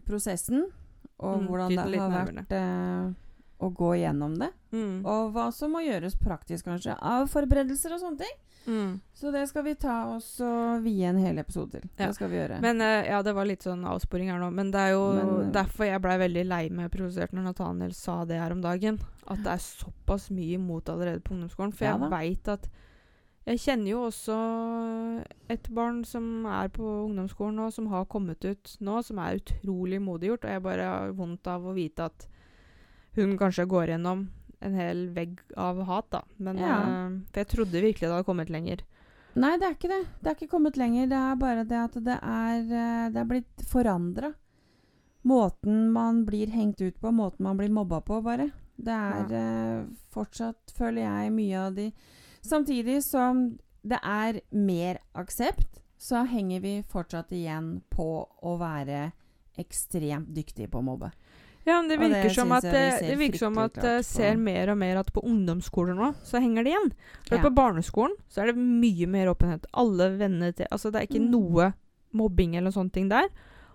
prosessen. 0.04 0.66
Og 1.18 1.38
Mm, 1.40 1.46
hvordan 1.48 1.70
det 1.70 2.00
har 2.00 2.10
vært 2.12 3.21
å 3.62 3.70
gå 3.72 3.94
gjennom 4.00 4.34
det. 4.40 4.50
Mm. 4.74 5.04
Og 5.06 5.32
hva 5.34 5.50
som 5.54 5.74
må 5.74 5.84
gjøres 5.84 6.18
praktisk, 6.18 6.66
kanskje, 6.66 6.96
av 6.98 7.28
forberedelser 7.30 7.94
og 7.96 8.02
sånne 8.02 8.24
ting. 8.24 8.40
Mm. 8.66 9.00
Så 9.14 9.30
det 9.30 9.46
skal 9.46 9.64
vi 9.64 9.74
ta 9.74 10.04
oss 10.14 10.40
og 10.40 10.82
vie 10.84 11.06
en 11.08 11.18
hel 11.18 11.38
episode 11.42 11.80
til. 11.80 11.88
Ja. 11.96 12.06
Det 12.06 12.14
skal 12.14 12.30
vi 12.30 12.38
gjøre. 12.38 12.60
Men 12.62 12.80
uh, 12.80 13.02
Ja, 13.06 13.22
det 13.22 13.34
var 13.34 13.48
litt 13.48 13.66
sånn 13.66 13.82
avsporing 13.88 14.30
her 14.30 14.38
nå, 14.42 14.50
men 14.54 14.70
det 14.74 14.80
er 14.80 14.94
jo 14.94 15.02
Men, 15.16 15.32
eh, 15.32 15.50
derfor 15.56 15.88
jeg 15.88 16.02
blei 16.04 16.18
veldig 16.22 16.44
lei 16.46 16.62
meg 16.70 16.92
provosert 16.94 17.34
når 17.34 17.50
Nathaniel 17.50 17.94
sa 17.96 18.22
det 18.28 18.38
her 18.38 18.54
om 18.54 18.62
dagen. 18.62 19.00
At 19.26 19.42
det 19.42 19.56
er 19.56 19.66
såpass 19.66 20.30
mye 20.30 20.58
imot 20.60 20.90
allerede 20.92 21.24
på 21.24 21.34
ungdomsskolen. 21.36 21.74
For 21.74 21.88
Ja 21.88 21.98
jeg 21.98 22.10
veit 22.14 22.48
at 22.48 22.70
Jeg 23.42 23.58
kjenner 23.58 23.90
jo 23.90 24.02
også 24.06 24.34
et 25.50 25.66
barn 25.74 26.04
som 26.06 26.46
er 26.46 26.68
på 26.70 26.86
ungdomsskolen 27.08 27.56
nå, 27.58 27.72
som 27.74 27.88
har 27.90 28.04
kommet 28.06 28.44
ut 28.44 28.76
nå, 28.78 29.00
som 29.02 29.18
er 29.18 29.40
utrolig 29.40 29.98
modiggjort, 29.98 30.44
og 30.46 30.52
jeg 30.52 30.62
bare 30.62 30.84
har 30.86 31.16
vondt 31.18 31.50
av 31.50 31.66
å 31.66 31.74
vite 31.74 32.06
at 32.06 32.28
hun 33.16 33.36
kanskje 33.38 33.66
går 33.68 33.92
gjennom 33.94 34.28
en 34.62 34.74
hel 34.78 35.08
vegg 35.14 35.40
av 35.58 35.82
hat, 35.88 36.10
da. 36.10 36.22
Men 36.38 36.58
Ja. 36.58 36.78
uh, 36.82 37.18
For 37.32 37.40
jeg 37.42 37.48
trodde 37.48 37.82
virkelig 37.82 38.00
det 38.06 38.10
hadde 38.12 38.24
kommet 38.28 38.50
lenger. 38.50 38.84
Nei, 39.34 39.56
det 39.58 39.66
er 39.66 39.74
ikke 39.74 39.88
det. 39.88 40.06
Det 40.20 40.28
er 40.30 40.34
ikke 40.36 40.50
kommet 40.52 40.76
lenger. 40.76 41.06
Det 41.08 41.16
er 41.18 41.36
bare 41.40 41.64
det 41.64 41.78
at 41.78 41.94
det 42.04 42.18
er, 42.22 42.58
eh, 42.60 43.10
det 43.10 43.16
er 43.16 43.24
blitt 43.24 43.62
forandra. 43.64 44.34
Måten 45.24 45.90
man 45.92 46.24
blir 46.26 46.50
hengt 46.52 46.80
ut 46.82 46.98
på, 47.00 47.10
måten 47.10 47.40
man 47.46 47.56
blir 47.56 47.70
mobba 47.70 48.00
på, 48.04 48.20
bare. 48.22 48.50
Det 48.76 48.92
er 48.92 49.32
eh, 49.32 49.84
fortsatt, 50.12 50.74
føler 50.76 51.02
jeg, 51.06 51.32
mye 51.32 51.56
av 51.66 51.74
de 51.74 51.92
Samtidig 52.42 53.04
som 53.04 53.56
det 53.86 54.00
er 54.02 54.40
mer 54.50 54.98
aksept, 55.14 55.78
så 55.96 56.24
henger 56.26 56.60
vi 56.60 56.82
fortsatt 56.82 57.30
igjen 57.30 57.76
på 57.88 58.26
å 58.42 58.56
være 58.58 59.12
ekstremt 59.62 60.32
dyktige 60.34 60.66
på 60.68 60.80
å 60.80 60.82
mobbe. 60.82 61.12
Ja, 61.64 61.76
men 61.80 61.88
det 61.88 61.98
virker 62.00 62.22
det 62.26 62.34
som 62.34 62.50
at 62.52 62.64
jeg 62.66 63.00
det, 63.02 63.18
virker 63.20 63.38
som 63.38 63.58
at 63.62 63.74
jeg 63.78 64.00
på- 64.00 64.04
ser 64.04 64.36
mer 64.36 64.70
og 64.72 64.78
mer 64.78 64.96
at 64.98 65.12
på 65.14 65.22
ungdomsskoler 65.22 65.94
nå, 65.94 66.08
så 66.26 66.40
henger 66.42 66.64
det 66.64 66.72
igjen. 66.72 66.92
For 67.28 67.36
Ja. 67.36 67.42
på 67.44 67.54
barneskolen 67.54 68.16
så 68.28 68.42
er 68.42 68.46
det 68.52 68.56
mye 68.56 69.06
mer 69.06 69.26
åpenhet. 69.30 69.64
Alle 69.72 70.10
venner 70.18 70.52
til 70.52 70.66
Altså 70.72 70.90
det 70.90 71.02
er 71.02 71.06
ikke 71.06 71.22
Mm. 71.22 71.30
noe 71.30 71.74
mobbing 72.12 72.56
eller 72.56 72.70
sånne 72.70 72.92
ting 72.92 73.08
der. 73.08 73.28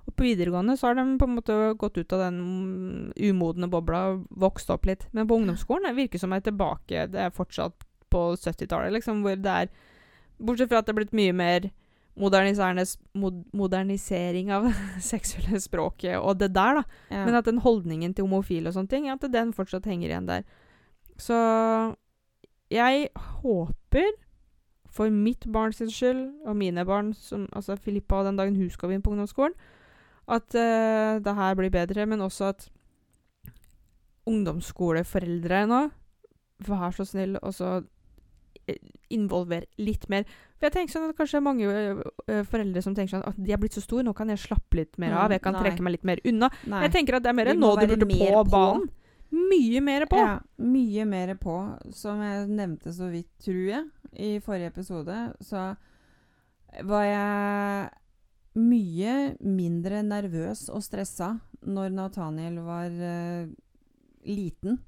Og 0.07 0.15
på 0.15 0.23
videregående 0.23 0.77
så 0.77 0.87
har 0.87 0.95
de 0.95 1.17
på 1.17 1.23
en 1.27 1.35
måte 1.37 1.77
gått 1.77 1.97
ut 1.97 2.13
av 2.13 2.19
den 2.19 2.39
mm, 2.41 3.13
umodne 3.17 3.69
bobla 3.69 4.13
og 4.13 4.27
vokst 4.37 4.69
opp 4.69 4.85
litt. 4.85 5.05
Men 5.13 5.27
på 5.27 5.35
ungdomsskolen 5.39 5.83
det 5.87 5.95
virker 6.09 6.19
som 6.19 6.31
jeg 6.31 6.43
er 6.45 6.51
tilbake 6.51 7.11
Det 7.11 7.15
er 7.15 7.29
fortsatt 7.29 7.73
på 8.11 8.35
70-tallet, 8.37 8.91
liksom, 8.93 9.21
hvor 9.21 9.35
det 9.35 9.45
er 9.45 9.67
Bortsett 10.39 10.69
fra 10.69 10.77
at 10.79 10.85
det 10.85 10.93
er 10.95 11.03
blitt 11.03 11.13
mye 11.13 11.33
mer 11.33 11.71
mod, 12.17 13.43
modernisering 13.53 14.51
av 14.53 14.67
seksuelle 15.11 15.61
språket 15.61 16.17
og 16.17 16.39
det 16.41 16.51
der, 16.55 16.81
da. 16.81 17.01
Ja. 17.11 17.25
Men 17.27 17.39
at 17.39 17.49
den 17.49 17.61
holdningen 17.63 18.15
til 18.15 18.27
homofile 18.27 18.71
og 18.71 18.77
sånne 18.77 18.91
ting, 18.91 19.09
at 19.11 19.25
den 19.31 19.53
fortsatt 19.55 19.87
henger 19.89 20.09
igjen 20.09 20.29
der. 20.29 20.47
Så 21.21 21.37
jeg 22.73 23.09
håper, 23.41 24.09
for 24.91 25.13
mitt 25.13 25.45
barns 25.53 25.79
skyld, 25.79 26.23
og 26.45 26.57
mine 26.57 26.85
barn, 26.85 27.13
som, 27.13 27.45
altså 27.53 27.77
Filippa 27.77 28.21
og 28.21 28.31
den 28.31 28.39
dagen 28.39 28.57
hun 28.57 28.69
skal 28.73 28.91
inn 28.91 29.03
på 29.05 29.13
ungdomsskolen, 29.13 29.55
at 30.27 30.57
uh, 30.59 31.23
det 31.23 31.35
her 31.37 31.55
blir 31.55 31.71
bedre, 31.71 32.05
men 32.05 32.21
også 32.21 32.49
at 32.51 32.67
ungdomsskoleforeldre 34.27 35.61
nå, 35.69 35.83
vær 36.67 36.95
så 36.95 37.05
snill, 37.07 37.37
og 37.39 37.53
så 37.55 37.77
eh, 38.67 38.77
involver 39.09 39.65
litt 39.77 40.07
mer. 40.09 40.23
For 40.57 40.67
jeg 40.67 40.73
tenker 40.73 40.93
sånn 40.93 41.09
at 41.09 41.17
kanskje 41.17 41.41
mange 41.43 41.65
ø, 41.69 42.03
ø, 42.27 42.43
foreldre 42.43 42.81
som 42.83 42.95
tenker 42.95 43.15
sånn 43.17 43.27
at 43.27 43.35
de 43.37 43.53
er 43.53 43.57
blitt 43.61 43.73
så 43.77 43.81
store, 43.83 44.03
nå 44.03 44.13
kan 44.17 44.29
jeg 44.29 44.39
slappe 44.43 44.75
litt 44.79 44.97
mer 44.97 45.13
av, 45.13 45.27
Mm, 45.29 45.35
jeg 45.37 45.41
kan 45.41 45.53
nei. 45.53 45.61
trekke 45.63 45.81
meg 45.85 45.91
litt 45.97 46.03
mer 46.09 46.19
unna. 46.25 46.49
Nei. 46.67 46.81
Jeg 46.87 46.91
tenker 46.97 47.15
at 47.19 47.23
det 47.23 47.29
er 47.29 47.37
mer 47.39 47.51
enn 47.53 47.59
nå 47.61 47.75
du 47.79 47.87
burde 47.87 48.07
på 48.09 48.31
på. 48.31 48.43
banen. 48.51 48.89
Mye 49.31 49.81
mer 49.83 50.05
på. 50.07 50.15
Ja, 50.17 50.39
mye 50.57 51.05
mer 51.05 51.35
på. 51.35 51.55
Som 51.93 52.21
jeg 52.23 52.47
nevnte 52.47 52.93
så 52.95 53.09
vidt, 53.11 53.27
tror 53.43 53.63
jeg, 53.67 53.85
i 54.15 54.39
forrige 54.39 54.67
episode, 54.71 55.17
så 55.43 55.75
var 56.83 57.03
jeg 57.03 57.89
mye 58.57 59.35
mindre 59.45 59.99
nervøs 60.03 60.69
og 60.73 60.81
stressa 60.81 61.35
når 61.67 61.91
Nathaniel 61.93 62.61
var 62.65 62.89
uh, 62.89 63.47
liten, 64.25 64.79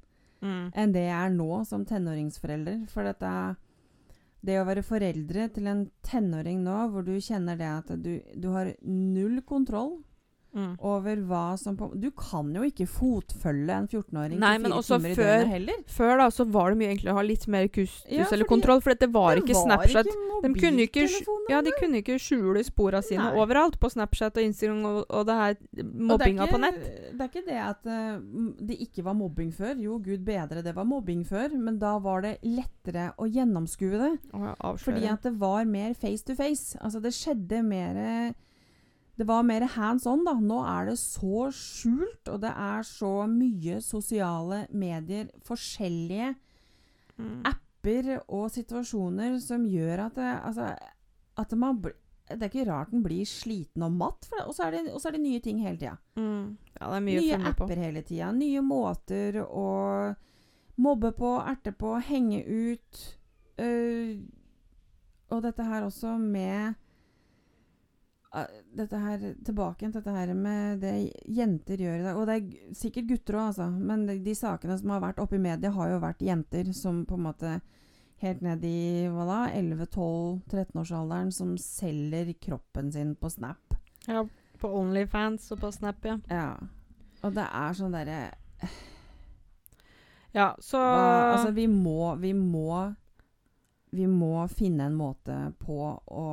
Mm. 0.41 0.69
enn 0.73 0.93
det 0.95 1.01
jeg 1.03 1.11
er 1.19 1.33
nå 1.35 1.65
som 1.67 1.81
tenåringsforelder. 1.85 2.85
For 2.87 3.03
dette 3.03 3.27
Det 4.45 4.55
å 4.59 4.67
være 4.67 4.85
foreldre 4.87 5.49
til 5.51 5.67
en 5.67 5.81
tenåring 6.05 6.61
nå, 6.63 6.77
hvor 6.93 7.03
du 7.03 7.17
kjenner 7.19 7.59
det 7.59 7.69
at 7.69 7.89
du, 7.99 8.13
du 8.39 8.47
har 8.53 8.71
null 8.87 9.41
kontroll 9.47 9.97
Mm. 10.49 10.71
over 10.81 11.15
hva 11.29 11.57
som 11.61 11.75
på 11.77 11.91
Du 12.01 12.07
kan 12.17 12.47
jo 12.55 12.63
ikke 12.65 12.87
fotfølge 12.89 13.69
en 13.69 13.87
14-åring 13.87 14.39
Nei, 14.41 14.57
men 14.57 14.71
fire 14.71 14.79
også 14.79 14.97
timer 14.97 15.11
i 15.11 15.15
før- 15.15 15.27
døgnet 15.43 15.51
heller. 15.53 15.83
Før 15.85 16.17
da 16.17 16.25
så 16.33 16.45
var 16.49 16.71
det 16.71 16.77
mye 16.79 16.89
enklere 16.95 17.13
å 17.13 17.17
ha 17.19 17.21
litt 17.27 17.47
mer 17.47 17.67
kustus 17.67 18.09
Ja, 18.09 18.25
eller 18.31 18.45
kontroll, 18.49 18.81
for 18.81 18.89
dette 18.95 19.11
var 19.13 19.35
Det 19.35 19.43
ikke 19.45 19.59
Snapchat. 19.61 20.09
ikke 20.09 20.41
De 20.41 20.53
kunne 20.55 20.81
ikke, 20.87 21.05
ja, 21.51 21.61
de 21.61 21.71
kunne 21.79 22.01
ikke 22.01 22.17
skjule 22.17 22.63
sporene 22.65 23.03
sine 23.05 23.27
Nei. 23.29 23.37
overalt 23.43 23.77
på 23.79 23.91
Snapchat 23.93 24.37
og 24.41 24.43
Instagram 24.47 24.85
og, 24.89 25.05
og 25.09 25.25
det 25.29 25.35
her 25.35 25.55
Og 25.59 25.77
det 25.77 25.85
mobbinga 25.85 26.47
ikke- 26.47 26.53
på 26.55 26.59
nett. 26.65 26.81
Det 27.13 27.21
er 27.21 27.29
ikke 27.29 27.45
det 27.45 27.61
at 27.69 27.85
uh, 27.85 28.19
det 28.71 28.79
ikke 28.89 29.03
var 29.03 29.13
mobbing 29.13 29.51
før. 29.53 29.75
Jo, 29.77 29.99
gud 29.99 30.25
bedre, 30.25 30.63
det 30.63 30.73
var 30.75 30.83
mobbing 30.85 31.25
før. 31.27 31.53
Men 31.59 31.77
da 31.77 31.97
var 31.99 32.21
det 32.21 32.37
lettere 32.41 33.13
å 33.19 33.29
gjennomskue 33.29 33.99
det. 33.99 34.11
Å. 34.33 34.77
Fordi 34.79 35.05
at 35.11 35.21
det 35.23 35.33
var 35.37 35.65
mer 35.65 35.93
face 35.93 36.23
to 36.23 36.33
face. 36.33 36.75
Altså 36.81 37.01
det 37.01 37.11
skjedde 37.13 37.63
mer 37.63 38.33
Det 39.19 39.25
var 39.27 39.43
mer 39.43 39.65
hands 39.75 40.05
on, 40.07 40.21
da. 40.23 40.33
Nå 40.39 40.61
er 40.63 40.85
det 40.93 40.97
så 41.01 41.49
skjult, 41.51 42.29
og 42.31 42.39
det 42.45 42.53
er 42.55 42.85
så 42.87 43.09
mye 43.27 43.81
sosiale 43.83 44.61
medier, 44.71 45.27
forskjellige 45.43 46.29
mm. 47.19 47.41
apper 47.51 48.13
og 48.29 48.45
situasjoner 48.55 49.35
som 49.43 49.65
gjør 49.67 50.05
at 50.05 50.15
det, 50.21 50.29
altså, 50.47 50.69
at 51.43 51.57
man 51.59 51.81
bl- 51.83 51.97
Det 52.29 52.43
er 52.45 52.49
ikke 52.51 52.67
rart 52.69 52.91
den 52.93 53.01
blir 53.03 53.25
sliten 53.25 53.81
og 53.83 53.91
matt, 53.97 54.27
og 54.45 54.53
så 54.53 54.67
er, 54.67 54.71
det- 54.77 54.93
og 54.93 55.01
så 55.01 55.09
er 55.09 55.15
det 55.17 55.21
nye 55.25 55.39
ting 55.41 55.59
hele 55.65 55.77
tida. 55.81 55.95
Mm. 56.15 56.57
Ja, 56.79 56.99
Nye 56.99 57.39
apper 57.49 57.75
hele 57.83 58.01
tida. 58.05 58.31
Nye 58.31 58.61
måter 58.61 59.39
å 59.43 60.15
mobbe 60.77 61.11
på, 61.17 61.31
erte 61.43 61.71
på, 61.75 61.95
henge 62.07 62.43
ut. 62.45 63.05
øh, 63.59 64.19
og 65.31 65.41
dette 65.43 65.63
her 65.65 65.83
også 65.83 66.17
med 66.19 66.75
Dette 68.77 68.97
her 69.01 69.23
tilbake 69.43 69.79
til 69.87 69.93
dette 69.95 70.11
her 70.13 70.33
med 70.37 70.81
det 70.83 70.91
jenter 71.33 71.77
gjør 71.81 71.95
i 71.99 72.03
dag. 72.05 72.17
Og 72.19 72.27
det 72.29 72.35
er 72.35 72.75
sikkert 72.77 73.07
gutter 73.09 73.37
òg, 73.39 73.47
altså. 73.49 73.69
Men 73.73 74.03
de, 74.05 74.19
de 74.21 74.35
sakene 74.37 74.75
som 74.77 74.91
har 74.93 75.01
vært 75.01 75.19
oppe 75.23 75.35
i 75.39 75.41
media, 75.41 75.71
har 75.73 75.89
jo 75.95 76.01
vært 76.03 76.21
jenter 76.21 76.69
som 76.77 77.01
på 77.09 77.17
en 77.17 77.25
måte 77.25 77.55
helt 78.21 78.41
ned 78.45 78.63
i 78.67 79.07
hva 79.09 79.25
da, 79.25 79.39
11-12-13-årsalderen 79.57 81.31
som 81.33 81.55
selger 81.57 82.33
kroppen 82.43 82.91
sin 82.93 83.15
på 83.15 83.29
Snap. 83.33 83.73
Ja, 84.05 84.25
på 84.59 84.71
Onlyfans 84.77 85.49
og 85.55 85.61
på 85.63 85.71
Snap, 85.71 86.05
ja. 86.05 86.19
Ja. 86.29 86.49
Og 87.23 87.33
det 87.35 87.43
er 87.49 87.73
sånn 87.75 87.91
derre 87.97 88.19
Ja, 90.31 90.51
så 90.61 90.77
Hva- 90.77 91.33
altså, 91.33 91.51
vi 91.55 91.65
må, 91.67 92.15
vi 92.21 92.33
må 92.37 92.93
Vi 93.91 94.05
må 94.07 94.45
finne 94.53 94.85
en 94.85 94.95
måte 94.95 95.35
på 95.59 95.79
å 96.13 96.25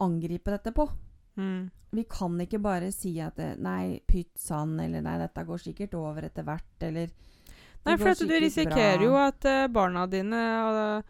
angripe 0.00 0.50
dette 0.56 0.72
på. 0.76 0.88
mm. 1.36 1.70
Vi 1.92 2.04
kan 2.06 2.36
ikke 2.38 2.60
bare 2.62 2.92
si 2.94 3.16
at 3.18 3.34
det, 3.34 3.56
Nei, 3.58 3.98
pytt 4.06 4.38
sann, 4.38 4.76
eller 4.78 5.02
nei, 5.02 5.16
dette 5.18 5.42
går 5.44 5.58
sikkert 5.58 5.94
over 5.98 6.22
etter 6.28 6.44
hvert, 6.46 6.84
eller 6.86 7.08
Nei, 7.84 7.96
for 7.98 8.12
at 8.12 8.20
du 8.20 8.30
risikerer 8.30 8.98
bra. 9.00 9.06
jo 9.08 9.16
at 9.18 9.44
uh, 9.50 9.66
barna 9.74 10.04
dine 10.06 10.38
uh, 10.38 11.02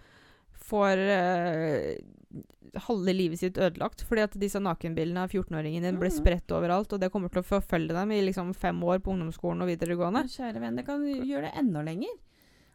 får 0.70 1.02
uh, 1.04 2.40
halve 2.86 3.12
livet 3.12 3.40
sitt 3.42 3.58
ødelagt 3.58 4.04
fordi 4.06 4.22
at 4.24 4.36
disse 4.40 4.60
nakenbildene 4.62 5.24
av 5.26 5.32
14-åringen 5.34 5.82
din 5.84 5.98
ble 6.00 6.08
Mhm. 6.08 6.16
spredt 6.16 6.52
overalt, 6.56 6.92
og 6.94 7.00
det 7.00 7.10
kommer 7.12 7.28
til 7.28 7.42
å 7.42 7.48
forfølge 7.50 7.92
dem 7.92 8.12
i 8.12 8.22
liksom 8.22 8.54
fem 8.54 8.80
år 8.82 9.00
på 9.04 9.12
ungdomsskolen 9.12 9.60
og 9.60 9.68
videregående. 9.68 10.22
Men 10.24 10.28
Kjære 10.32 10.60
venn, 10.64 10.76
det 10.76 10.86
kan 10.86 11.04
gjøre 11.04 11.50
det 11.50 11.58
enda 11.60 11.82
lenger. 11.82 12.16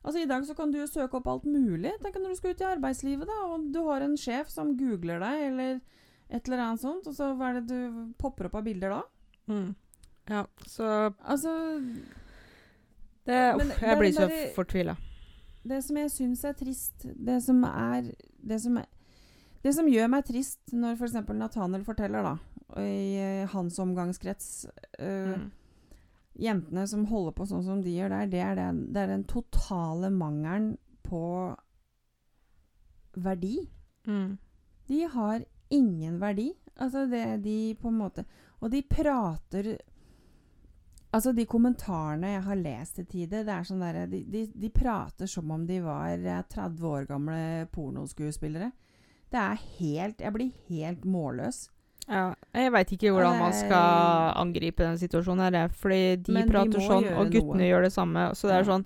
Altså 0.06 0.22
I 0.22 0.28
dag 0.30 0.46
så 0.46 0.54
kan 0.56 0.70
du 0.70 0.78
jo 0.78 0.86
søke 0.86 1.16
opp 1.18 1.26
alt 1.28 1.46
mulig. 1.50 1.96
Tenk 2.04 2.16
når 2.22 2.30
du 2.30 2.36
skal 2.36 2.52
ut 2.54 2.62
i 2.62 2.70
arbeidslivet, 2.76 3.26
da, 3.26 3.40
og 3.50 3.72
du 3.74 3.82
har 3.88 4.02
en 4.06 4.14
sjef 4.16 4.50
som 4.54 4.76
googler 4.78 5.18
deg, 5.20 5.48
eller 5.50 5.80
et 6.30 6.48
eller 6.48 6.64
annet 6.64 6.82
sånt, 6.82 7.08
og 7.08 7.16
så 7.16 7.32
hva 7.38 7.52
er 7.52 7.60
det 7.62 7.66
du 7.70 8.14
popper 8.20 8.50
opp 8.50 8.56
av 8.60 8.66
bilder 8.66 8.96
da? 8.96 9.02
Mm. 9.52 9.76
Ja, 10.26 10.46
så 10.66 10.88
Altså 11.22 11.52
det, 13.26 13.56
uff, 13.56 13.62
det 13.62 13.82
Jeg 13.82 13.98
blir 14.00 14.14
så 14.16 14.30
fortvila. 14.56 14.96
Det 15.66 15.84
som 15.84 15.98
jeg 15.98 16.12
syns 16.14 16.44
er 16.46 16.54
trist, 16.58 17.06
det 17.06 17.40
som 17.44 17.64
er 17.66 18.12
Det 18.38 18.58
som, 18.62 18.78
er, 18.78 18.86
det 19.64 19.74
som 19.76 19.88
gjør 19.90 20.10
meg 20.14 20.26
trist 20.26 20.74
når 20.74 20.98
f.eks. 20.98 21.16
Nathaniel 21.34 21.86
forteller, 21.86 22.26
da, 22.26 22.36
i 22.82 23.18
eh, 23.18 23.46
hans 23.54 23.80
omgangskrets 23.80 24.68
øh, 25.00 25.36
Mm. 25.36 25.52
Jentene 26.36 26.82
som 26.88 27.06
holder 27.08 27.32
på 27.32 27.46
sånn 27.48 27.64
som 27.64 27.82
de 27.82 27.94
gjør 27.96 28.10
der, 28.12 28.26
det 28.28 28.40
er 28.44 28.58
den, 28.60 28.80
det 28.92 29.06
er 29.06 29.08
den 29.08 29.22
totale 29.24 30.10
mangelen 30.12 30.74
på 31.08 31.56
verdi. 33.16 33.70
Mm. 34.04 34.34
De 34.90 35.00
har 35.14 35.46
ingen 35.74 36.20
verdi. 36.22 36.52
Altså, 36.76 37.06
det 37.10 37.42
de 37.46 37.76
på 37.80 37.88
en 37.88 37.98
måte 38.02 38.26
Og 38.60 38.68
de 38.74 38.82
prater 38.84 39.78
Altså, 41.16 41.32
de 41.32 41.46
kommentarene 41.48 42.34
jeg 42.34 42.42
har 42.44 42.58
lest 42.60 42.98
til 43.00 43.06
tider, 43.08 43.46
det 43.48 43.54
er 43.54 43.64
sånn 43.64 43.80
derre 43.80 44.02
de, 44.12 44.20
de, 44.28 44.42
de 44.52 44.70
prater 44.76 45.30
som 45.32 45.54
om 45.56 45.62
de 45.64 45.78
var 45.80 46.18
eh, 46.20 46.42
30 46.52 46.84
år 46.90 47.06
gamle 47.08 47.38
pornoskuespillere. 47.72 48.68
Det 49.32 49.40
er 49.40 49.64
helt 49.78 50.20
Jeg 50.20 50.36
blir 50.36 50.52
helt 50.68 51.06
målløs. 51.08 51.70
Ja, 52.06 52.34
jeg 52.54 52.74
veit 52.76 52.92
ikke 52.94 53.14
hvordan 53.16 53.40
man 53.40 53.56
skal 53.56 54.36
angripe 54.44 54.84
den 54.84 55.00
situasjonen 55.02 55.56
her, 55.56 55.72
fordi 55.74 56.18
de 56.28 56.36
Men 56.36 56.52
prater 56.52 56.78
de 56.78 56.86
sånn, 56.86 57.08
og 57.16 57.32
guttene 57.34 57.64
noe. 57.64 57.70
gjør 57.72 57.88
det 57.88 57.94
samme. 57.96 58.26
Så 58.36 58.52
det 58.52 58.60
er 58.60 58.68
sånn 58.68 58.86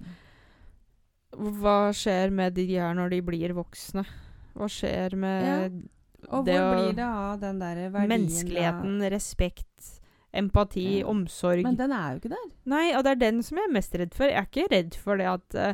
Hva 1.59 1.77
skjer 1.95 2.31
med 2.33 2.55
de 2.55 2.65
her 2.75 2.93
når 2.97 3.15
de 3.17 3.23
blir 3.25 3.57
voksne? 3.57 4.05
Hva 4.53 4.69
skjer 4.71 5.17
med 5.19 5.81
Og 6.27 6.45
det 6.45 6.57
hvor 6.59 6.67
å- 6.67 6.83
blir 6.83 6.95
det 6.95 7.05
av 7.05 7.39
den 7.39 7.59
der 7.59 7.89
verdien 7.89 8.09
menneskeligheten, 8.09 9.09
respekt, 9.11 10.01
empati, 10.33 10.99
Ja. 10.99 11.07
omsorg? 11.07 11.63
Men 11.63 11.75
den 11.75 11.91
er 11.91 12.11
jo 12.13 12.19
ikke 12.19 12.29
der. 12.35 12.49
Nei, 12.65 12.93
og 12.93 13.03
det 13.03 13.11
er 13.11 13.31
den 13.31 13.41
som 13.43 13.57
jeg 13.57 13.69
er 13.69 13.73
mest 13.73 13.95
redd 13.95 14.13
for. 14.13 14.25
Jeg 14.25 14.35
er 14.35 14.45
ikke 14.45 14.71
redd 14.71 14.95
for 14.95 15.17
det 15.17 15.25
at 15.25 15.55
eh, 15.55 15.73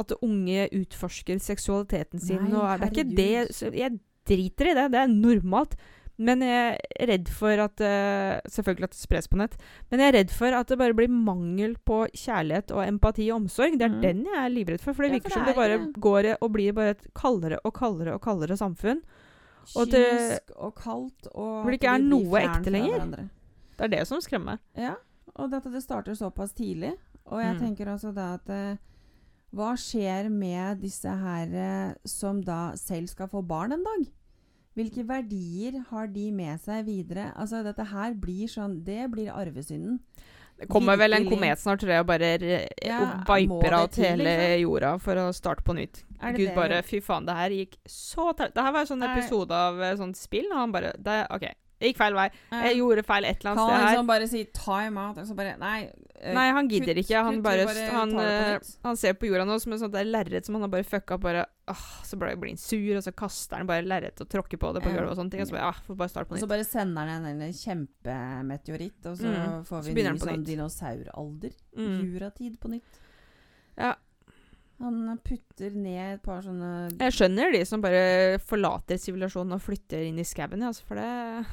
at 0.00 0.12
unge 0.22 0.68
utforsker 0.72 1.38
seksualiteten 1.38 2.20
sin. 2.20 2.44
Nei, 2.48 2.56
og 2.56 2.80
det 2.80 2.88
er 2.88 2.94
ikke 2.94 3.16
det 3.16 3.74
Jeg 3.76 4.00
driter 4.26 4.70
i 4.70 4.74
det. 4.74 4.90
Det 4.92 5.00
er 5.00 5.08
normalt. 5.08 5.76
Men 6.20 6.42
jeg 6.44 6.76
er 7.00 7.06
redd 7.08 7.30
for 7.32 7.62
at 7.64 7.80
eh, 7.80 8.40
Selvfølgelig 8.52 8.84
at 8.90 8.96
det 8.96 9.00
spres 9.00 9.28
på 9.30 9.38
nett. 9.40 9.56
Men 9.90 10.02
jeg 10.02 10.08
er 10.12 10.16
redd 10.18 10.34
for 10.36 10.56
at 10.56 10.68
det 10.68 10.76
bare 10.78 10.96
blir 10.96 11.08
mangel 11.08 11.76
på 11.88 12.02
kjærlighet 12.12 12.74
og 12.76 12.84
empati 12.84 13.30
og 13.30 13.40
omsorg. 13.40 13.78
Det 13.80 13.88
er 13.88 13.94
mm. 13.94 14.02
den 14.04 14.22
jeg 14.28 14.42
er 14.42 14.52
livredd 14.52 14.84
for. 14.84 14.92
For 14.92 15.06
det 15.06 15.10
Ja, 15.10 15.16
virker 15.18 15.30
for 15.30 15.38
som 15.38 15.46
det 15.48 15.54
det 15.54 15.56
er 15.56 15.78
bare 15.78 16.02
går 16.08 16.30
og 16.36 16.52
blir 16.52 16.76
bare 16.76 16.96
et 16.96 17.06
kaldere 17.16 17.60
og 17.64 17.74
kaldere 17.74 18.14
og 18.18 18.22
kaldere 18.24 18.58
samfunn. 18.60 19.00
Og 19.76 19.82
at 19.82 19.90
det- 19.90 20.06
Kynisk 20.10 20.50
og 20.56 20.74
kaldt 20.74 21.26
og 21.34 21.64
Hvor 21.64 21.70
det 21.70 21.74
at 21.74 21.80
ikke 21.80 21.94
er 21.94 21.98
vi 21.98 22.04
blir 22.04 22.10
noe 22.10 22.30
fjern 22.40 22.50
ekte 22.50 22.64
fra 22.64 22.70
lenger. 22.70 22.98
hverandre. 22.98 23.28
Det 23.76 23.84
er 23.84 23.88
det 23.98 24.06
som 24.08 24.20
skremmer 24.20 24.44
meg. 24.44 24.58
Ja, 24.76 24.94
og 25.36 25.50
dette 25.50 25.70
det 25.72 25.82
starter 25.82 26.12
såpass 26.14 26.52
tidlig. 26.52 26.92
Og 27.26 27.40
jeg 27.42 27.54
Mm. 27.56 27.60
tenker 27.60 27.86
altså 27.92 28.12
da 28.14 28.34
at 28.34 28.48
eh, 28.50 28.76
Hva 29.52 29.72
skjer 29.74 30.30
med 30.30 30.80
disse 30.80 31.08
her 31.08 31.46
eh, 31.54 31.94
som 32.06 32.40
da 32.40 32.72
selv 32.76 33.08
skal 33.08 33.26
få 33.28 33.42
barn 33.46 33.72
en 33.72 33.82
dag? 33.84 34.06
Hvilke 34.76 35.04
verdier 35.06 35.80
har 35.90 36.06
de 36.06 36.30
med 36.30 36.60
seg 36.60 36.84
videre? 36.86 37.32
Altså 37.36 37.62
dette 37.64 37.84
her 37.84 38.14
blir 38.14 38.46
sånn 38.46 38.84
Det 38.84 39.10
blir 39.10 39.28
arvesynden. 39.32 39.98
Det 40.60 40.68
kommer 40.68 40.98
vel 41.00 41.16
en 41.16 41.24
komet 41.28 41.58
snart, 41.58 41.80
tror 41.80 41.92
jeg, 41.94 42.04
og 42.04 42.08
bare 42.10 42.30
Ja, 42.84 42.98
og 43.00 43.30
viper 43.32 43.76
av 43.78 43.86
til, 43.94 44.04
hele 44.04 44.34
liksom? 44.34 44.60
jorda 44.66 44.90
for 45.00 45.20
å 45.22 45.26
starte 45.32 45.64
på 45.64 45.76
nytt. 45.78 46.02
Gud 46.20 46.36
det 46.36 46.54
bare 46.54 46.82
Fy 46.84 47.00
faen, 47.00 47.24
det 47.24 47.36
her 47.38 47.54
gikk 47.56 47.78
så 47.88 48.32
tært. 48.36 48.52
Det 48.54 48.64
her 48.66 48.74
var 48.76 48.84
en 48.84 48.90
sånn 48.92 49.06
episode 49.08 49.56
av 49.56 49.80
eh, 49.82 49.96
sånt 49.96 50.20
spill, 50.20 50.50
og 50.52 50.58
han 50.60 50.74
bare 50.74 50.92
det, 51.00 51.22
OK, 51.32 51.46
det 51.80 51.88
gikk 51.90 51.96
feil 51.96 52.14
vei. 52.14 52.28
Jeg 52.52 52.76
gjorde 52.76 53.02
feil 53.08 53.24
et 53.24 53.40
eller 53.40 53.50
annet 53.50 53.64
sted 53.64 53.72
her. 53.72 53.72
Kan 53.72 53.80
han 53.80 53.90
liksom 53.94 54.08
bare 54.10 54.26
si 54.28 54.44
time 54.52 55.00
out? 55.00 55.16
Altså 55.22 55.34
bare 55.38 55.54
Nei. 55.58 55.78
uh, 56.20 56.32
Nei, 56.36 56.46
han 56.52 56.68
gidder 56.68 56.92
kutt, 56.94 57.00
ikke. 57.06 57.22
Han 57.24 57.38
kutt, 57.38 57.44
bare, 57.46 57.64
bare 57.70 57.86
han, 57.94 58.12
nytt. 58.18 58.72
han 58.84 58.96
ser 59.00 59.14
på 59.16 59.30
jorda 59.30 59.46
nå 59.48 59.56
som 59.62 59.72
sånn 59.80 59.94
der 59.94 60.04
lerret 60.04 60.44
som 60.44 60.58
han 60.58 60.66
har 60.66 60.72
bare 60.74 60.84
fucka 60.84 61.16
opp. 61.16 61.22
Bare, 61.24 61.46
ah, 61.72 61.86
så 62.04 62.18
bare 62.20 62.36
blir 62.36 62.52
han 62.52 62.60
sur, 62.60 62.92
og 62.98 63.02
så 63.06 63.14
kaster 63.16 63.56
han 63.62 63.66
bare 63.70 63.86
lerret 63.88 64.20
og 64.20 64.28
tråkker 64.28 64.60
på 64.60 64.74
det 64.76 64.84
på 64.84 64.92
gulvet 64.92 65.14
og 65.14 65.16
sånne 65.22 65.32
ting. 65.32 65.40
Og 65.40 65.48
så 65.48 65.56
bare, 65.56 65.70
ah, 65.72 65.80
får 65.88 65.96
bare 66.04 66.12
starte 66.12 66.28
på 66.28 66.36
Og 66.36 66.44
så 66.44 66.50
bare 66.52 66.68
sender 66.68 67.08
han 67.14 67.24
en, 67.32 67.40
en 67.48 67.56
kjempemeteoritt, 67.56 69.00
og 69.06 69.16
så 69.16 69.32
Mm. 69.32 69.64
får 69.64 69.82
vi 69.88 69.94
så 69.96 70.12
ny 70.12 70.18
sånn 70.18 70.36
nytt. 70.36 70.46
dinosauralder. 70.52 71.52
Mm. 71.76 71.98
Juratid 72.12 72.60
på 72.60 72.68
nytt. 72.76 73.00
Ja. 73.78 73.94
Han 74.80 75.18
putter 75.22 75.74
ned 75.76 76.14
et 76.14 76.22
par 76.24 76.40
sånne 76.40 76.88
Jeg 76.98 77.12
skjønner 77.12 77.52
de 77.52 77.64
som 77.68 77.82
bare 77.82 78.38
forlater 78.40 78.96
sivilisasjonen 78.96 79.52
og 79.52 79.60
flytter 79.60 80.06
inn 80.08 80.18
i 80.18 80.24
skauen, 80.24 80.62
altså, 80.64 80.82
for 80.88 80.94
det, 80.96 81.44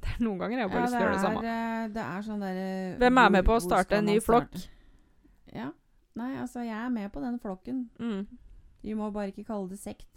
det 0.04 0.14
er 0.14 0.22
noen 0.24 0.38
ganger 0.40 0.62
jeg 0.62 0.68
har 0.68 0.74
bare 0.74 0.84
lyst 0.86 0.96
til 0.96 1.00
å 1.00 1.06
gjøre 1.06 1.16
det 1.16 1.24
samme. 1.24 1.56
er, 1.56 1.90
det 1.94 2.04
er 2.04 2.26
sånn 2.26 2.44
der, 2.44 2.60
Hvem 3.02 3.22
er 3.24 3.34
med 3.36 3.48
på 3.48 3.56
å 3.56 3.64
starte 3.64 3.98
en 4.00 4.08
ny 4.08 4.16
flokk? 4.24 4.56
Ja. 5.54 5.70
Nei, 6.18 6.30
altså, 6.40 6.64
jeg 6.66 6.76
er 6.76 6.90
med 6.92 7.10
på 7.14 7.22
den 7.22 7.38
flokken. 7.40 7.84
Mm. 8.00 8.24
Vi 8.82 8.96
må 8.96 9.10
bare 9.14 9.32
ikke 9.32 9.46
kalle 9.48 9.70
det 9.70 9.78
sekt. 9.80 10.08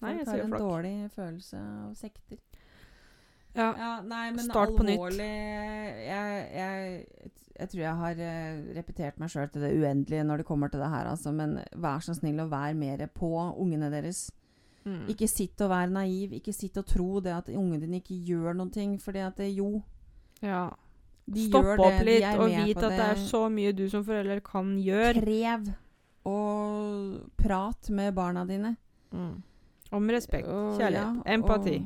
Nei, 0.00 0.14
jeg 0.16 0.28
Folk 0.28 0.38
har 0.38 0.46
en 0.46 0.54
dårlig 0.56 0.94
følelse 1.12 1.58
av 1.60 1.92
sekter. 1.98 2.38
Ja. 3.56 3.72
Ja, 3.74 3.90
nei, 4.06 4.30
men 4.30 4.46
Start 4.46 4.76
på 4.78 4.86
nytt. 4.86 5.18
jeg, 5.18 6.42
jeg, 6.54 7.30
jeg 7.58 7.70
tror 7.72 7.82
jeg 7.82 7.94
har 8.00 8.20
eh, 8.24 8.60
repetert 8.76 9.18
meg 9.20 9.32
sjøl 9.32 9.50
til 9.50 9.64
det 9.66 9.72
uendelige 9.74 10.26
når 10.26 10.42
det 10.42 10.46
kommer 10.48 10.70
til 10.70 10.82
det 10.82 10.90
her, 10.92 11.10
altså. 11.10 11.32
Men 11.34 11.58
vær 11.74 12.04
så 12.04 12.14
snill 12.16 12.40
og 12.44 12.52
vær 12.52 12.76
mer 12.78 13.04
på 13.14 13.32
ungene 13.50 13.90
deres. 13.92 14.28
Mm. 14.84 15.08
Ikke 15.12 15.28
sitt 15.28 15.60
og 15.60 15.70
vær 15.70 15.86
naiv. 15.92 16.32
Ikke 16.32 16.52
sitt 16.56 16.76
og 16.80 16.86
tro 16.86 17.20
det 17.20 17.32
at 17.36 17.48
ungen 17.52 17.80
dine 17.80 18.00
ikke 18.00 18.16
gjør 18.24 18.54
noen 18.56 18.70
ting. 18.72 18.98
Fordi 19.00 19.18
at 19.18 19.36
det, 19.36 19.50
jo, 19.56 19.82
ja. 20.42 20.70
de 21.30 21.46
Stopp 21.48 21.64
gjør 21.64 21.76
det. 21.76 21.86
opp 21.86 22.04
litt, 22.08 22.26
og 22.40 22.48
vit 22.66 22.76
at 22.78 22.90
det 22.96 23.06
er 23.10 23.20
så 23.28 23.42
mye 23.52 23.72
du 23.76 23.88
som 23.92 24.04
forelder 24.04 24.40
kan 24.40 24.72
gjøre. 24.80 25.20
Krev 25.20 25.68
og 26.24 27.30
prat 27.36 27.90
med 27.90 28.14
barna 28.14 28.44
dine. 28.48 28.76
Mm. 29.12 29.42
Om 29.92 30.08
respekt, 30.14 30.46
Og- 30.48 30.78
kjærlighet, 30.78 31.22
ja, 31.26 31.34
empati. 31.34 31.76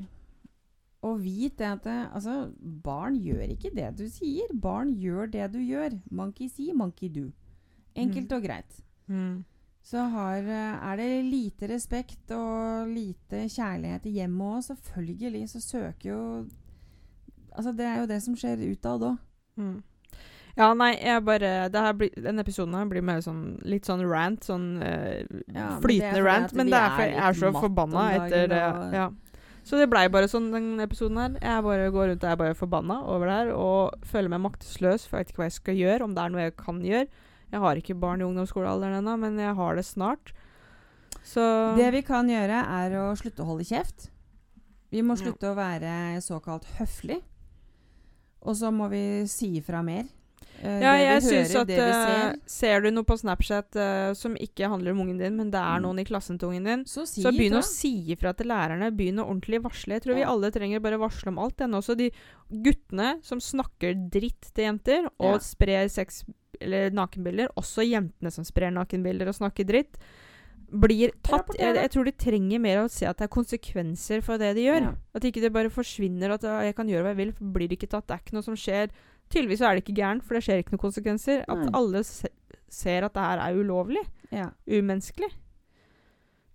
Og, 1.02 1.10
og 1.10 1.20
vit 1.24 1.56
det 1.58 1.64
at 1.66 1.84
det, 1.84 2.08
altså, 2.14 2.52
barn 2.84 3.16
gjør 3.20 3.42
ikke 3.50 3.70
det 3.74 3.96
du 3.98 4.06
sier. 4.08 4.48
Barn 4.54 4.94
gjør 4.94 5.30
det 5.32 5.52
du 5.52 5.58
gjør. 5.58 5.98
Monkey 6.10 6.48
see, 6.48 6.72
monkey 6.72 7.08
do. 7.08 7.30
Enkelt 7.96 8.30
Mm. 8.30 8.36
og 8.36 8.42
greit. 8.42 8.80
Mm. 9.06 9.44
Så 9.84 10.00
har, 10.10 10.38
eh, 10.38 10.90
er 10.92 10.96
det 10.96 11.08
lite 11.28 11.68
respekt 11.68 12.30
og 12.32 12.88
lite 12.88 13.44
kjærlighet 13.52 14.06
i 14.08 14.14
hjemmet 14.18 14.54
òg, 14.56 14.62
selvfølgelig, 14.70 15.48
så 15.52 15.60
søker 15.60 16.10
jo 16.10 16.20
Altså, 17.54 17.70
det 17.76 17.84
er 17.86 18.00
jo 18.00 18.06
det 18.10 18.16
som 18.24 18.34
skjer 18.34 18.64
utad 18.72 19.04
òg. 19.06 19.18
Mm. 19.60 19.82
Ja, 20.56 20.72
nei, 20.74 20.92
jeg 20.98 21.24
bare 21.26 21.92
blir, 21.94 22.10
Denne 22.18 22.42
episoden 22.42 22.74
her 22.74 22.88
blir 22.90 23.02
mer 23.02 23.20
sånn 23.22 23.60
litt 23.66 23.86
sånn 23.86 24.02
rant. 24.10 24.40
Sånn 24.46 24.80
Ja, 24.82 24.96
men 25.54 25.76
er 25.76 25.80
flytende 25.82 26.10
fordi 26.14 26.24
rant. 26.26 26.54
Men 26.54 26.66
det 26.72 26.80
er 26.80 26.90
fordi 26.96 27.12
jeg 27.12 27.22
er 27.28 27.38
så 27.38 27.52
forbanna 27.60 28.04
etter 28.16 28.48
det. 28.48 28.62
og- 28.74 28.92
Ja. 28.94 29.08
Så 29.64 29.78
det 29.78 29.88
blei 29.88 30.08
bare 30.08 30.26
sånn, 30.28 30.50
den 30.52 30.78
episoden 30.80 31.16
her. 31.16 31.30
Jeg 31.40 31.62
bare 31.62 31.90
går 31.90 32.08
rundt 32.10 32.24
og 32.24 32.30
er 32.30 32.36
bare 32.36 32.54
forbanna 32.54 33.02
over 33.06 33.26
det 33.26 33.34
her 33.34 33.50
og 33.54 33.94
føler 34.02 34.28
meg 34.28 34.40
maktesløs, 34.40 35.06
for 35.08 35.16
jeg 35.18 35.26
vet 35.26 35.32
ikke 35.32 35.38
hva 35.38 35.44
jeg 35.44 35.52
skal 35.52 35.74
gjøre, 35.74 36.00
om 36.02 36.14
det 36.14 36.22
er 36.24 36.28
noe 36.28 36.40
jeg 36.42 36.56
kan 36.56 36.80
gjøre. 36.82 37.06
Jeg 37.54 37.62
har 37.62 37.78
ikke 37.78 37.94
barn 38.02 38.20
i 38.22 38.26
ungdomsskolealderen 38.26 38.98
ennå, 38.98 39.14
men 39.22 39.38
jeg 39.38 39.54
har 39.54 39.76
det 39.78 39.84
snart. 39.86 40.32
Så 41.24 41.44
Det 41.78 41.90
vi 41.94 42.02
kan 42.04 42.26
gjøre, 42.28 42.58
er 42.66 42.96
å 42.98 43.04
slutte 43.16 43.44
å 43.44 43.48
holde 43.52 43.64
kjeft. 43.68 44.08
Vi 44.90 45.02
må 45.02 45.14
Ja. 45.16 45.24
slutte 45.24 45.52
å 45.52 45.56
være 45.56 46.18
såkalt 46.22 46.66
høflig. 46.78 47.22
Og 48.42 48.54
så 48.58 48.70
må 48.74 48.90
vi 48.90 49.24
si 49.26 49.54
ifra 49.60 49.82
mer. 49.82 50.04
Eh, 50.62 50.80
Ja, 50.82 50.92
jeg 50.94 51.22
syns 51.22 51.54
at 51.58 51.66
det 51.66 51.76
vi 51.76 51.90
eh, 51.90 52.04
ser, 52.04 52.36
Ser 52.46 52.80
du 52.82 52.90
noe 52.90 53.02
på 53.04 53.16
Snapchat 53.18 53.74
uh, 53.74 54.12
som 54.14 54.36
ikke 54.36 54.68
handler 54.70 54.92
om 54.92 55.00
ungen 55.00 55.18
din, 55.18 55.36
men 55.36 55.50
det 55.50 55.58
er 55.58 55.80
Mm. 55.80 55.82
noen 55.82 55.98
i 56.00 56.04
klassen 56.04 56.38
til 56.38 56.48
ungen 56.50 56.64
din, 56.64 56.84
så 56.84 57.06
si 57.08 57.22
så 57.22 57.32
begynn 57.32 57.58
å 57.58 57.62
si 57.64 58.14
ifra 58.14 58.34
til 58.36 58.46
lærerne. 58.46 58.94
Begynn 58.94 59.18
å 59.18 59.26
ordentlig 59.28 59.62
varsle. 59.62 59.94
Jeg 59.98 60.02
tror 60.02 60.14
vi 60.14 60.22
alle 60.22 60.50
trenger 60.52 60.80
bare 60.80 60.98
varsle 61.00 61.28
om 61.28 61.38
alt. 61.38 61.56
Den 61.56 61.72
også. 61.72 61.96
De 61.96 62.10
guttene 62.52 63.22
som 63.24 63.38
snakker 63.40 63.94
dritt 64.10 64.52
til 64.54 64.64
jenter 64.64 65.06
og 65.18 65.32
Ja. 65.34 65.38
sprer 65.38 65.88
sex 65.90 66.22
eller 66.64 66.94
nakenbilder, 66.96 67.52
også 67.60 67.86
jentene 67.86 68.32
som 68.34 68.46
sprer 68.46 68.72
nakenbilder 68.74 69.30
og 69.30 69.36
snakker 69.38 69.68
dritt, 69.68 69.98
blir 70.74 71.12
tatt. 71.22 71.52
Jeg, 71.58 71.76
jeg 71.78 71.90
tror 71.92 72.08
de 72.08 72.14
trenger 72.18 72.62
mer 72.62 72.80
å 72.82 72.88
se 72.90 73.06
at 73.06 73.20
det 73.20 73.28
er 73.28 73.34
konsekvenser 73.36 74.24
for 74.26 74.40
det 74.40 74.54
de 74.56 74.64
gjør. 74.66 74.88
Ja. 74.88 74.94
At 75.14 75.26
ikke 75.28 75.42
det 75.44 75.52
bare 75.54 75.70
forsvinner. 75.70 76.34
At 76.34 76.46
jeg 76.66 76.74
kan 76.74 76.90
gjøre 76.90 77.06
hva 77.06 77.12
jeg 77.12 77.20
vil, 77.20 77.34
for 77.36 77.52
blir 77.54 77.70
det 77.70 77.78
ikke 77.78 77.92
tatt. 77.92 78.08
Det 78.08 78.16
er 78.16 78.24
ikke 78.24 78.38
noe 78.38 78.46
som 78.46 78.58
skjer. 78.58 78.90
Tydeligvis 79.30 79.62
er 79.62 79.76
det 79.76 79.84
ikke 79.84 79.96
gærent, 80.00 80.24
for 80.26 80.36
det 80.36 80.42
skjer 80.46 80.64
ikke 80.64 80.74
noen 80.74 80.82
konsekvenser. 80.82 81.44
At 81.46 81.62
Nei. 81.62 81.70
alle 81.78 82.02
se 82.08 82.32
ser 82.74 83.06
at 83.06 83.14
det 83.14 83.22
her 83.22 83.38
er 83.38 83.58
ulovlig. 83.60 84.02
Ja. 84.34 84.48
Umenneskelig. 84.66 85.30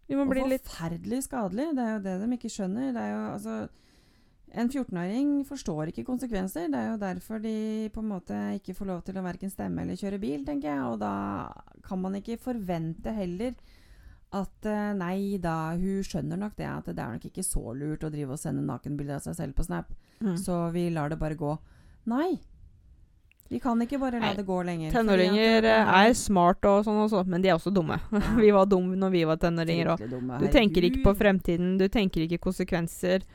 Vi 0.10 0.18
må 0.18 0.26
Og 0.26 0.34
bli 0.34 0.46
litt 0.50 0.66
forferdelig 0.68 1.22
skadelig. 1.28 1.70
Det 1.78 1.86
er 1.86 1.92
jo 1.94 2.02
det 2.08 2.16
de 2.20 2.36
ikke 2.36 2.52
skjønner. 2.52 2.90
Det 2.96 3.04
er 3.04 3.12
jo, 3.14 3.22
altså, 3.36 3.58
en 4.52 4.70
14-åring 4.70 5.34
forstår 5.46 5.92
ikke 5.92 6.06
konsekvenser. 6.08 6.70
Det 6.72 6.80
er 6.80 6.88
jo 6.92 7.02
derfor 7.02 7.42
de 7.44 7.90
på 7.94 8.02
en 8.02 8.12
måte 8.14 8.38
ikke 8.58 8.76
får 8.78 8.90
lov 8.90 9.04
til 9.06 9.20
å 9.20 9.26
verken 9.26 9.52
stemme 9.54 9.84
eller 9.84 10.00
kjøre 10.00 10.22
bil, 10.22 10.46
tenker 10.48 10.72
jeg. 10.72 10.86
Og 10.90 10.98
da 11.02 11.14
kan 11.86 12.02
man 12.02 12.18
ikke 12.18 12.40
forvente 12.42 13.14
heller 13.14 13.54
at 14.36 14.70
eh, 14.70 14.92
nei 14.94 15.40
da, 15.42 15.74
hun 15.74 16.06
skjønner 16.06 16.38
nok 16.38 16.54
det 16.60 16.68
at 16.70 16.92
det 16.92 17.02
er 17.02 17.18
nok 17.18 17.26
ikke 17.32 17.46
så 17.46 17.74
lurt 17.74 18.06
å 18.06 18.12
drive 18.14 18.36
og 18.36 18.42
sende 18.42 18.62
nakenbilder 18.66 19.18
av 19.18 19.26
seg 19.26 19.38
selv 19.40 19.58
på 19.58 19.66
Snap, 19.66 19.90
mm. 20.22 20.36
så 20.38 20.68
vi 20.74 20.86
lar 20.94 21.10
det 21.10 21.18
bare 21.22 21.38
gå. 21.40 21.56
Nei. 22.10 22.38
Vi 23.50 23.58
kan 23.58 23.82
ikke 23.82 23.98
bare 23.98 24.20
la 24.20 24.28
Nei, 24.28 24.36
det 24.38 24.46
gå 24.46 24.60
lenger. 24.62 24.92
Tenåringer 24.94 25.66
eh, 25.66 25.94
er 26.04 26.14
smart 26.14 26.66
og 26.70 26.84
sånn 26.86 27.02
også, 27.08 27.24
men 27.26 27.42
de 27.42 27.50
er 27.50 27.58
også 27.58 27.74
dumme. 27.74 27.98
vi 28.44 28.52
var 28.54 28.70
dumme 28.70 28.98
når 29.02 29.16
vi 29.16 29.26
var 29.26 29.42
tenåringer 29.42 29.96
òg. 29.96 30.04
Du 30.44 30.46
tenker 30.54 30.86
ikke 30.86 31.02
på 31.08 31.16
fremtiden, 31.18 31.74
du 31.82 31.88
tenker 31.90 32.28
ikke 32.28 32.42
konsekvenser. 32.44 33.26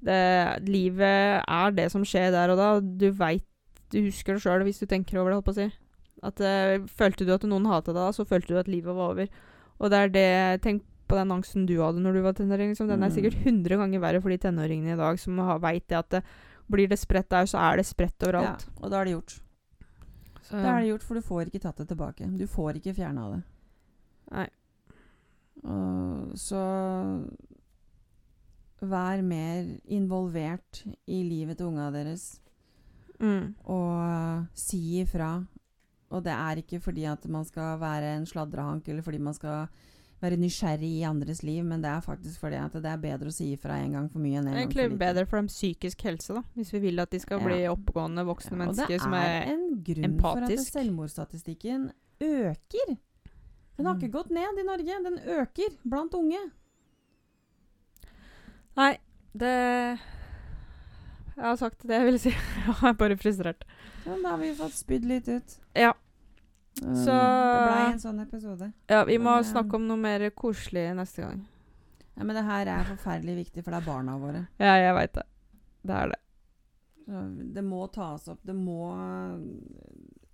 Det, 0.00 0.64
livet 0.64 1.44
er 1.44 1.70
det 1.76 1.90
som 1.92 2.04
skjer 2.08 2.30
der 2.32 2.52
og 2.54 2.56
da. 2.60 2.68
Du 2.80 3.10
veit 3.12 3.44
Du 3.90 3.98
husker 4.04 4.36
det 4.36 4.42
sjøl 4.44 4.62
hvis 4.64 4.78
du 4.78 4.86
tenker 4.86 5.18
over 5.18 5.30
det, 5.32 5.40
holdt 5.40 5.48
på 5.48 5.54
å 5.56 5.58
si. 5.58 5.68
At, 6.22 6.40
uh, 6.40 6.86
følte 6.86 7.26
du 7.26 7.32
at 7.34 7.42
noen 7.48 7.66
hata 7.66 7.92
deg, 7.96 8.14
så 8.14 8.24
følte 8.28 8.54
du 8.54 8.60
at 8.60 8.68
livet 8.70 8.94
var 8.94 9.14
over. 9.16 9.28
Og 9.80 9.90
det 9.90 9.98
er 9.98 10.12
det 10.14 10.62
Tenk 10.62 10.84
på 11.10 11.16
den 11.18 11.32
angsten 11.34 11.66
du 11.66 11.74
hadde 11.82 11.98
når 12.04 12.14
du 12.14 12.20
var 12.22 12.36
tenåring. 12.38 12.70
Liksom. 12.70 12.86
Den 12.86 13.02
er 13.02 13.10
Mm. 13.10 13.16
sikkert 13.16 13.40
100 13.42 13.76
ganger 13.80 14.00
verre 14.00 14.20
for 14.22 14.30
de 14.30 14.38
tenåringene 14.38 14.94
i 14.94 15.00
dag 15.00 15.18
som 15.18 15.36
veit 15.60 15.88
det 15.88 15.98
at 15.98 16.10
det, 16.10 16.22
blir 16.70 16.86
det 16.86 17.00
spredt 17.00 17.28
der, 17.28 17.48
så 17.50 17.58
er 17.58 17.80
det 17.80 17.86
spredt 17.88 18.22
overalt. 18.22 18.62
Ja, 18.62 18.78
og 18.80 18.90
da 18.92 19.00
er 19.00 19.04
det 19.04 19.14
gjort. 19.16 19.40
Så, 20.46 20.52
da 20.54 20.76
er 20.76 20.80
det 20.84 20.90
gjort, 20.92 21.02
for 21.02 21.14
du 21.14 21.20
får 21.26 21.50
ikke 21.50 21.62
tatt 21.64 21.76
det 21.82 21.88
tilbake. 21.88 22.30
Du 22.38 22.46
får 22.46 22.78
ikke 22.78 22.94
fjerna 22.94 23.26
det. 23.34 23.42
Nei. 24.30 24.46
Uh, 25.66 26.30
så 26.38 26.60
Vær 28.80 29.20
mer 29.22 29.66
involvert 29.92 30.84
i 31.06 31.22
livet 31.22 31.58
til 31.58 31.66
unga 31.66 31.90
deres, 31.92 32.40
mm. 33.20 33.54
og 33.68 34.46
si 34.56 35.00
ifra. 35.02 35.34
Og 36.10 36.24
det 36.24 36.32
er 36.32 36.56
ikke 36.62 36.80
fordi 36.82 37.04
at 37.04 37.26
man 37.28 37.44
skal 37.44 37.76
være 37.78 38.16
en 38.16 38.24
sladrehank, 38.26 38.88
eller 38.88 39.02
fordi 39.02 39.18
man 39.18 39.34
skal 39.34 39.68
være 40.20 40.36
nysgjerrig 40.36 40.88
i 40.98 41.04
andres 41.08 41.42
liv, 41.42 41.62
men 41.64 41.80
det 41.80 41.88
er 41.90 42.00
faktisk 42.04 42.40
fordi 42.40 42.56
at 42.60 42.72
det 42.72 42.84
er 42.90 42.96
bedre 43.00 43.28
å 43.30 43.32
si 43.32 43.52
ifra 43.54 43.78
en 43.80 43.92
gang 43.92 44.08
for 44.12 44.20
mye 44.20 44.36
enn 44.40 44.48
en 44.50 44.56
gang 44.58 44.72
for 44.72 44.82
lite. 44.88 44.98
bedre 45.00 45.26
for 45.26 45.36
dem 45.40 45.46
psykisk 45.48 46.02
helse, 46.04 46.34
da. 46.34 46.42
Hvis 46.56 46.72
vi 46.74 46.78
vil 46.78 47.00
at 47.00 47.10
de 47.14 47.20
skal 47.20 47.40
bli 47.40 47.60
Ja. 47.62 47.70
oppegående 47.72 48.24
voksne 48.28 48.50
Ja, 48.52 48.56
og 48.56 48.60
mennesker 48.76 49.00
som 49.00 49.12
det 49.12 49.20
er 49.20 49.42
er 49.46 49.52
en 49.54 49.82
grunn 49.86 50.18
for 50.20 50.36
at 50.44 50.58
selvmordsstatistikken 50.66 51.90
øker. 52.20 52.96
Den 53.76 53.86
har 53.86 53.94
Mm. 53.94 54.00
ikke 54.02 54.12
gått 54.12 54.30
ned 54.30 54.58
i 54.60 54.62
Norge, 54.66 55.04
den 55.04 55.18
øker 55.24 55.76
blant 55.88 56.12
unge. 56.14 56.40
Nei, 58.76 58.92
det 59.34 59.50
Jeg 61.36 61.44
har 61.46 61.56
sagt 61.56 61.82
det 61.86 61.96
jeg 61.96 62.06
ville 62.06 62.20
si. 62.22 62.30
Jeg 62.66 62.76
er 62.90 62.96
bare 63.00 63.16
frustrert. 63.18 63.64
Ja, 64.06 64.16
da 64.22 64.28
har 64.34 64.38
vi 64.40 64.52
fått 64.58 64.76
spydd 64.76 65.04
litt 65.08 65.28
ut. 65.28 65.56
Ja. 65.76 65.92
Um, 66.82 66.94
Så- 66.96 67.12
Det 67.12 67.66
blei 67.66 67.92
en 67.92 67.98
sånn 68.02 68.20
episode. 68.22 68.72
Ja, 68.88 69.04
vi 69.04 69.18
må 69.18 69.34
Men, 69.34 69.44
eh, 69.44 69.50
snakke 69.52 69.74
om 69.74 69.86
noe 69.88 69.96
mer 70.00 70.30
koselig 70.30 70.86
neste 70.96 71.22
gang. 71.26 71.46
Ja, 72.16 72.24
men 72.24 72.36
det 72.36 72.44
her 72.44 72.66
er 72.68 72.84
forferdelig 72.84 73.36
viktig, 73.46 73.64
for 73.64 73.70
det 73.72 73.82
er 73.82 73.86
barna 73.86 74.18
våre. 74.18 74.46
Ja, 74.60 74.74
jeg 74.76 74.94
veit 74.94 75.12
det. 75.14 75.24
Det 75.86 75.94
er 75.96 76.08
det. 76.08 76.18
Så 77.06 77.52
det 77.54 77.64
må 77.64 77.86
tas 77.92 78.28
opp. 78.28 78.38
Det 78.44 78.54
må 78.54 78.78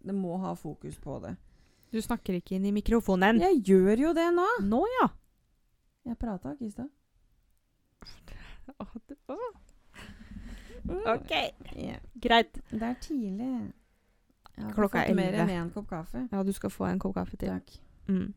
Det 0.07 0.15
må 0.15 0.37
ha 0.39 0.55
fokus 0.55 0.97
på 1.03 1.21
det. 1.23 1.37
Du 1.91 1.99
snakker 2.03 2.35
ikke 2.39 2.57
inn 2.57 2.67
i 2.67 2.71
mikrofonen. 2.73 3.41
Jeg 3.41 3.63
gjør 3.65 3.99
jo 3.99 4.13
det 4.15 4.27
nå! 4.35 4.45
Nå, 4.63 4.85
ja. 5.01 5.09
Jeg 6.07 6.19
prata 6.19 6.53
ikke 6.55 6.67
i 6.67 6.71
stad. 6.71 6.89
OK. 10.87 11.33
Yeah. 11.77 11.99
Greit. 12.23 12.59
Det 12.71 12.83
er 12.83 12.95
tidlig. 13.03 13.73
Jeg 14.57 14.73
Klokka 14.75 14.99
er 15.03 15.11
elleve. 15.11 15.17
mer 15.33 15.39
enn 15.43 15.51
11. 15.51 15.63
én 15.67 15.71
kopp 15.75 15.89
kaffe. 15.91 16.23
Ja, 16.33 16.43
du 16.47 16.53
skal 16.57 16.71
få 16.73 16.87
en 16.89 17.01
kopp 17.03 17.15
kaffe 17.19 17.37
til. 17.41 17.49
Takk. 17.53 17.75
Mm. 18.09 18.29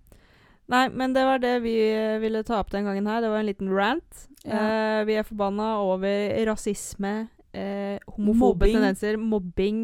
Nei, 0.70 0.84
men 0.94 1.14
det 1.16 1.24
var 1.26 1.40
det 1.42 1.54
vi 1.64 1.76
eh, 1.90 2.18
ville 2.22 2.44
ta 2.46 2.60
opp 2.62 2.72
den 2.74 2.86
gangen 2.86 3.08
her. 3.10 3.22
Det 3.24 3.30
var 3.32 3.40
en 3.44 3.48
liten 3.50 3.72
rant. 3.74 4.26
Ja. 4.46 4.60
Eh, 4.60 5.06
vi 5.08 5.16
er 5.18 5.24
forbanna 5.28 5.70
over 5.82 6.34
rasisme, 6.50 7.14
eh, 7.54 7.98
homofobe 8.08 8.66
Mobbing. 8.66 8.76
tendenser, 8.76 9.18
mobbing, 9.18 9.80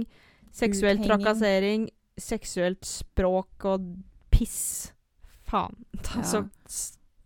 seksuell 0.51 0.99
Uthenging. 0.99 1.09
trakassering, 1.09 1.87
seksuelt 2.17 2.85
språk 2.85 3.65
og 3.71 3.87
piss. 4.31 4.91
Faen. 5.47 5.75
Ta 6.05 6.19
Ja. 6.19 6.23
så 6.23 6.43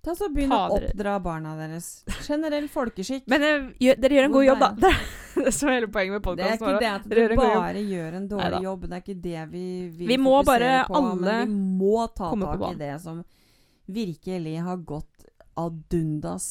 Ta 0.09 0.15
så 0.17 0.29
Begynn 0.33 0.53
å 0.55 0.59
oppdra 0.73 1.19
barna 1.21 1.51
deres. 1.59 1.87
Generell 2.25 2.65
folkeskikk. 2.71 3.27
Men 3.29 3.43
eh, 3.45 3.67
gjør, 3.85 3.99
dere 4.01 4.15
gjør 4.17 4.27
en 4.29 4.33
god 4.33 4.45
jobb, 4.47 4.63
da. 4.63 4.69
Det 5.39 5.43
er 5.43 5.45
det 5.45 5.51
som 5.55 5.69
er 5.69 5.75
hele 5.77 5.87
poenget 5.93 6.15
med 6.15 6.39
det 6.39 6.45
er 6.47 6.55
ikke 6.57 6.71
det 6.81 6.87
at 6.89 7.03
du 7.05 7.35
bare 7.37 7.83
gjør 7.85 8.15
en 8.17 8.23
dårlig 8.27 8.47
Neida. 8.49 8.61
jobb. 8.65 8.87
Det 8.89 8.97
er 8.97 9.03
ikke 9.03 9.19
det 9.23 9.43
vi 9.51 9.65
vil 9.99 10.09
Vi 10.09 10.17
må 10.19 10.33
bare 10.43 10.71
på. 10.87 10.97
alle 10.97 11.19
men 11.21 11.53
vi 11.53 11.77
må 11.79 12.07
ta 12.17 12.31
tak 12.33 12.65
i 12.65 12.73
det 12.81 12.89
som 13.05 13.21
virkelig 13.85 14.55
har 14.65 14.81
gått 14.89 15.29
ad 15.61 15.95
undas. 15.99 16.49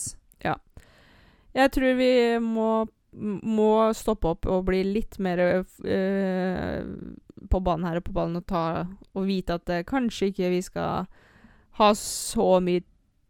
Jeg 1.59 1.72
tror 1.74 1.96
vi 1.98 2.12
må, 2.44 2.68
må 3.18 3.70
stoppe 3.96 4.34
opp 4.34 4.46
og 4.46 4.66
bli 4.68 4.82
litt 4.86 5.18
mer 5.22 5.40
øh, 5.42 6.90
på 7.50 7.61
banen 7.64 7.88
her 7.88 7.98
og 7.98 8.06
på 8.06 8.14
ballen 8.14 8.38
og 8.38 8.46
ta 8.46 8.64
og 8.84 9.26
vite 9.26 9.56
at 9.59 9.72
eh, 9.72 9.86
kanskje 9.88 10.30
ikke 10.30 10.52
vi 10.52 10.61
skal 10.62 11.09
ha 11.80 11.90
så 11.98 12.59
mye 12.62 12.84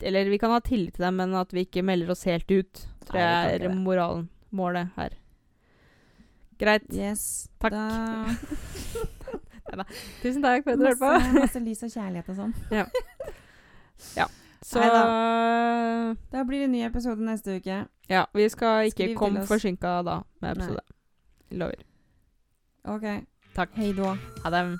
Eller 0.07 0.29
vi 0.31 0.39
kan 0.39 0.51
ha 0.51 0.61
tillit 0.65 0.95
til 0.97 1.05
dem, 1.05 1.15
men 1.19 1.35
at 1.35 1.53
vi 1.55 1.61
ikke 1.67 1.83
melder 1.83 2.11
oss 2.15 2.23
helt 2.29 2.51
ut. 2.51 2.87
Tror 3.09 3.19
Nei, 3.19 3.25
jeg 3.25 3.55
er 3.55 3.59
det. 3.67 3.77
moralen. 3.77 4.29
Målet 4.51 4.89
her. 4.97 5.09
Greit. 6.59 6.83
Yes. 6.95 7.49
Takk. 7.61 7.73
Da, 7.73 7.79
Tusen 10.23 10.43
takk 10.43 10.65
for 10.65 10.71
at 10.73 10.79
du 10.81 10.85
hørte 10.87 10.99
på. 11.03 11.11
masse, 11.39 11.61
lys 11.63 11.83
og 11.87 11.91
kjærlighet 11.93 12.29
og 12.33 12.37
sånn. 12.41 12.55
Så 14.69 14.81
Da 14.83 16.41
blir 16.45 16.61
det 16.65 16.71
ny 16.73 16.81
episode 16.87 17.21
neste 17.25 17.57
uke. 17.61 17.77
Ja, 18.11 18.25
vi 18.35 18.49
skal 18.51 18.85
ikke 18.89 18.97
Skriv 19.05 19.17
komme 19.21 19.41
forsinka 19.47 19.89
da 20.03 20.17
med 20.43 20.49
Nei. 20.49 20.53
episode. 20.57 20.83
Lover. 21.51 21.81
OK. 22.85 23.07
Takk. 23.55 23.71
Hei 23.79 23.93
då. 23.93 24.17
Ha 24.45 24.51
det. 24.51 24.79